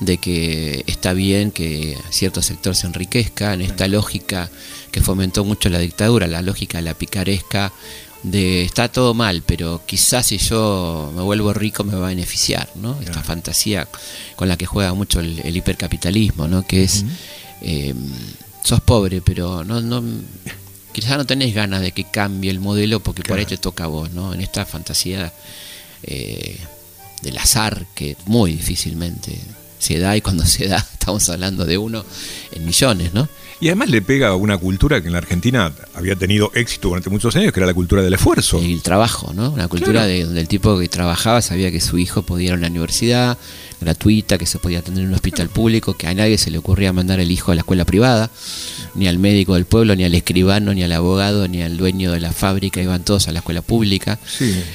de 0.00 0.18
que 0.18 0.84
está 0.86 1.12
bien 1.12 1.50
que 1.50 1.98
cierto 2.10 2.40
sector 2.40 2.74
se 2.74 2.86
enriquezca, 2.86 3.52
en 3.52 3.62
esta 3.62 3.88
lógica 3.88 4.48
que 4.90 5.00
fomentó 5.00 5.44
mucho 5.44 5.68
la 5.68 5.80
dictadura, 5.80 6.28
la 6.28 6.40
lógica 6.40 6.80
la 6.80 6.94
picaresca 6.94 7.72
de 8.22 8.62
está 8.64 8.88
todo 8.88 9.14
mal, 9.14 9.42
pero 9.44 9.82
quizás 9.84 10.26
si 10.26 10.38
yo 10.38 11.12
me 11.14 11.22
vuelvo 11.22 11.52
rico 11.52 11.84
me 11.84 11.94
va 11.94 12.06
a 12.06 12.10
beneficiar, 12.10 12.68
¿no? 12.76 13.00
Esta 13.00 13.22
fantasía 13.22 13.88
con 14.36 14.48
la 14.48 14.56
que 14.56 14.66
juega 14.66 14.94
mucho 14.94 15.20
el, 15.20 15.56
hipercapitalismo, 15.56 16.46
¿no? 16.46 16.66
Que 16.66 16.84
es, 16.84 17.04
eh, 17.62 17.94
sos 18.62 18.80
pobre, 18.80 19.20
pero 19.22 19.64
no, 19.64 19.80
no, 19.80 20.02
quizás 20.92 21.16
no 21.16 21.26
tenés 21.26 21.54
ganas 21.54 21.80
de 21.80 21.92
que 21.92 22.04
cambie 22.04 22.50
el 22.50 22.60
modelo 22.60 23.00
porque 23.00 23.22
por 23.22 23.38
ahí 23.38 23.46
te 23.46 23.56
toca 23.56 23.84
a 23.84 23.88
vos, 23.88 24.10
¿no? 24.12 24.32
En 24.32 24.40
esta 24.40 24.64
fantasía 24.64 25.32
eh, 26.04 26.58
del 27.22 27.38
azar 27.38 27.86
que 27.94 28.16
muy 28.26 28.52
difícilmente 28.52 29.38
se 29.78 29.98
da 29.98 30.16
y 30.16 30.20
cuando 30.20 30.44
se 30.46 30.68
da 30.68 30.78
estamos 30.92 31.28
hablando 31.28 31.64
de 31.64 31.78
uno 31.78 32.04
en 32.52 32.64
millones, 32.64 33.12
¿no? 33.14 33.28
Y 33.62 33.68
además 33.68 33.90
le 33.90 34.02
pega 34.02 34.26
a 34.26 34.34
una 34.34 34.58
cultura 34.58 35.00
que 35.00 35.06
en 35.06 35.12
la 35.12 35.18
Argentina 35.18 35.72
había 35.94 36.16
tenido 36.16 36.50
éxito 36.52 36.88
durante 36.88 37.10
muchos 37.10 37.36
años, 37.36 37.52
que 37.52 37.60
era 37.60 37.66
la 37.68 37.74
cultura 37.74 38.02
del 38.02 38.12
esfuerzo. 38.12 38.60
Y 38.60 38.72
el 38.72 38.82
trabajo, 38.82 39.32
¿no? 39.34 39.52
Una 39.52 39.68
cultura 39.68 40.04
de, 40.04 40.24
donde 40.24 40.40
el 40.40 40.48
tipo 40.48 40.76
que 40.80 40.88
trabajaba 40.88 41.40
sabía 41.42 41.70
que 41.70 41.80
su 41.80 41.96
hijo 41.96 42.22
podía 42.22 42.48
ir 42.48 42.52
a 42.54 42.56
una 42.56 42.66
universidad 42.66 43.38
gratuita, 43.80 44.36
que 44.36 44.46
se 44.46 44.58
podía 44.58 44.80
atender 44.80 45.04
en 45.04 45.10
un 45.10 45.14
hospital 45.14 45.48
público, 45.48 45.94
que 45.96 46.08
a 46.08 46.14
nadie 46.14 46.38
se 46.38 46.50
le 46.50 46.58
ocurría 46.58 46.92
mandar 46.92 47.20
el 47.20 47.30
hijo 47.30 47.52
a 47.52 47.54
la 47.54 47.60
escuela 47.60 47.84
privada, 47.84 48.30
ni 48.96 49.06
al 49.06 49.20
médico 49.20 49.54
del 49.54 49.64
pueblo, 49.64 49.94
ni 49.94 50.02
al 50.02 50.14
escribano, 50.16 50.74
ni 50.74 50.82
al 50.82 50.90
abogado, 50.90 51.46
ni 51.46 51.62
al 51.62 51.76
dueño 51.76 52.10
de 52.10 52.18
la 52.18 52.32
fábrica, 52.32 52.82
iban 52.82 53.04
todos 53.04 53.28
a 53.28 53.32
la 53.32 53.38
escuela 53.38 53.62
pública. 53.62 54.18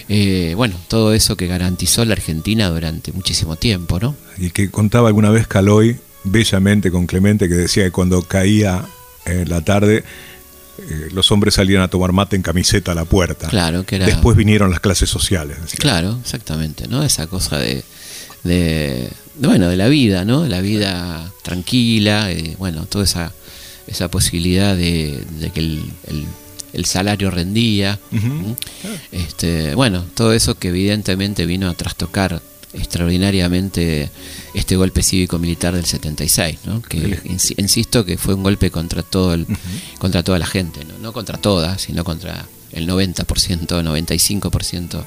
Eh, 0.08 0.54
bueno, 0.56 0.78
todo 0.88 1.14
eso 1.14 1.36
que 1.36 1.48
garantizó 1.48 2.06
la 2.06 2.14
Argentina 2.14 2.70
durante 2.70 3.12
muchísimo 3.12 3.58
tiempo, 3.58 4.00
¿no? 4.00 4.16
Y 4.38 4.52
que 4.52 4.72
contaba 4.72 5.10
alguna 5.10 5.30
vez 5.30 5.46
Caloy 5.46 5.98
bellamente 6.32 6.92
con 6.92 7.08
Clemente 7.08 7.48
que 7.48 7.56
decía 7.56 7.84
que 7.86 7.92
cuando 7.92 8.22
caía 8.22 8.86
en 9.26 9.50
la 9.50 9.62
tarde 9.62 10.04
eh, 10.78 11.10
los 11.12 11.32
hombres 11.32 11.56
salían 11.56 11.82
a 11.82 11.88
tomar 11.88 12.12
mate 12.12 12.36
en 12.36 12.44
camiseta 12.44 12.92
a 12.92 12.96
la 12.96 13.06
puerta. 13.06 13.48
Claro, 13.48 13.86
que 13.86 13.96
era... 13.96 14.06
Después 14.06 14.38
vinieron 14.38 14.70
las 14.70 14.80
clases 14.80 15.10
sociales. 15.10 15.58
Claro, 15.80 16.18
exactamente, 16.22 16.88
¿no? 16.88 17.04
Esa 17.04 17.28
cosa 17.28 17.58
de, 17.58 17.84
de, 18.44 19.10
bueno, 19.40 19.70
de 19.70 19.76
la 19.76 19.88
vida, 19.88 20.24
¿no? 20.24 20.46
La 20.46 20.62
vida 20.62 21.32
tranquila, 21.42 22.32
eh, 22.32 22.56
bueno, 22.60 22.86
toda 22.86 23.06
esa, 23.06 23.34
esa 23.88 24.10
posibilidad 24.10 24.76
de, 24.76 25.24
que 25.54 25.60
el, 25.60 25.84
el, 26.74 26.86
salario 26.86 27.32
rendía. 27.32 28.00
este, 29.12 29.74
bueno, 29.74 30.06
todo 30.14 30.34
eso 30.34 30.56
que 30.56 30.68
evidentemente 30.68 31.48
vino 31.48 31.70
a 31.70 31.74
trastocar 31.74 32.40
extraordinariamente 32.78 34.10
este 34.54 34.76
golpe 34.76 35.04
cívico-militar 35.04 35.74
del 35.76 35.86
76, 35.86 36.60
¿no? 36.66 36.82
que 36.82 37.00
insi- 37.26 37.56
insisto 37.58 38.06
que 38.06 38.18
fue 38.18 38.34
un 38.34 38.44
golpe 38.44 38.72
contra 38.72 39.04
todo 39.04 39.34
el, 39.34 39.46
contra 40.00 40.24
toda 40.24 40.40
la 40.40 40.46
gente, 40.48 40.84
¿no? 40.86 40.98
no 41.00 41.14
contra 41.14 41.38
todas, 41.38 41.82
sino 41.82 42.04
contra 42.04 42.46
el 42.74 42.88
90%, 42.88 43.24
95% 43.82 45.04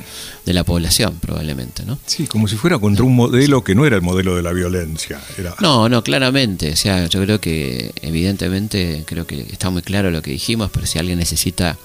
de 0.46 0.52
la 0.52 0.64
población 0.64 1.18
probablemente, 1.20 1.84
¿no? 1.84 1.98
Sí, 2.06 2.26
como 2.26 2.48
si 2.48 2.56
fuera 2.56 2.78
contra 2.78 3.04
un 3.04 3.14
modelo 3.14 3.62
que 3.62 3.74
no 3.74 3.84
era 3.86 3.96
el 3.96 4.02
modelo 4.02 4.34
de 4.34 4.42
la 4.42 4.52
violencia. 4.52 5.20
Era, 5.38 5.54
No, 5.60 5.88
no, 5.88 6.02
claramente. 6.02 6.72
O 6.72 6.76
sea, 6.76 7.06
yo 7.06 7.22
creo 7.22 7.38
que 7.40 7.92
evidentemente 8.02 9.04
creo 9.06 9.26
que 9.26 9.40
está 9.42 9.68
muy 9.70 9.82
claro 9.82 10.10
lo 10.10 10.22
que 10.22 10.30
dijimos, 10.30 10.70
pero 10.72 10.86
si 10.86 10.98
alguien 10.98 11.18
necesita 11.18 11.76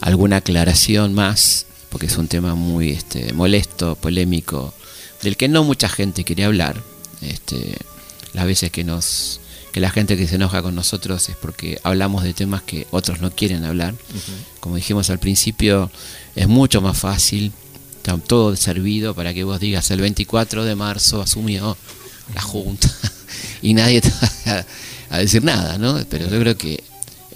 alguna 0.00 0.36
aclaración 0.36 1.14
más, 1.14 1.64
porque 1.88 2.06
es 2.06 2.16
un 2.18 2.28
tema 2.28 2.54
muy 2.54 2.90
este, 2.90 3.32
molesto, 3.32 3.94
polémico, 3.96 4.74
del 5.22 5.36
que 5.36 5.48
no 5.48 5.64
mucha 5.64 5.88
gente 5.88 6.24
quiere 6.24 6.44
hablar, 6.44 6.82
este, 7.22 7.76
las 8.32 8.46
veces 8.46 8.70
que 8.70 8.84
nos 8.84 9.40
que 9.72 9.80
la 9.80 9.90
gente 9.90 10.16
que 10.16 10.26
se 10.26 10.36
enoja 10.36 10.62
con 10.62 10.74
nosotros 10.74 11.28
es 11.28 11.36
porque 11.36 11.78
hablamos 11.82 12.22
de 12.22 12.32
temas 12.32 12.62
que 12.62 12.86
otros 12.92 13.20
no 13.20 13.30
quieren 13.30 13.62
hablar. 13.62 13.94
Como 14.58 14.76
dijimos 14.76 15.10
al 15.10 15.18
principio, 15.18 15.90
es 16.34 16.48
mucho 16.48 16.80
más 16.80 16.96
fácil, 16.96 17.52
está 17.98 18.16
todo 18.16 18.56
servido 18.56 19.14
para 19.14 19.34
que 19.34 19.44
vos 19.44 19.60
digas 19.60 19.90
el 19.90 20.00
24 20.00 20.64
de 20.64 20.74
marzo 20.76 21.20
asumió 21.20 21.76
la 22.34 22.40
Junta 22.40 22.90
y 23.60 23.74
nadie 23.74 24.00
te 24.00 24.08
va 24.08 24.64
a, 25.10 25.16
a 25.16 25.18
decir 25.18 25.44
nada, 25.44 25.76
¿no? 25.76 26.02
Pero 26.08 26.30
yo 26.30 26.40
creo 26.40 26.56
que 26.56 26.82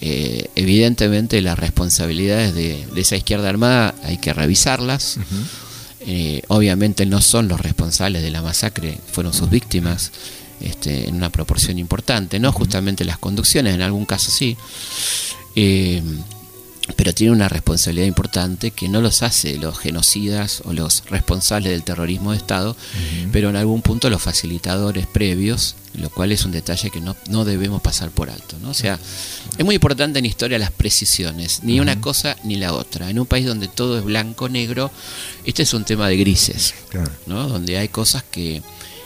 eh, 0.01 0.49
evidentemente 0.57 1.43
las 1.43 1.59
responsabilidades 1.59 2.55
de, 2.55 2.87
de 2.87 3.01
esa 3.01 3.17
izquierda 3.17 3.51
armada 3.51 3.95
hay 4.03 4.17
que 4.17 4.33
revisarlas. 4.33 5.19
Eh, 6.01 6.43
obviamente 6.49 7.05
no 7.05 7.21
son 7.21 7.49
los 7.49 7.61
responsables 7.61 8.23
de 8.23 8.31
la 8.31 8.43
masacre, 8.43 8.99
fueron 9.13 9.35
sus 9.35 9.51
víctimas 9.51 10.13
este, 10.61 11.09
en 11.09 11.17
una 11.17 11.31
proporción 11.31 11.79
importante, 11.79 12.39
no 12.39 12.53
justamente 12.53 13.05
las 13.05 13.19
conducciones, 13.19 13.75
en 13.75 13.83
algún 13.83 14.07
caso 14.07 14.31
sí. 14.31 14.57
Eh, 15.57 16.03
pero 16.97 17.15
tiene 17.15 17.33
una 17.33 17.49
responsabilidad 17.49 18.07
importante 18.07 18.71
que 18.71 18.89
no 18.89 19.01
los 19.01 19.23
hace 19.23 19.59
los 19.59 19.79
genocidas 19.79 20.63
o 20.65 20.73
los 20.73 21.05
responsables 21.07 21.73
del 21.73 21.83
terrorismo 21.83 22.33
de 22.33 22.39
Estado, 22.39 22.77
pero 23.33 23.51
en 23.51 23.57
algún 23.57 23.83
punto 23.83 24.11
los 24.11 24.23
facilitadores 24.23 25.07
previos, 25.07 25.77
lo 25.95 26.11
cual 26.11 26.33
es 26.33 26.45
un 26.45 26.53
detalle 26.53 26.91
que 26.91 27.01
no, 27.01 27.17
no 27.29 27.45
debemos 27.45 27.83
pasar 27.83 28.11
por 28.11 28.31
alto. 28.31 28.57
¿no? 28.61 28.71
O 28.71 28.75
sea, 28.75 28.99
es 29.59 29.65
muy 29.65 29.75
importante 29.75 30.19
en 30.19 30.27
historia 30.27 30.59
las 30.59 30.71
precisiones, 30.71 31.63
ni 31.63 31.81
una 31.81 32.01
cosa 32.01 32.37
ni 32.45 32.57
la 32.57 32.73
otra. 32.73 33.11
En 33.11 33.19
un 33.19 33.27
país 33.27 33.47
donde 33.47 33.69
todo 33.69 33.99
es 33.99 34.05
blanco-negro, 34.05 34.91
este 35.45 35.63
es 35.63 35.75
un 35.75 35.85
tema 35.85 36.09
de 36.09 36.17
grises, 36.17 36.75
¿no? 37.27 37.49
donde 37.49 37.79
hay 37.79 37.89
cosas 37.89 38.23
que 38.23 38.63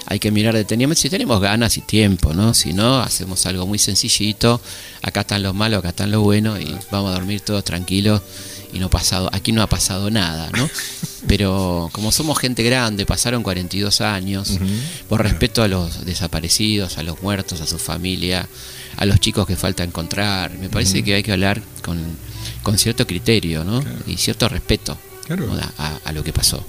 hay 0.06 0.18
que 0.18 0.30
mirar 0.30 0.54
detenidamente 0.54 1.02
si 1.02 1.10
tenemos 1.10 1.40
ganas 1.40 1.76
y 1.76 1.80
tiempo, 1.80 2.34
¿no? 2.34 2.54
Si 2.54 2.72
no, 2.72 3.00
hacemos 3.00 3.46
algo 3.46 3.66
muy 3.66 3.78
sencillito, 3.78 4.60
acá 5.02 5.20
están 5.20 5.42
los 5.42 5.54
malos, 5.54 5.78
acá 5.78 5.90
están 5.90 6.10
los 6.10 6.22
buenos 6.22 6.60
y 6.60 6.74
vamos 6.90 7.10
a 7.10 7.14
dormir 7.14 7.40
todos 7.40 7.64
tranquilos 7.64 8.22
y 8.72 8.78
no 8.78 8.90
pasado, 8.90 9.30
aquí 9.32 9.52
no 9.52 9.62
ha 9.62 9.68
pasado 9.68 10.10
nada, 10.10 10.50
¿no? 10.56 10.68
Pero 11.26 11.88
como 11.92 12.12
somos 12.12 12.38
gente 12.38 12.62
grande, 12.62 13.06
pasaron 13.06 13.42
42 13.42 14.00
años, 14.02 14.58
por 15.08 15.22
respeto 15.22 15.62
a 15.62 15.68
los 15.68 16.04
desaparecidos, 16.04 16.98
a 16.98 17.02
los 17.02 17.22
muertos, 17.22 17.60
a 17.62 17.66
su 17.66 17.78
familia, 17.78 18.46
a 18.96 19.06
los 19.06 19.20
chicos 19.20 19.46
que 19.46 19.56
falta 19.56 19.84
encontrar, 19.84 20.52
me 20.58 20.68
parece 20.68 21.02
que 21.02 21.14
hay 21.14 21.22
que 21.22 21.32
hablar 21.32 21.62
con, 21.82 21.98
con 22.62 22.76
cierto 22.76 23.06
criterio, 23.06 23.64
¿no? 23.64 23.82
Y 24.06 24.18
cierto 24.18 24.48
respeto. 24.48 24.98
A, 25.78 26.00
a 26.04 26.12
lo 26.12 26.22
que 26.22 26.32
pasó. 26.32 26.64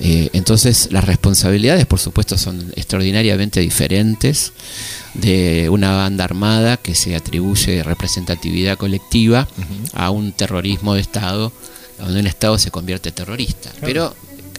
Eh, 0.00 0.30
entonces 0.32 0.88
las 0.92 1.04
responsabilidades, 1.04 1.86
por 1.86 1.98
supuesto, 1.98 2.38
son 2.38 2.72
extraordinariamente 2.76 3.60
diferentes 3.60 4.52
de 5.14 5.68
una 5.70 5.94
banda 5.96 6.24
armada 6.24 6.76
que 6.76 6.94
se 6.94 7.16
atribuye 7.16 7.82
representatividad 7.82 8.76
colectiva 8.76 9.48
a 9.94 10.10
un 10.10 10.32
terrorismo 10.32 10.94
de 10.94 11.00
Estado, 11.00 11.52
donde 11.98 12.20
un 12.20 12.26
Estado 12.26 12.58
se 12.58 12.70
convierte 12.70 13.10
terrorista. 13.10 13.70
Pero 13.80 14.14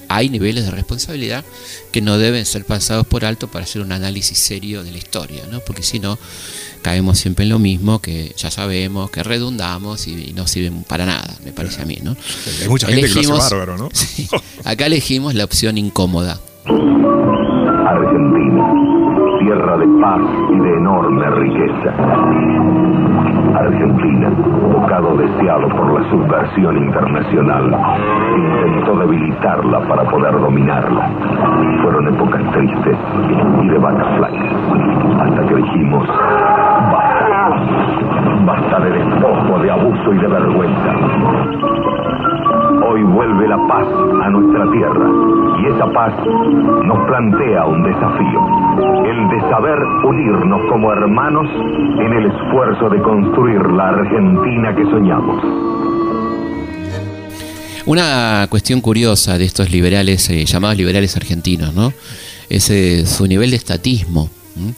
hay 0.10 0.30
niveles 0.30 0.66
de 0.66 0.72
responsabilidad 0.72 1.45
que 1.91 2.01
no 2.01 2.18
deben 2.18 2.45
ser 2.45 2.66
pasados 2.66 3.07
por 3.07 3.26
alto 3.26 3.47
para 3.47 3.64
hacer 3.64 3.82
un 3.82 3.91
análisis 3.91 4.38
serio 4.38 4.84
de 4.84 4.91
la 4.91 4.97
historia, 4.97 5.43
¿no? 5.51 5.60
porque 5.62 5.84
si 5.84 5.99
no 5.99 6.18
caemos 6.82 7.20
siempre 7.20 7.43
en 7.43 7.49
lo 7.49 7.60
mismo 7.60 7.99
que 7.99 8.34
ya 8.36 8.51
sabemos, 8.51 9.12
que 9.12 9.24
redundamos 9.24 10.07
y, 10.07 10.30
y 10.30 10.34
no 10.34 10.47
sirven 10.47 10.84
para 10.84 11.05
nada, 11.05 11.36
me 11.45 11.51
parece 11.51 11.84
a 11.84 11.86
mí. 11.86 11.99
¿no? 12.01 12.16
Hay 12.62 12.68
mucha 12.68 12.88
gente 12.88 13.07
que 13.07 13.24
lo 13.24 13.38
hace 13.38 13.55
bárbaro, 13.55 13.78
¿no? 13.78 13.89
Sí, 13.99 14.28
acá 14.64 14.88
elegimos 14.88 15.36
la 15.36 15.43
opción 15.43 15.78
incómoda. 15.78 16.39
Argentina, 16.66 18.74
tierra 19.39 19.78
de 19.78 19.88
paz 20.01 20.22
y 20.51 20.60
de 20.60 20.74
enorme 20.78 21.30
riqueza. 21.32 21.95
Argentina, 23.55 24.30
deseado 25.02 25.70
por 25.70 25.93
la 25.93 26.10
subversión 26.10 26.78
internacional, 26.78 27.74
intentó 28.36 28.97
debilitarla 28.97 29.80
para 29.88 30.04
poder 30.04 30.34
dominarla. 30.34 31.10
Fueron 31.82 32.08
épocas 32.14 32.43
tristes 32.52 32.97
y 33.62 33.68
de 33.70 33.80
flacas, 33.80 34.54
hasta 35.22 35.45
que 35.45 35.56
dijimos, 35.56 36.06
basta, 36.91 37.50
basta 38.45 38.80
de 38.82 38.91
despojo, 38.91 39.60
de 39.60 39.72
abuso 39.72 40.14
y 40.14 40.18
de 40.18 40.28
vergüenza. 40.28 40.91
Hoy 42.89 43.04
vuelve 43.04 43.47
la 43.47 43.58
paz 43.68 43.88
a 44.24 44.30
nuestra 44.30 44.72
tierra 44.72 45.10
y 45.60 45.66
esa 45.68 45.86
paz 45.93 46.14
nos 46.84 47.00
plantea 47.08 47.66
un 47.66 47.84
desafío, 47.84 48.41
el 49.06 49.28
de 49.30 49.40
saber 49.50 49.78
unirnos 50.06 50.62
como 50.70 50.92
hermanos 50.92 51.48
en 52.00 52.14
el 52.14 52.26
esfuerzo 52.32 52.90
de 52.90 53.02
construir 53.02 53.62
la 53.76 53.90
Argentina 53.90 54.76
que 54.76 54.84
soñamos. 54.86 55.44
Una 57.86 58.46
cuestión 58.50 58.82
curiosa 58.82 59.38
de 59.38 59.46
estos 59.46 59.72
liberales, 59.72 60.30
eh, 60.30 60.46
llamados 60.46 60.78
liberales 60.78 61.16
argentinos, 61.16 61.74
¿no? 61.74 61.92
Es 62.50 62.70
eh, 62.70 63.06
su 63.06 63.26
nivel 63.26 63.50
de 63.52 63.56
estatismo. 63.58 64.30
¿m? 64.58 64.74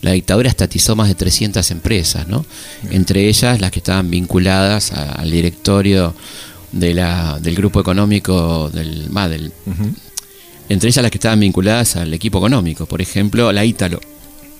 La 0.00 0.12
dictadura 0.12 0.48
estatizó 0.48 0.94
más 0.96 1.08
de 1.08 1.14
300 1.14 1.68
empresas, 1.70 2.28
¿no? 2.28 2.44
Entre 2.90 3.28
ellas 3.28 3.60
las 3.60 3.70
que 3.70 3.78
estaban 3.80 4.10
vinculadas 4.10 4.92
a- 4.92 5.12
al 5.12 5.30
directorio 5.30 6.14
de 6.72 6.94
la, 6.94 7.38
del 7.40 7.54
grupo 7.54 7.80
económico 7.80 8.68
del, 8.70 9.08
va, 9.16 9.28
del- 9.28 9.52
entre 10.72 10.88
ellas 10.88 11.02
las 11.02 11.10
que 11.10 11.18
estaban 11.18 11.40
vinculadas 11.40 11.96
al 11.96 12.12
equipo 12.14 12.38
económico, 12.38 12.86
por 12.86 13.02
ejemplo, 13.02 13.52
la 13.52 13.64
Ítalo, 13.64 14.00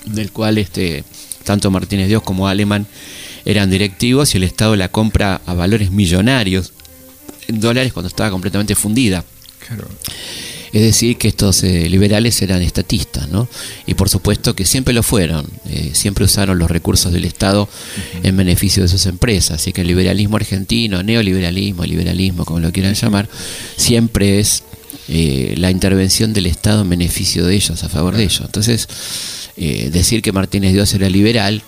del 0.04 0.30
cual 0.30 0.58
este 0.58 1.04
tanto 1.44 1.70
Martínez 1.70 2.08
Dios 2.08 2.22
como 2.22 2.48
Alemán 2.48 2.86
eran 3.44 3.70
directivos 3.70 4.34
y 4.34 4.38
el 4.38 4.44
Estado 4.44 4.76
la 4.76 4.90
compra 4.90 5.40
a 5.46 5.54
valores 5.54 5.90
millonarios 5.90 6.72
en 7.48 7.60
dólares 7.60 7.92
cuando 7.92 8.08
estaba 8.08 8.30
completamente 8.30 8.74
fundida. 8.74 9.24
Es 10.72 10.80
decir, 10.80 11.18
que 11.18 11.28
estos 11.28 11.62
eh, 11.64 11.88
liberales 11.90 12.40
eran 12.40 12.62
estatistas, 12.62 13.28
¿no? 13.28 13.46
Y 13.86 13.94
por 13.94 14.08
supuesto 14.08 14.54
que 14.54 14.64
siempre 14.64 14.94
lo 14.94 15.02
fueron, 15.02 15.46
eh, 15.68 15.90
siempre 15.92 16.24
usaron 16.24 16.58
los 16.58 16.70
recursos 16.70 17.12
del 17.12 17.26
Estado 17.26 17.68
en 18.22 18.36
beneficio 18.36 18.82
de 18.82 18.88
sus 18.88 19.04
empresas. 19.04 19.60
Así 19.60 19.72
que 19.72 19.82
el 19.82 19.88
liberalismo 19.88 20.36
argentino, 20.36 21.02
neoliberalismo, 21.02 21.84
liberalismo, 21.84 22.46
como 22.46 22.60
lo 22.60 22.72
quieran 22.72 22.94
llamar, 22.94 23.28
siempre 23.76 24.40
es 24.40 24.62
eh, 25.08 25.54
la 25.58 25.70
intervención 25.70 26.32
del 26.32 26.46
Estado 26.46 26.82
en 26.82 26.90
beneficio 26.90 27.44
de 27.46 27.54
ellos, 27.54 27.82
a 27.82 27.88
favor 27.88 28.16
de 28.16 28.24
ellos. 28.24 28.42
Entonces, 28.44 28.88
eh, 29.56 29.90
decir 29.92 30.22
que 30.22 30.32
Martínez 30.32 30.72
Dios 30.72 30.92
era 30.94 31.08
liberal 31.10 31.62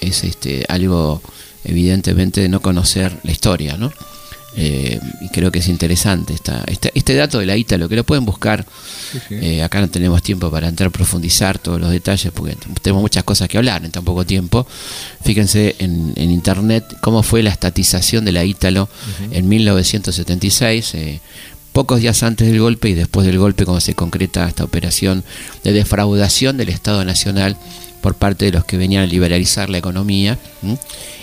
es 0.00 0.24
este, 0.24 0.64
algo 0.68 1.20
evidentemente 1.64 2.40
de 2.40 2.48
no 2.48 2.60
conocer 2.60 3.16
la 3.24 3.32
historia, 3.32 3.76
¿no? 3.76 3.92
Eh, 4.60 4.98
y 5.20 5.28
creo 5.28 5.52
que 5.52 5.58
es 5.60 5.68
interesante 5.68 6.32
esta, 6.32 6.64
esta- 6.66 6.88
este 6.94 7.14
dato 7.14 7.38
de 7.38 7.46
la 7.46 7.56
Ítalo, 7.56 7.88
que 7.88 7.94
lo 7.94 8.02
pueden 8.04 8.24
buscar. 8.24 8.66
Eh, 9.30 9.62
acá 9.62 9.80
no 9.80 9.88
tenemos 9.88 10.20
tiempo 10.22 10.50
para 10.50 10.66
entrar 10.68 10.88
a 10.88 10.90
profundizar 10.90 11.58
todos 11.58 11.80
los 11.80 11.90
detalles 11.90 12.32
porque 12.34 12.56
tenemos 12.82 13.02
muchas 13.02 13.22
cosas 13.24 13.46
que 13.48 13.56
hablar 13.58 13.84
en 13.84 13.92
tan 13.92 14.04
poco 14.04 14.24
tiempo. 14.26 14.66
Fíjense 15.22 15.76
en, 15.78 16.12
en 16.16 16.30
internet 16.30 16.84
cómo 17.02 17.22
fue 17.22 17.42
la 17.42 17.50
estatización 17.50 18.24
de 18.24 18.32
la 18.32 18.44
Ítalo 18.44 18.88
en 19.30 19.48
1976. 19.48 20.94
eh, 20.94 21.20
pocos 21.72 22.00
días 22.00 22.22
antes 22.22 22.48
del 22.48 22.60
golpe 22.60 22.88
y 22.88 22.94
después 22.94 23.26
del 23.26 23.38
golpe 23.38 23.64
cuando 23.64 23.80
se 23.80 23.94
concreta 23.94 24.48
esta 24.48 24.64
operación 24.64 25.24
de 25.64 25.72
defraudación 25.72 26.56
del 26.56 26.68
Estado 26.68 27.04
Nacional 27.04 27.56
por 28.00 28.14
parte 28.14 28.46
de 28.46 28.52
los 28.52 28.64
que 28.64 28.76
venían 28.76 29.04
a 29.04 29.06
liberalizar 29.06 29.70
la 29.70 29.78
economía 29.78 30.38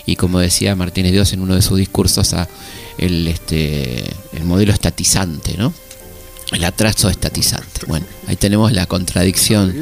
y 0.06 0.16
como 0.16 0.40
decía 0.40 0.76
Martínez 0.76 1.12
Dios 1.12 1.34
en 1.34 1.42
uno 1.42 1.56
de 1.56 1.62
sus 1.62 1.78
discursos 1.78 2.34
a 2.34 2.48
el 2.98 3.28
este 3.28 4.04
el 4.34 4.44
modelo 4.44 4.72
estatizante 4.72 5.56
¿no? 5.58 5.74
el 6.52 6.64
atraso 6.64 7.10
estatizante 7.10 7.82
bueno 7.88 8.06
ahí 8.28 8.36
tenemos 8.36 8.72
la 8.72 8.86
contradicción 8.86 9.74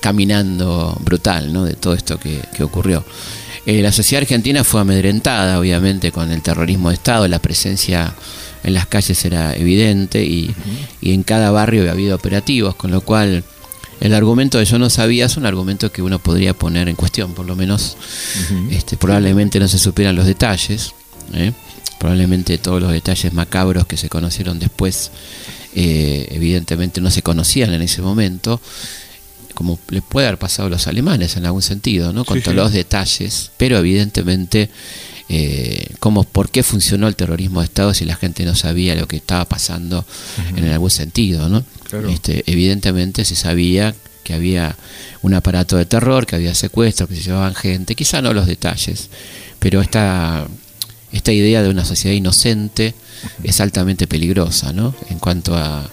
caminando 0.00 0.96
brutal 1.02 1.52
¿no? 1.52 1.64
de 1.64 1.74
todo 1.74 1.94
esto 1.94 2.18
que, 2.18 2.40
que 2.54 2.62
ocurrió 2.64 3.04
Eh, 3.66 3.82
la 3.82 3.92
sociedad 3.92 4.22
argentina 4.22 4.64
fue 4.64 4.80
amedrentada 4.80 5.60
obviamente 5.60 6.10
con 6.12 6.30
el 6.32 6.40
terrorismo 6.40 6.88
de 6.88 6.94
Estado 6.94 7.28
la 7.28 7.38
presencia 7.40 8.14
en 8.64 8.74
las 8.74 8.86
calles 8.86 9.24
era 9.24 9.54
evidente 9.56 10.24
y, 10.24 10.54
y 11.00 11.12
en 11.12 11.22
cada 11.22 11.50
barrio 11.50 11.80
había 11.82 11.92
habido 11.92 12.16
operativos, 12.16 12.74
con 12.74 12.90
lo 12.90 13.00
cual 13.00 13.42
el 14.00 14.14
argumento 14.14 14.58
de 14.58 14.64
yo 14.64 14.78
no 14.78 14.88
sabía 14.90 15.26
es 15.26 15.36
un 15.36 15.44
argumento 15.46 15.92
que 15.92 16.02
uno 16.02 16.18
podría 16.18 16.54
poner 16.54 16.88
en 16.88 16.96
cuestión, 16.96 17.34
por 17.34 17.46
lo 17.46 17.54
menos 17.56 17.96
este, 18.70 18.96
probablemente 18.96 19.58
no 19.60 19.68
se 19.68 19.78
supieran 19.78 20.16
los 20.16 20.26
detalles, 20.26 20.92
¿eh? 21.34 21.52
probablemente 21.98 22.56
todos 22.58 22.80
los 22.80 22.92
detalles 22.92 23.32
macabros 23.34 23.86
que 23.86 23.96
se 23.98 24.08
conocieron 24.08 24.58
después, 24.58 25.10
eh, 25.74 26.28
evidentemente 26.30 27.00
no 27.02 27.10
se 27.10 27.22
conocían 27.22 27.74
en 27.74 27.82
ese 27.82 28.00
momento, 28.00 28.58
como 29.54 29.78
le 29.90 30.00
puede 30.00 30.26
haber 30.28 30.38
pasado 30.38 30.68
a 30.68 30.70
los 30.70 30.86
alemanes 30.86 31.36
en 31.36 31.44
algún 31.44 31.60
sentido, 31.60 32.14
¿no? 32.14 32.24
con 32.24 32.38
Sí, 32.38 32.42
todos 32.42 32.54
sí. 32.54 32.56
los 32.56 32.72
detalles, 32.72 33.50
pero 33.58 33.76
evidentemente 33.76 34.70
eh, 35.32 35.94
como 36.00 36.24
por 36.24 36.50
qué 36.50 36.64
funcionó 36.64 37.06
el 37.06 37.14
terrorismo 37.14 37.60
de 37.60 37.66
Estado 37.66 37.94
si 37.94 38.04
la 38.04 38.16
gente 38.16 38.44
no 38.44 38.56
sabía 38.56 38.96
lo 38.96 39.06
que 39.06 39.14
estaba 39.14 39.44
pasando 39.44 40.04
en 40.56 40.64
algún 40.66 40.90
sentido, 40.90 41.48
¿no? 41.48 41.64
Claro. 41.88 42.08
Este, 42.08 42.42
evidentemente 42.46 43.24
se 43.24 43.36
sabía 43.36 43.94
que 44.24 44.34
había 44.34 44.76
un 45.22 45.34
aparato 45.34 45.76
de 45.76 45.86
terror, 45.86 46.26
que 46.26 46.34
había 46.34 46.52
secuestros, 46.56 47.08
que 47.08 47.14
se 47.14 47.22
llevaban 47.22 47.54
gente, 47.54 47.94
quizá 47.94 48.20
no 48.20 48.34
los 48.34 48.48
detalles, 48.48 49.08
pero 49.60 49.80
esta, 49.80 50.48
esta 51.12 51.32
idea 51.32 51.62
de 51.62 51.70
una 51.70 51.84
sociedad 51.84 52.16
inocente 52.16 52.96
es 53.44 53.60
altamente 53.60 54.08
peligrosa, 54.08 54.72
¿no? 54.72 54.96
En 55.10 55.20
cuanto 55.20 55.56
a, 55.56 55.88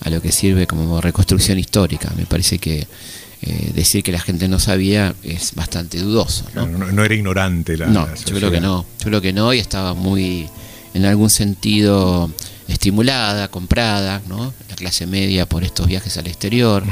a 0.00 0.10
lo 0.10 0.22
que 0.22 0.32
sirve 0.32 0.66
como 0.66 0.98
reconstrucción 1.02 1.58
histórica. 1.58 2.10
Me 2.16 2.24
parece 2.24 2.58
que 2.58 2.86
eh, 3.42 3.72
decir 3.74 4.02
que 4.02 4.10
la 4.10 4.20
gente 4.20 4.48
no 4.48 4.58
sabía 4.58 5.14
es 5.22 5.54
bastante 5.54 5.98
dudoso, 5.98 6.44
¿no? 6.54 6.66
Claro, 6.66 6.78
no, 6.78 6.92
no 6.92 7.04
era 7.04 7.14
ignorante 7.14 7.76
la. 7.76 7.86
No, 7.86 8.06
la 8.06 8.14
yo 8.14 8.34
creo 8.34 8.50
que 8.50 8.60
no. 8.60 8.84
Yo 8.98 9.04
creo 9.04 9.20
que 9.20 9.32
no 9.32 9.54
y 9.54 9.58
estaba 9.58 9.94
muy, 9.94 10.48
en 10.94 11.04
algún 11.04 11.30
sentido, 11.30 12.30
estimulada, 12.66 13.48
comprada, 13.48 14.20
¿no? 14.28 14.52
La 14.68 14.74
clase 14.74 15.06
media 15.06 15.46
por 15.46 15.62
estos 15.62 15.86
viajes 15.86 16.16
al 16.18 16.26
exterior, 16.26 16.84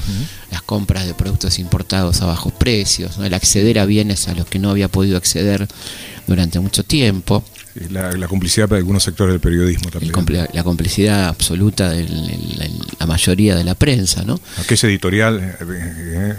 las 0.50 0.62
compras 0.62 1.06
de 1.06 1.14
productos 1.14 1.58
importados 1.58 2.22
a 2.22 2.26
bajos 2.26 2.52
precios, 2.52 3.18
¿no? 3.18 3.24
el 3.24 3.34
acceder 3.34 3.78
a 3.78 3.84
bienes 3.84 4.28
a 4.28 4.34
los 4.34 4.46
que 4.46 4.58
no 4.58 4.70
había 4.70 4.88
podido 4.88 5.16
acceder 5.16 5.66
durante 6.26 6.60
mucho 6.60 6.84
tiempo. 6.84 7.44
La, 7.90 8.12
la 8.12 8.26
complicidad 8.28 8.68
de 8.68 8.76
algunos 8.76 9.02
sectores 9.02 9.32
del 9.32 9.40
periodismo 9.40 9.90
también. 9.90 10.12
compli- 10.12 10.48
La 10.52 10.64
complicidad 10.64 11.28
absoluta 11.28 11.90
de 11.90 12.06
la 12.98 13.06
mayoría 13.06 13.54
de 13.54 13.64
la 13.64 13.74
prensa, 13.74 14.22
¿no? 14.24 14.40
Aquella 14.58 14.88
editorial, 14.88 15.40
eh, 15.40 15.56
eh, 15.60 16.34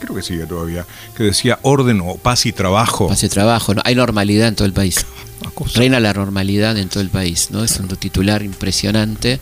creo 0.00 0.14
que 0.16 0.22
sigue 0.22 0.46
todavía, 0.46 0.86
que 1.16 1.24
decía 1.24 1.58
orden 1.62 2.00
o 2.02 2.16
paz 2.16 2.46
y 2.46 2.52
trabajo. 2.52 3.08
Paz 3.08 3.22
y 3.22 3.28
trabajo, 3.28 3.74
¿no? 3.74 3.82
Hay 3.84 3.94
normalidad 3.94 4.48
en 4.48 4.54
todo 4.56 4.66
el 4.66 4.72
país. 4.72 5.04
Reina 5.78 6.00
la 6.00 6.12
normalidad 6.12 6.76
en 6.78 6.88
todo 6.88 7.02
el 7.02 7.10
país, 7.10 7.48
¿no? 7.50 7.62
Es 7.64 7.78
un 7.78 7.88
titular 7.88 8.42
impresionante, 8.42 9.40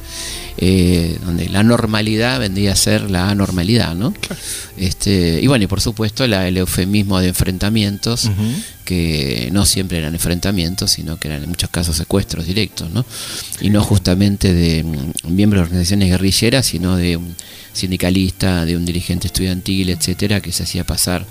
eh, 0.56 1.18
donde 1.24 1.48
la 1.48 1.62
normalidad 1.62 2.40
vendría 2.40 2.72
a 2.72 2.76
ser 2.76 3.10
la 3.10 3.30
anormalidad, 3.30 3.94
¿no? 3.94 4.12
Este, 4.76 5.40
y 5.42 5.46
bueno, 5.46 5.64
y 5.64 5.66
por 5.68 5.80
supuesto 5.80 6.26
la- 6.26 6.46
el 6.48 6.56
eufemismo 6.56 7.18
de 7.20 7.28
enfrentamientos, 7.28 8.30
que 8.84 9.50
no 9.52 9.66
siempre 9.66 9.98
eran 9.98 10.14
enfrentamientos, 10.14 10.92
sino 10.92 11.18
que 11.18 11.28
eran 11.28 11.42
en 11.42 11.48
muchos 11.50 11.68
casos 11.68 11.96
secuestros 11.96 12.46
directos, 12.46 12.90
¿no? 12.90 13.04
Y 13.60 13.68
no 13.70 13.82
justamente 13.84 14.54
de 14.54 14.82
mm, 14.84 15.30
miembros 15.34 15.60
de 15.60 15.64
organizaciones 15.66 16.08
guerrilleras, 16.08 16.66
sino 16.66 16.96
de 16.96 17.16
un 17.18 17.34
sindicalista, 17.74 18.64
de 18.64 18.76
un 18.76 18.84
dirigente 18.84 19.26
estudiantil, 19.28 19.90
etcétera, 19.90 20.40
que 20.40 20.52
se 20.52 20.62
hacía 20.64 20.84
pasar 20.84 21.24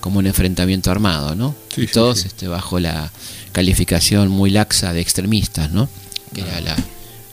como 0.00 0.18
un 0.18 0.26
enfrentamiento 0.26 0.90
armado, 0.90 1.34
¿no? 1.34 1.54
y 1.82 1.86
todos 1.86 2.24
este, 2.24 2.48
bajo 2.48 2.80
la 2.80 3.10
calificación 3.52 4.28
muy 4.28 4.50
laxa 4.50 4.92
de 4.92 5.00
extremistas, 5.00 5.70
¿no? 5.70 5.88
Que 6.34 6.40
era 6.40 6.60
la, 6.60 6.76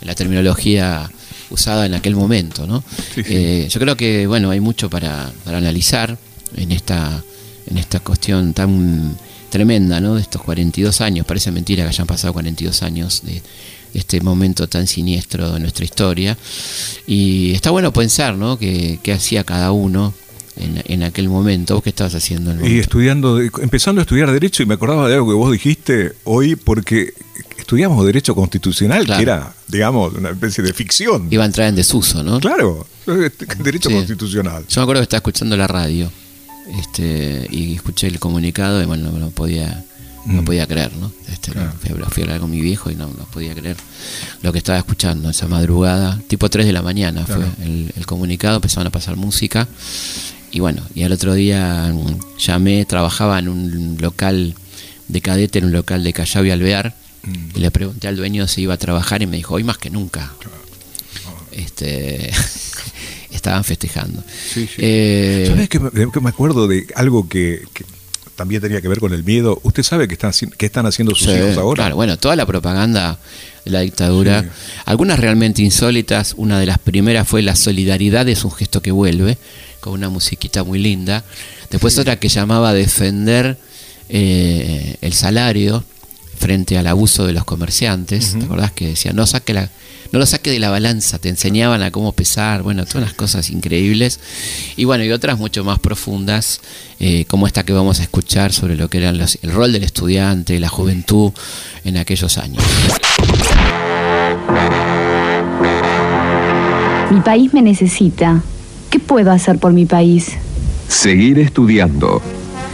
la 0.01 0.15
terminología 0.15 1.09
usada 1.49 1.86
en 1.86 1.93
aquel 1.93 2.15
momento, 2.15 2.67
¿no? 2.67 2.84
Eh, 3.15 3.67
yo 3.70 3.80
creo 3.80 3.97
que, 3.97 4.28
bueno, 4.28 4.51
hay 4.51 4.59
mucho 4.59 4.89
para, 4.89 5.32
para 5.43 5.57
analizar 5.57 6.17
en 6.55 6.72
esta, 6.72 7.24
en 7.67 7.78
esta 7.78 7.99
cuestión 7.99 8.53
tan 8.53 9.17
tremenda, 9.49 9.99
¿no? 9.99 10.15
De 10.15 10.22
estos 10.22 10.41
42 10.41 11.01
años, 11.01 11.26
parece 11.26 11.51
mentira 11.51 11.84
que 11.84 11.89
hayan 11.89 12.07
pasado 12.07 12.34
42 12.34 12.84
años 12.84 13.22
de, 13.24 13.41
este 13.91 14.22
momento 14.22 14.67
tan 14.67 14.86
siniestro 14.86 15.51
de 15.51 15.59
nuestra 15.59 15.84
historia. 15.84 16.38
Y 17.07 17.53
está 17.53 17.72
bueno 17.72 17.91
pensar, 17.91 18.36
¿no? 18.36 18.59
Que, 18.59 18.99
qué 19.01 19.13
hacía 19.13 19.43
cada 19.43 19.72
uno 19.72 20.13
en, 20.58 20.82
en 20.86 21.04
aquel 21.04 21.30
momento. 21.30 21.76
¿Vos 21.76 21.84
qué 21.84 21.89
estabas 21.89 22.16
haciendo 22.16 22.52
en 22.52 22.60
el 22.64 22.72
Y 22.72 22.80
estudiando, 22.80 23.39
empezando 23.39 24.02
a 24.02 24.04
estudiar 24.04 24.32
Derecho, 24.32 24.64
y 24.64 24.66
me 24.66 24.74
acordaba 24.76 25.08
de 25.08 25.16
algo 25.16 25.28
que 25.30 25.36
vos 25.36 25.52
dijiste 25.52 26.14
hoy, 26.26 26.56
porque 26.56 27.14
estudiamos 27.58 28.06
Derecho 28.06 28.36
Constitucional, 28.36 29.06
que 29.06 29.22
era, 29.22 29.54
digamos, 29.68 30.14
una 30.14 30.30
especie 30.32 30.64
de 30.64 30.74
ficción. 30.74 31.28
Iba 31.30 31.43
a 31.43 31.47
entrar 31.47 31.68
en 31.70 31.76
desuso, 31.76 32.24
¿no? 32.24 32.39
Claro, 32.39 32.86
Derecho 33.60 33.89
Sí. 33.89 33.95
Constitucional. 33.95 34.66
Yo 34.68 34.82
me 34.82 34.84
acuerdo 34.84 35.02
que 35.02 35.04
estaba 35.04 35.20
escuchando 35.20 35.56
la 35.58 35.68
radio 35.68 36.12
este, 36.80 37.47
y 37.52 37.76
escuché 37.76 38.08
el 38.08 38.20
comunicado 38.20 38.82
y 38.82 38.86
bueno, 38.86 39.12
no, 39.12 39.20
no 39.20 39.30
podía 39.32 39.86
no 40.26 40.41
Mm. 40.41 40.45
podía 40.45 40.68
creer, 40.68 40.91
¿no? 40.97 41.12
Este, 41.32 41.52
a, 41.58 41.72
fui 41.72 42.22
a 42.22 42.26
hablar 42.26 42.39
con 42.41 42.52
mi 42.52 42.60
viejo 42.60 42.91
y 42.91 42.95
no, 42.95 43.08
no 43.08 43.24
podía 43.32 43.56
creer 43.56 43.78
lo 44.43 44.52
que 44.52 44.58
estaba 44.58 44.78
escuchando 44.78 45.30
esa 45.30 45.47
madrugada, 45.47 46.20
tipo 46.28 46.50
3 46.50 46.66
de 46.68 46.74
la 46.74 46.82
mañana 46.82 47.24
Claro. 47.24 47.45
fue 47.58 47.66
el, 47.66 47.93
el 47.95 48.06
comunicado, 48.06 48.58
empezaban 48.58 48.86
a 48.88 48.89
pasar 48.89 49.16
música 49.16 49.68
y 50.52 50.60
bueno, 50.60 50.82
y 50.95 51.04
al 51.04 51.12
otro 51.12 51.34
día 51.34 51.91
mm, 51.93 52.38
llamé, 52.39 52.86
trabajaba 52.86 53.39
en 53.39 53.50
un 53.50 53.97
local 54.00 54.56
de 55.08 55.22
cadete, 55.22 55.60
en 55.60 55.66
un 55.66 55.72
local 55.72 56.04
de 56.04 56.14
Callao 56.14 56.45
y 56.45 56.52
Alvear 56.52 56.95
Mm. 57.22 57.58
y 57.58 57.60
le 57.60 57.70
pregunté 57.72 58.08
al 58.08 58.16
dueño 58.16 58.47
si 58.47 58.62
iba 58.62 58.74
a 58.74 58.78
trabajar 58.78 59.22
y 59.22 59.28
me 59.28 59.36
dijo, 59.38 59.56
hoy 59.56 59.64
más 59.66 59.78
que 59.78 59.89
nunca. 59.89 60.32
Este, 61.52 62.32
estaban 63.32 63.64
festejando. 63.64 64.24
Sí, 64.54 64.68
sí. 64.68 64.76
Eh, 64.78 65.45
¿Sabes 65.50 65.70
que 65.70 65.80
me, 65.80 65.89
que 65.91 66.20
me 66.22 66.30
acuerdo 66.30 66.68
de 66.68 66.88
algo 66.95 67.28
que, 67.28 67.64
que 67.74 67.84
también 68.36 68.62
tenía 68.62 68.82
que 68.82 68.88
ver 68.88 69.00
con 69.00 69.14
el 69.14 69.24
miedo? 69.24 69.60
¿Usted 69.64 69.84
sabe 69.84 70.08
qué 70.08 70.14
están, 70.14 70.32
qué 70.58 70.66
están 70.66 70.86
haciendo 70.86 71.14
sus 71.16 71.28
Sí, 71.28 71.34
hijos 71.38 71.58
ahora? 71.58 71.84
Claro, 71.84 71.95
bueno, 71.97 72.18
toda 72.18 72.36
la 72.36 72.45
propaganda 72.45 73.20
de 73.66 73.72
la 73.72 73.82
dictadura, 73.82 74.45
algunas 74.86 75.20
realmente 75.20 75.62
insólitas, 75.62 76.34
una 76.38 76.60
de 76.60 76.68
las 76.68 76.80
primeras 76.80 77.28
fue 77.28 77.41
la 77.41 77.56
solidaridad 77.56 78.28
es 78.30 78.45
un 78.45 78.52
gesto 78.52 78.82
que 78.82 78.91
vuelve, 78.91 79.38
con 79.80 79.93
una 79.93 80.09
musiquita 80.09 80.63
muy 80.63 80.80
linda. 80.80 81.23
Después 81.69 81.97
otra 81.97 82.19
que 82.19 82.30
llamaba 82.30 82.69
a 82.69 82.73
defender 82.73 83.57
eh, 84.09 84.97
el 85.01 85.13
salario 85.13 85.84
frente 86.38 86.77
al 86.77 86.88
abuso 86.88 87.25
de 87.27 87.34
los 87.34 87.43
comerciantes, 87.43 88.34
¿te 88.38 88.45
acordás 88.45 88.71
que 88.71 88.88
decía, 88.88 89.11
no 89.11 89.27
saque 89.27 89.53
la 89.53 89.69
no 90.11 90.17
lo 90.17 90.25
saque 90.25 90.49
de 90.49 90.59
la 90.59 90.69
balanza, 90.69 91.19
te 91.19 91.30
enseñaban 91.30 91.84
a 91.84 91.91
cómo 91.91 92.13
pesar, 92.13 92.63
bueno, 92.63 92.86
todas 92.86 93.03
unas 93.03 93.13
cosas 93.13 93.49
increíbles. 93.51 94.19
Y 94.75 94.86
bueno, 94.86 95.03
y 95.03 95.11
otras 95.11 95.38
mucho 95.38 95.63
más 95.63 95.80
profundas, 95.80 96.61
eh, 96.99 97.25
como 97.27 97.45
esta 97.45 97.63
que 97.63 97.73
vamos 97.73 97.99
a 97.99 98.03
escuchar 98.03 98.51
sobre 98.51 98.75
lo 98.75 98.89
que 98.89 98.97
era 98.97 99.09
el 99.09 99.51
rol 99.51 99.71
del 99.71 99.84
estudiante, 99.84 100.59
la 100.59 100.69
juventud 100.69 101.32
en 101.84 101.97
aquellos 101.97 102.38
años. 102.39 102.63
Mi 107.11 107.21
país 107.21 107.53
me 107.53 107.61
necesita. 107.61 108.41
¿Qué 109.10 109.14
puedo 109.14 109.32
hacer 109.32 109.57
por 109.57 109.74
mi 109.74 109.88
país? 109.88 110.38
Seguir 110.88 111.39
estudiando, 111.39 112.22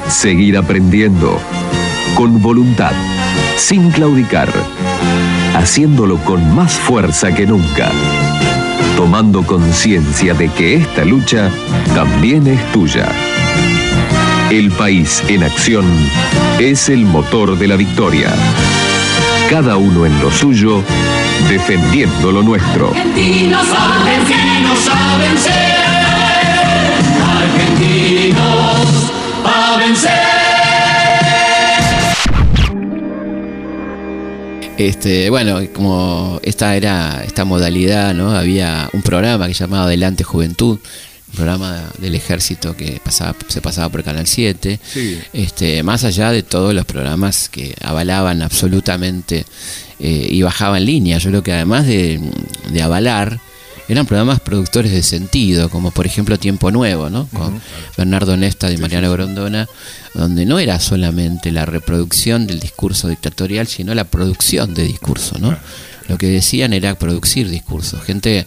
seguir 0.10 0.58
aprendiendo, 0.58 1.40
con 2.14 2.42
voluntad, 2.42 2.92
sin 3.56 3.90
claudicar, 3.90 4.50
haciéndolo 5.56 6.18
con 6.26 6.54
más 6.54 6.74
fuerza 6.74 7.34
que 7.34 7.46
nunca, 7.46 7.90
tomando 8.98 9.44
conciencia 9.44 10.34
de 10.34 10.50
que 10.50 10.76
esta 10.76 11.06
lucha 11.06 11.50
también 11.94 12.48
es 12.48 12.60
tuya. 12.74 13.08
El 14.52 14.72
país 14.72 15.24
en 15.30 15.42
acción 15.42 15.86
es 16.60 16.90
el 16.90 17.06
motor 17.06 17.58
de 17.58 17.68
la 17.70 17.78
victoria. 17.78 18.36
Cada 19.50 19.78
uno 19.78 20.06
en 20.06 20.20
lo 20.20 20.30
suyo, 20.30 20.84
defendiendo 21.48 22.34
lo 22.34 22.44
nuestro. 22.44 22.90
Argentinos, 22.90 23.68
argentinos 23.70 24.90
a 24.92 25.18
vencer. 25.18 25.85
Argentinos 28.06 29.12
a 29.44 29.78
vencer. 29.80 30.12
Este, 34.78 35.32
bueno, 35.32 35.60
como 35.74 36.40
esta 36.44 36.76
era 36.76 37.24
esta 37.26 37.46
modalidad, 37.46 38.14
¿no? 38.14 38.30
Había 38.32 38.90
un 38.94 39.02
programa 39.02 39.48
que 39.48 39.56
se 39.56 39.64
llamaba 39.64 39.86
Adelante 39.86 40.24
Juventud, 40.24 40.78
un 41.30 41.36
programa 41.36 41.90
del 41.98 42.14
ejército 42.14 42.78
que 42.78 43.02
pasaba, 43.04 43.36
se 43.48 43.60
pasaba 43.62 43.90
por 43.90 44.04
Canal 44.04 44.28
7. 44.28 44.80
Sí. 44.84 45.20
Este, 45.34 45.82
más 45.82 46.04
allá 46.04 46.32
de 46.32 46.44
todos 46.44 46.76
los 46.76 46.86
programas 46.86 47.50
que 47.50 47.74
avalaban 47.82 48.44
absolutamente 48.44 49.46
eh, 50.00 50.28
y 50.30 50.44
bajaban 50.44 50.86
línea, 50.86 51.18
yo 51.18 51.32
creo 51.32 51.42
que 51.42 51.54
además 51.54 51.88
de, 51.88 52.22
de 52.70 52.82
avalar, 52.84 53.40
eran 53.88 54.06
programas 54.06 54.40
productores 54.40 54.92
de 54.92 55.04
sentido, 55.04 55.70
como 55.70 55.92
por 55.92 56.06
ejemplo 56.06 56.38
Tiempo 56.38 56.72
Nuevo, 56.72 57.10
¿no? 57.10 57.28
Con 57.28 57.62
Bernardo 57.98 58.36
Nesta 58.38 58.72
y 58.72 58.78
Mariano 58.78 59.12
Grondona, 59.12 59.68
donde 60.14 60.46
no 60.46 60.60
era 60.60 60.80
solamente 60.80 61.52
la 61.52 61.66
reproducción 61.66 62.48
del 62.48 62.60
discurso 62.60 63.08
dictatorial, 63.08 63.68
sino 63.68 63.94
la 63.94 64.06
producción 64.06 64.74
de 64.74 64.84
discurso, 64.84 65.38
¿no? 65.40 65.56
lo 66.08 66.18
que 66.18 66.28
decían 66.28 66.74
era 66.74 66.96
producir 66.96 67.50
discursos. 67.50 68.04
Gente 68.04 68.46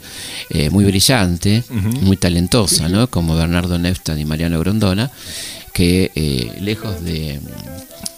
eh, 0.51 0.70
muy 0.70 0.84
brillante, 0.84 1.64
muy 2.03 2.16
talentosa, 2.16 2.89
¿no? 2.89 3.09
Como 3.09 3.36
Bernardo 3.36 3.78
Neftan 3.78 4.18
y 4.18 4.24
Mariano 4.24 4.61
Grondona, 4.61 5.11
que 5.72 6.11
eh, 6.14 6.57
lejos 6.61 7.03
de 7.05 7.41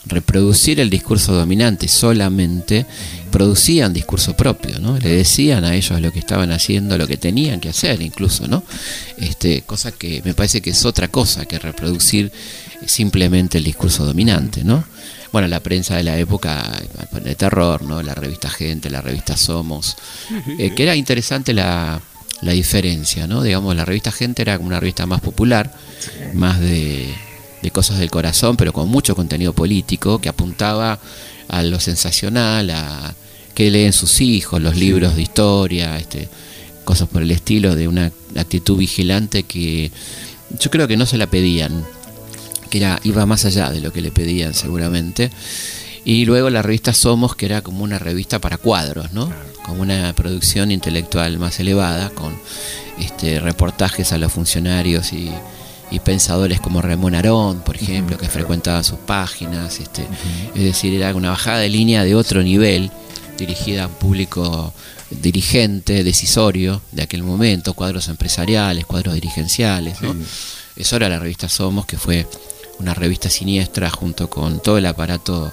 reproducir 0.06 0.80
el 0.80 0.88
discurso 0.88 1.34
dominante 1.34 1.86
solamente, 1.88 2.86
producían 3.30 3.92
discurso 3.92 4.34
propio, 4.34 4.78
¿no? 4.78 4.98
Le 4.98 5.10
decían 5.10 5.64
a 5.64 5.74
ellos 5.74 6.00
lo 6.00 6.10
que 6.10 6.18
estaban 6.18 6.50
haciendo, 6.52 6.96
lo 6.96 7.06
que 7.06 7.16
tenían 7.16 7.60
que 7.60 7.68
hacer 7.68 8.00
incluso, 8.00 8.48
¿no? 8.48 8.64
Este, 9.18 9.62
cosa 9.62 9.92
que 9.92 10.22
me 10.24 10.34
parece 10.34 10.60
que 10.62 10.70
es 10.70 10.84
otra 10.84 11.08
cosa 11.08 11.44
que 11.44 11.58
reproducir 11.58 12.32
simplemente 12.86 13.58
el 13.58 13.64
discurso 13.64 14.06
dominante, 14.06 14.64
¿no? 14.64 14.84
Bueno, 15.32 15.46
la 15.48 15.60
prensa 15.60 15.96
de 15.96 16.02
la 16.02 16.18
época 16.18 16.64
de 17.22 17.34
terror, 17.34 17.82
¿no? 17.82 18.02
La 18.02 18.14
revista 18.14 18.50
Gente, 18.50 18.90
la 18.90 19.00
revista 19.02 19.36
Somos, 19.36 19.96
eh, 20.58 20.74
que 20.74 20.82
era 20.82 20.96
interesante 20.96 21.52
la, 21.52 22.00
la 22.40 22.52
diferencia, 22.52 23.26
¿no? 23.26 23.42
Digamos, 23.42 23.76
la 23.76 23.84
revista 23.84 24.10
Gente 24.10 24.42
era 24.42 24.58
una 24.58 24.80
revista 24.80 25.06
más 25.06 25.20
popular, 25.20 25.72
más 26.34 26.58
de 26.58 27.14
de 27.62 27.70
cosas 27.70 27.98
del 27.98 28.10
corazón, 28.10 28.56
pero 28.56 28.72
con 28.72 28.88
mucho 28.88 29.14
contenido 29.14 29.52
político, 29.52 30.20
que 30.20 30.28
apuntaba 30.28 30.98
a 31.48 31.62
lo 31.62 31.80
sensacional, 31.80 32.70
a 32.70 33.14
que 33.54 33.70
leen 33.70 33.92
sus 33.92 34.20
hijos, 34.20 34.60
los 34.62 34.76
libros 34.76 35.16
de 35.16 35.22
historia, 35.22 35.98
este, 35.98 36.28
cosas 36.84 37.08
por 37.08 37.22
el 37.22 37.30
estilo, 37.30 37.74
de 37.74 37.88
una 37.88 38.12
actitud 38.36 38.78
vigilante 38.78 39.42
que 39.42 39.90
yo 40.58 40.70
creo 40.70 40.88
que 40.88 40.96
no 40.96 41.06
se 41.06 41.18
la 41.18 41.26
pedían, 41.26 41.84
que 42.70 42.78
era, 42.78 43.00
iba 43.04 43.26
más 43.26 43.44
allá 43.44 43.70
de 43.70 43.80
lo 43.80 43.92
que 43.92 44.00
le 44.00 44.10
pedían 44.10 44.54
seguramente. 44.54 45.30
Y 46.04 46.24
luego 46.24 46.48
la 46.48 46.62
revista 46.62 46.94
Somos, 46.94 47.36
que 47.36 47.46
era 47.46 47.60
como 47.60 47.84
una 47.84 47.98
revista 47.98 48.38
para 48.38 48.56
cuadros, 48.56 49.12
¿no? 49.12 49.30
Como 49.64 49.82
una 49.82 50.14
producción 50.14 50.70
intelectual 50.70 51.38
más 51.38 51.60
elevada, 51.60 52.08
con 52.10 52.34
este, 52.98 53.38
reportajes 53.38 54.12
a 54.12 54.18
los 54.18 54.32
funcionarios 54.32 55.12
y, 55.12 55.30
y 55.90 56.00
pensadores 56.00 56.60
como 56.60 56.80
Ramón 56.80 57.14
Arón, 57.14 57.60
por 57.60 57.76
ejemplo, 57.76 58.16
que 58.16 58.28
frecuentaban 58.28 58.84
sus 58.84 58.98
páginas. 58.98 59.80
Este, 59.80 60.06
Es 60.54 60.62
decir, 60.62 60.94
era 60.94 61.14
una 61.14 61.30
bajada 61.30 61.58
de 61.58 61.68
línea 61.68 62.04
de 62.04 62.14
otro 62.14 62.42
nivel, 62.42 62.90
dirigida 63.36 63.84
a 63.84 63.86
un 63.88 63.94
público 63.94 64.72
dirigente, 65.10 66.04
decisorio 66.04 66.80
de 66.92 67.02
aquel 67.02 67.22
momento, 67.22 67.74
cuadros 67.74 68.08
empresariales, 68.08 68.86
cuadros 68.86 69.14
dirigenciales. 69.14 70.00
¿no? 70.02 70.14
Eso 70.76 70.96
era 70.96 71.08
la 71.08 71.18
revista 71.18 71.48
Somos, 71.48 71.86
que 71.86 71.98
fue 71.98 72.26
una 72.78 72.94
revista 72.94 73.28
siniestra 73.28 73.90
junto 73.90 74.30
con 74.30 74.60
todo 74.60 74.78
el 74.78 74.86
aparato 74.86 75.52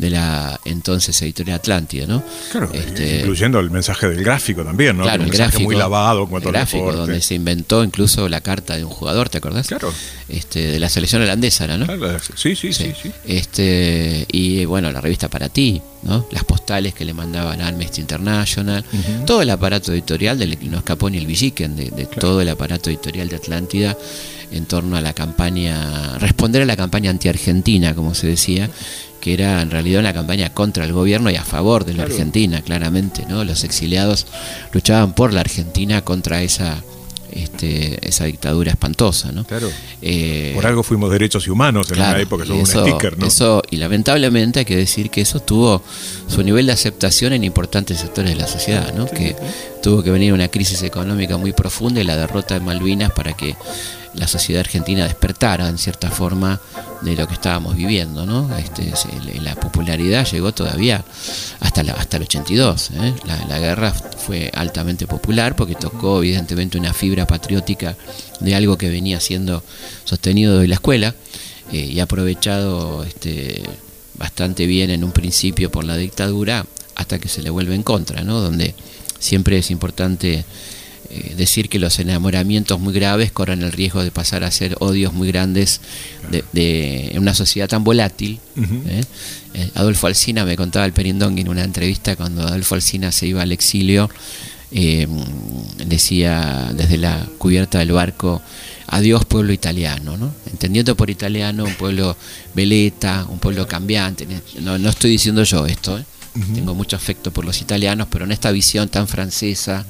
de 0.00 0.10
la 0.10 0.58
entonces 0.64 1.20
editorial 1.20 1.56
Atlántida, 1.56 2.06
¿no? 2.06 2.22
Claro, 2.50 2.70
incluyendo 2.74 3.60
el 3.60 3.70
mensaje 3.70 4.08
del 4.08 4.24
gráfico 4.24 4.64
también, 4.64 4.96
¿no? 4.96 5.02
Claro, 5.02 5.22
el 5.22 5.28
mensaje 5.28 5.50
gráfico, 5.50 5.64
muy 5.64 5.76
lavado 5.76 6.22
en 6.22 6.26
cuanto 6.28 6.48
el 6.48 6.54
gráfico, 6.54 6.92
donde 6.92 7.20
se 7.20 7.34
inventó 7.34 7.84
incluso 7.84 8.28
la 8.28 8.40
carta 8.40 8.76
de 8.76 8.84
un 8.84 8.90
jugador, 8.90 9.28
¿te 9.28 9.38
acordás? 9.38 9.68
Claro. 9.68 9.92
Este, 10.28 10.60
de 10.60 10.80
la 10.80 10.88
selección 10.88 11.20
holandesa, 11.22 11.64
¿era, 11.64 11.76
¿no? 11.76 11.86
Claro, 11.86 12.18
sí, 12.34 12.56
sí, 12.56 12.72
sí, 12.72 12.92
sí. 13.00 13.12
Este, 13.26 14.26
y 14.32 14.64
bueno, 14.64 14.90
la 14.90 15.02
revista 15.02 15.28
para 15.28 15.50
ti, 15.50 15.82
¿no? 16.02 16.26
Las 16.30 16.44
postales 16.44 16.94
que 16.94 17.04
le 17.04 17.12
mandaban 17.12 17.60
a 17.60 17.68
Amnesty 17.68 18.00
International, 18.00 18.82
todo 19.26 19.42
el 19.42 19.50
aparato 19.50 19.92
editorial 19.92 20.38
del 20.38 20.58
no 20.70 20.78
escapó 20.78 21.10
ni 21.10 21.18
el 21.18 21.26
Villiquen, 21.26 21.76
de, 21.76 21.90
de 21.90 22.06
todo 22.06 22.40
el 22.40 22.48
aparato 22.48 22.88
editorial 22.88 23.28
de 23.28 23.36
Atlántida 23.36 23.96
en 24.52 24.66
torno 24.66 24.96
a 24.96 25.00
la 25.00 25.12
campaña, 25.12 26.18
responder 26.18 26.62
a 26.62 26.64
la 26.64 26.76
campaña 26.76 27.10
anti-argentina, 27.10 27.94
como 27.94 28.14
se 28.14 28.26
decía, 28.26 28.68
que 29.20 29.34
era 29.34 29.60
en 29.62 29.70
realidad 29.70 30.00
una 30.00 30.12
campaña 30.14 30.52
contra 30.54 30.84
el 30.84 30.92
gobierno 30.92 31.30
y 31.30 31.36
a 31.36 31.44
favor 31.44 31.84
de 31.84 31.92
la 31.92 32.04
Claro. 32.04 32.12
Argentina, 32.14 32.62
claramente, 32.62 33.24
¿no? 33.28 33.44
Los 33.44 33.64
exiliados 33.64 34.26
luchaban 34.72 35.12
por 35.14 35.32
la 35.32 35.40
Argentina 35.40 36.02
contra 36.02 36.42
esa 36.42 36.82
este, 37.32 38.08
esa 38.08 38.24
dictadura 38.24 38.72
espantosa, 38.72 39.30
¿no? 39.30 39.44
Claro. 39.44 39.70
Eh, 40.02 40.50
Por 40.56 40.66
algo 40.66 40.82
fuimos 40.82 41.12
derechos 41.12 41.46
y 41.46 41.50
humanos 41.50 41.88
en 41.90 41.94
Claro, 41.94 42.14
una 42.14 42.22
época, 42.22 42.44
somos 42.44 42.68
eso, 42.68 42.82
un 42.82 42.88
sticker, 42.90 43.18
¿no? 43.18 43.26
eso- 43.26 43.62
y 43.70 43.76
lamentablemente 43.76 44.58
hay 44.58 44.64
que 44.64 44.74
decir 44.76 45.10
que 45.10 45.20
eso 45.20 45.38
tuvo 45.38 45.80
su 46.26 46.42
nivel 46.42 46.66
de 46.66 46.72
aceptación 46.72 47.32
en 47.32 47.44
importantes 47.44 47.98
sectores 48.00 48.32
de 48.32 48.36
la 48.36 48.48
sociedad, 48.48 48.92
¿no? 48.94 49.06
que 49.06 49.36
tuvo 49.82 50.02
que 50.02 50.10
venir 50.10 50.32
una 50.32 50.48
crisis 50.48 50.82
económica 50.82 51.36
muy 51.36 51.52
profunda 51.52 52.00
y 52.00 52.04
la 52.04 52.16
derrota 52.16 52.54
de 52.54 52.60
Malvinas 52.60 53.12
para 53.12 53.32
que 53.34 53.56
la 54.14 54.26
sociedad 54.26 54.60
argentina 54.60 55.04
despertara 55.04 55.68
en 55.68 55.78
cierta 55.78 56.10
forma 56.10 56.60
de 57.02 57.14
lo 57.14 57.26
que 57.28 57.34
estábamos 57.34 57.76
viviendo, 57.76 58.26
¿no? 58.26 58.50
Este, 58.58 58.92
la 59.40 59.54
popularidad 59.54 60.26
llegó 60.26 60.52
todavía 60.52 61.04
hasta, 61.60 61.82
la- 61.84 61.92
hasta 61.92 62.16
el 62.16 62.24
82. 62.24 62.90
¿eh? 62.90 63.14
La, 63.24 63.46
la 63.46 63.58
guerra 63.60 63.92
fue 63.92 64.50
altamente 64.54 65.06
popular 65.06 65.54
porque 65.56 65.76
tocó 65.76 66.18
evidentemente 66.22 66.76
una 66.76 66.92
fibra 66.92 67.26
patriótica 67.26 67.96
de 68.40 68.54
algo 68.54 68.76
que 68.76 68.90
venía 68.90 69.20
siendo 69.20 69.62
sostenido 70.04 70.58
de 70.58 70.66
la 70.68 70.74
escuela 70.74 71.14
eh, 71.72 71.78
y 71.78 72.00
aprovechado 72.00 73.04
este, 73.04 73.62
bastante 74.18 74.66
bien 74.66 74.90
en 74.90 75.04
un 75.04 75.12
principio 75.12 75.70
por 75.70 75.84
la 75.84 75.96
dictadura 75.96 76.66
hasta 76.96 77.18
que 77.20 77.28
se 77.28 77.42
le 77.42 77.48
vuelve 77.50 77.74
en 77.76 77.82
contra, 77.84 78.22
¿no? 78.24 78.40
Donde 78.40 78.74
siempre 79.20 79.56
es 79.58 79.70
importante 79.70 80.44
eh, 81.12 81.34
decir 81.36 81.68
que 81.68 81.78
los 81.78 81.98
enamoramientos 82.00 82.78
muy 82.80 82.92
graves 82.92 83.30
corren 83.32 83.62
el 83.62 83.70
riesgo 83.72 84.02
de 84.02 84.10
pasar 84.10 84.42
a 84.44 84.50
ser 84.50 84.76
odios 84.80 85.12
muy 85.12 85.28
grandes 85.28 85.80
de, 86.30 86.44
de- 86.52 87.10
en 87.12 87.18
una 87.18 87.34
sociedad 87.34 87.68
tan 87.68 87.84
volátil. 87.84 88.38
¿eh? 88.88 89.04
Eh, 89.54 89.70
Adolfo 89.74 90.06
Alsina 90.08 90.44
me 90.44 90.56
contaba 90.56 90.86
el 90.86 90.92
Perindongui 90.92 91.42
en 91.42 91.48
una 91.48 91.64
entrevista 91.64 92.16
cuando 92.16 92.42
Adolfo 92.42 92.74
Alsina 92.76 93.10
se 93.12 93.26
iba 93.28 93.42
al 93.42 93.50
exilio, 93.52 94.08
eh, 94.72 95.06
decía 95.86 96.70
desde 96.74 96.96
la 96.98 97.26
cubierta 97.38 97.80
del 97.80 97.92
barco, 97.92 98.40
adiós 98.86 99.24
pueblo 99.24 99.52
italiano, 99.52 100.16
¿no? 100.16 100.32
Entendiendo 100.50 100.96
por 100.96 101.10
italiano 101.10 101.64
un 101.64 101.74
pueblo 101.74 102.16
veleta, 102.54 103.26
un 103.28 103.38
pueblo 103.38 103.66
cambiante, 103.66 104.26
no, 104.60 104.78
no 104.78 104.90
estoy 104.90 105.10
diciendo 105.10 105.42
yo 105.44 105.66
esto, 105.66 105.98
¿eh? 105.98 106.04
Tengo 106.54 106.74
mucho 106.74 106.96
afecto 106.96 107.32
por 107.32 107.44
los 107.44 107.60
italianos, 107.60 108.08
pero 108.10 108.24
en 108.24 108.32
esta 108.32 108.50
visión 108.52 108.88
tan 108.88 109.08
francesa, 109.08 109.84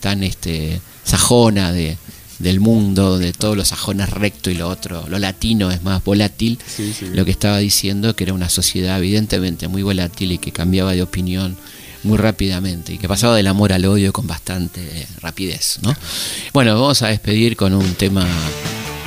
tan 0.00 0.22
este 0.22 0.80
sajona 1.04 1.72
de, 1.72 1.96
del 2.38 2.60
mundo, 2.60 3.18
de 3.18 3.32
todo 3.32 3.54
lo 3.54 3.64
sajón 3.64 4.00
es 4.00 4.10
recto 4.10 4.50
y 4.50 4.54
lo 4.54 4.68
otro, 4.68 5.04
lo 5.08 5.18
latino 5.18 5.70
es 5.70 5.82
más 5.82 6.02
volátil, 6.02 6.58
Sí, 6.66 6.92
sí. 6.98 7.06
lo 7.12 7.24
que 7.24 7.30
estaba 7.30 7.58
diciendo 7.58 8.16
que 8.16 8.24
era 8.24 8.32
una 8.34 8.48
sociedad 8.48 8.98
evidentemente 8.98 9.68
muy 9.68 9.82
volátil 9.82 10.32
y 10.32 10.38
que 10.38 10.50
cambiaba 10.52 10.92
de 10.92 11.02
opinión 11.02 11.56
muy 12.04 12.18
rápidamente 12.18 12.94
y 12.94 12.98
que 12.98 13.06
pasaba 13.06 13.36
del 13.36 13.46
amor 13.46 13.72
al 13.72 13.84
odio 13.84 14.12
con 14.12 14.26
bastante 14.26 14.80
eh, 14.80 15.06
rapidez, 15.20 15.78
¿no? 15.82 15.94
Bueno, 16.52 16.74
vamos 16.74 17.02
a 17.02 17.08
despedir 17.08 17.56
con 17.56 17.74
un 17.74 17.94
tema 17.94 18.26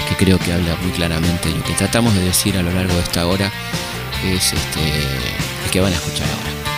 que 0.08 0.16
creo 0.24 0.38
que 0.40 0.54
habla 0.54 0.78
muy 0.82 0.92
claramente 0.92 1.50
de 1.50 1.56
lo 1.58 1.64
que 1.64 1.74
tratamos 1.74 2.14
de 2.14 2.22
decir 2.22 2.56
a 2.58 2.62
lo 2.62 2.72
largo 2.72 2.94
de 2.94 3.02
esta 3.02 3.26
hora, 3.28 3.52
es 4.26 4.54
este, 4.54 4.80
el 5.66 5.72
que 5.72 5.82
van 5.82 5.92
a 5.92 5.96
escuchar 5.96 6.28
ahora. 6.30 6.55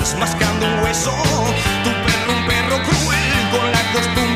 Ray-Bans, 0.00 0.14
mascando 0.18 0.66
un 0.66 0.82
hueso. 0.82 1.12
Tu 1.84 1.90
perro, 1.90 2.32
un 2.32 2.46
perro 2.46 2.82
cruel, 2.82 3.50
con 3.50 3.70
la 3.70 3.92
costumbre 3.92 4.29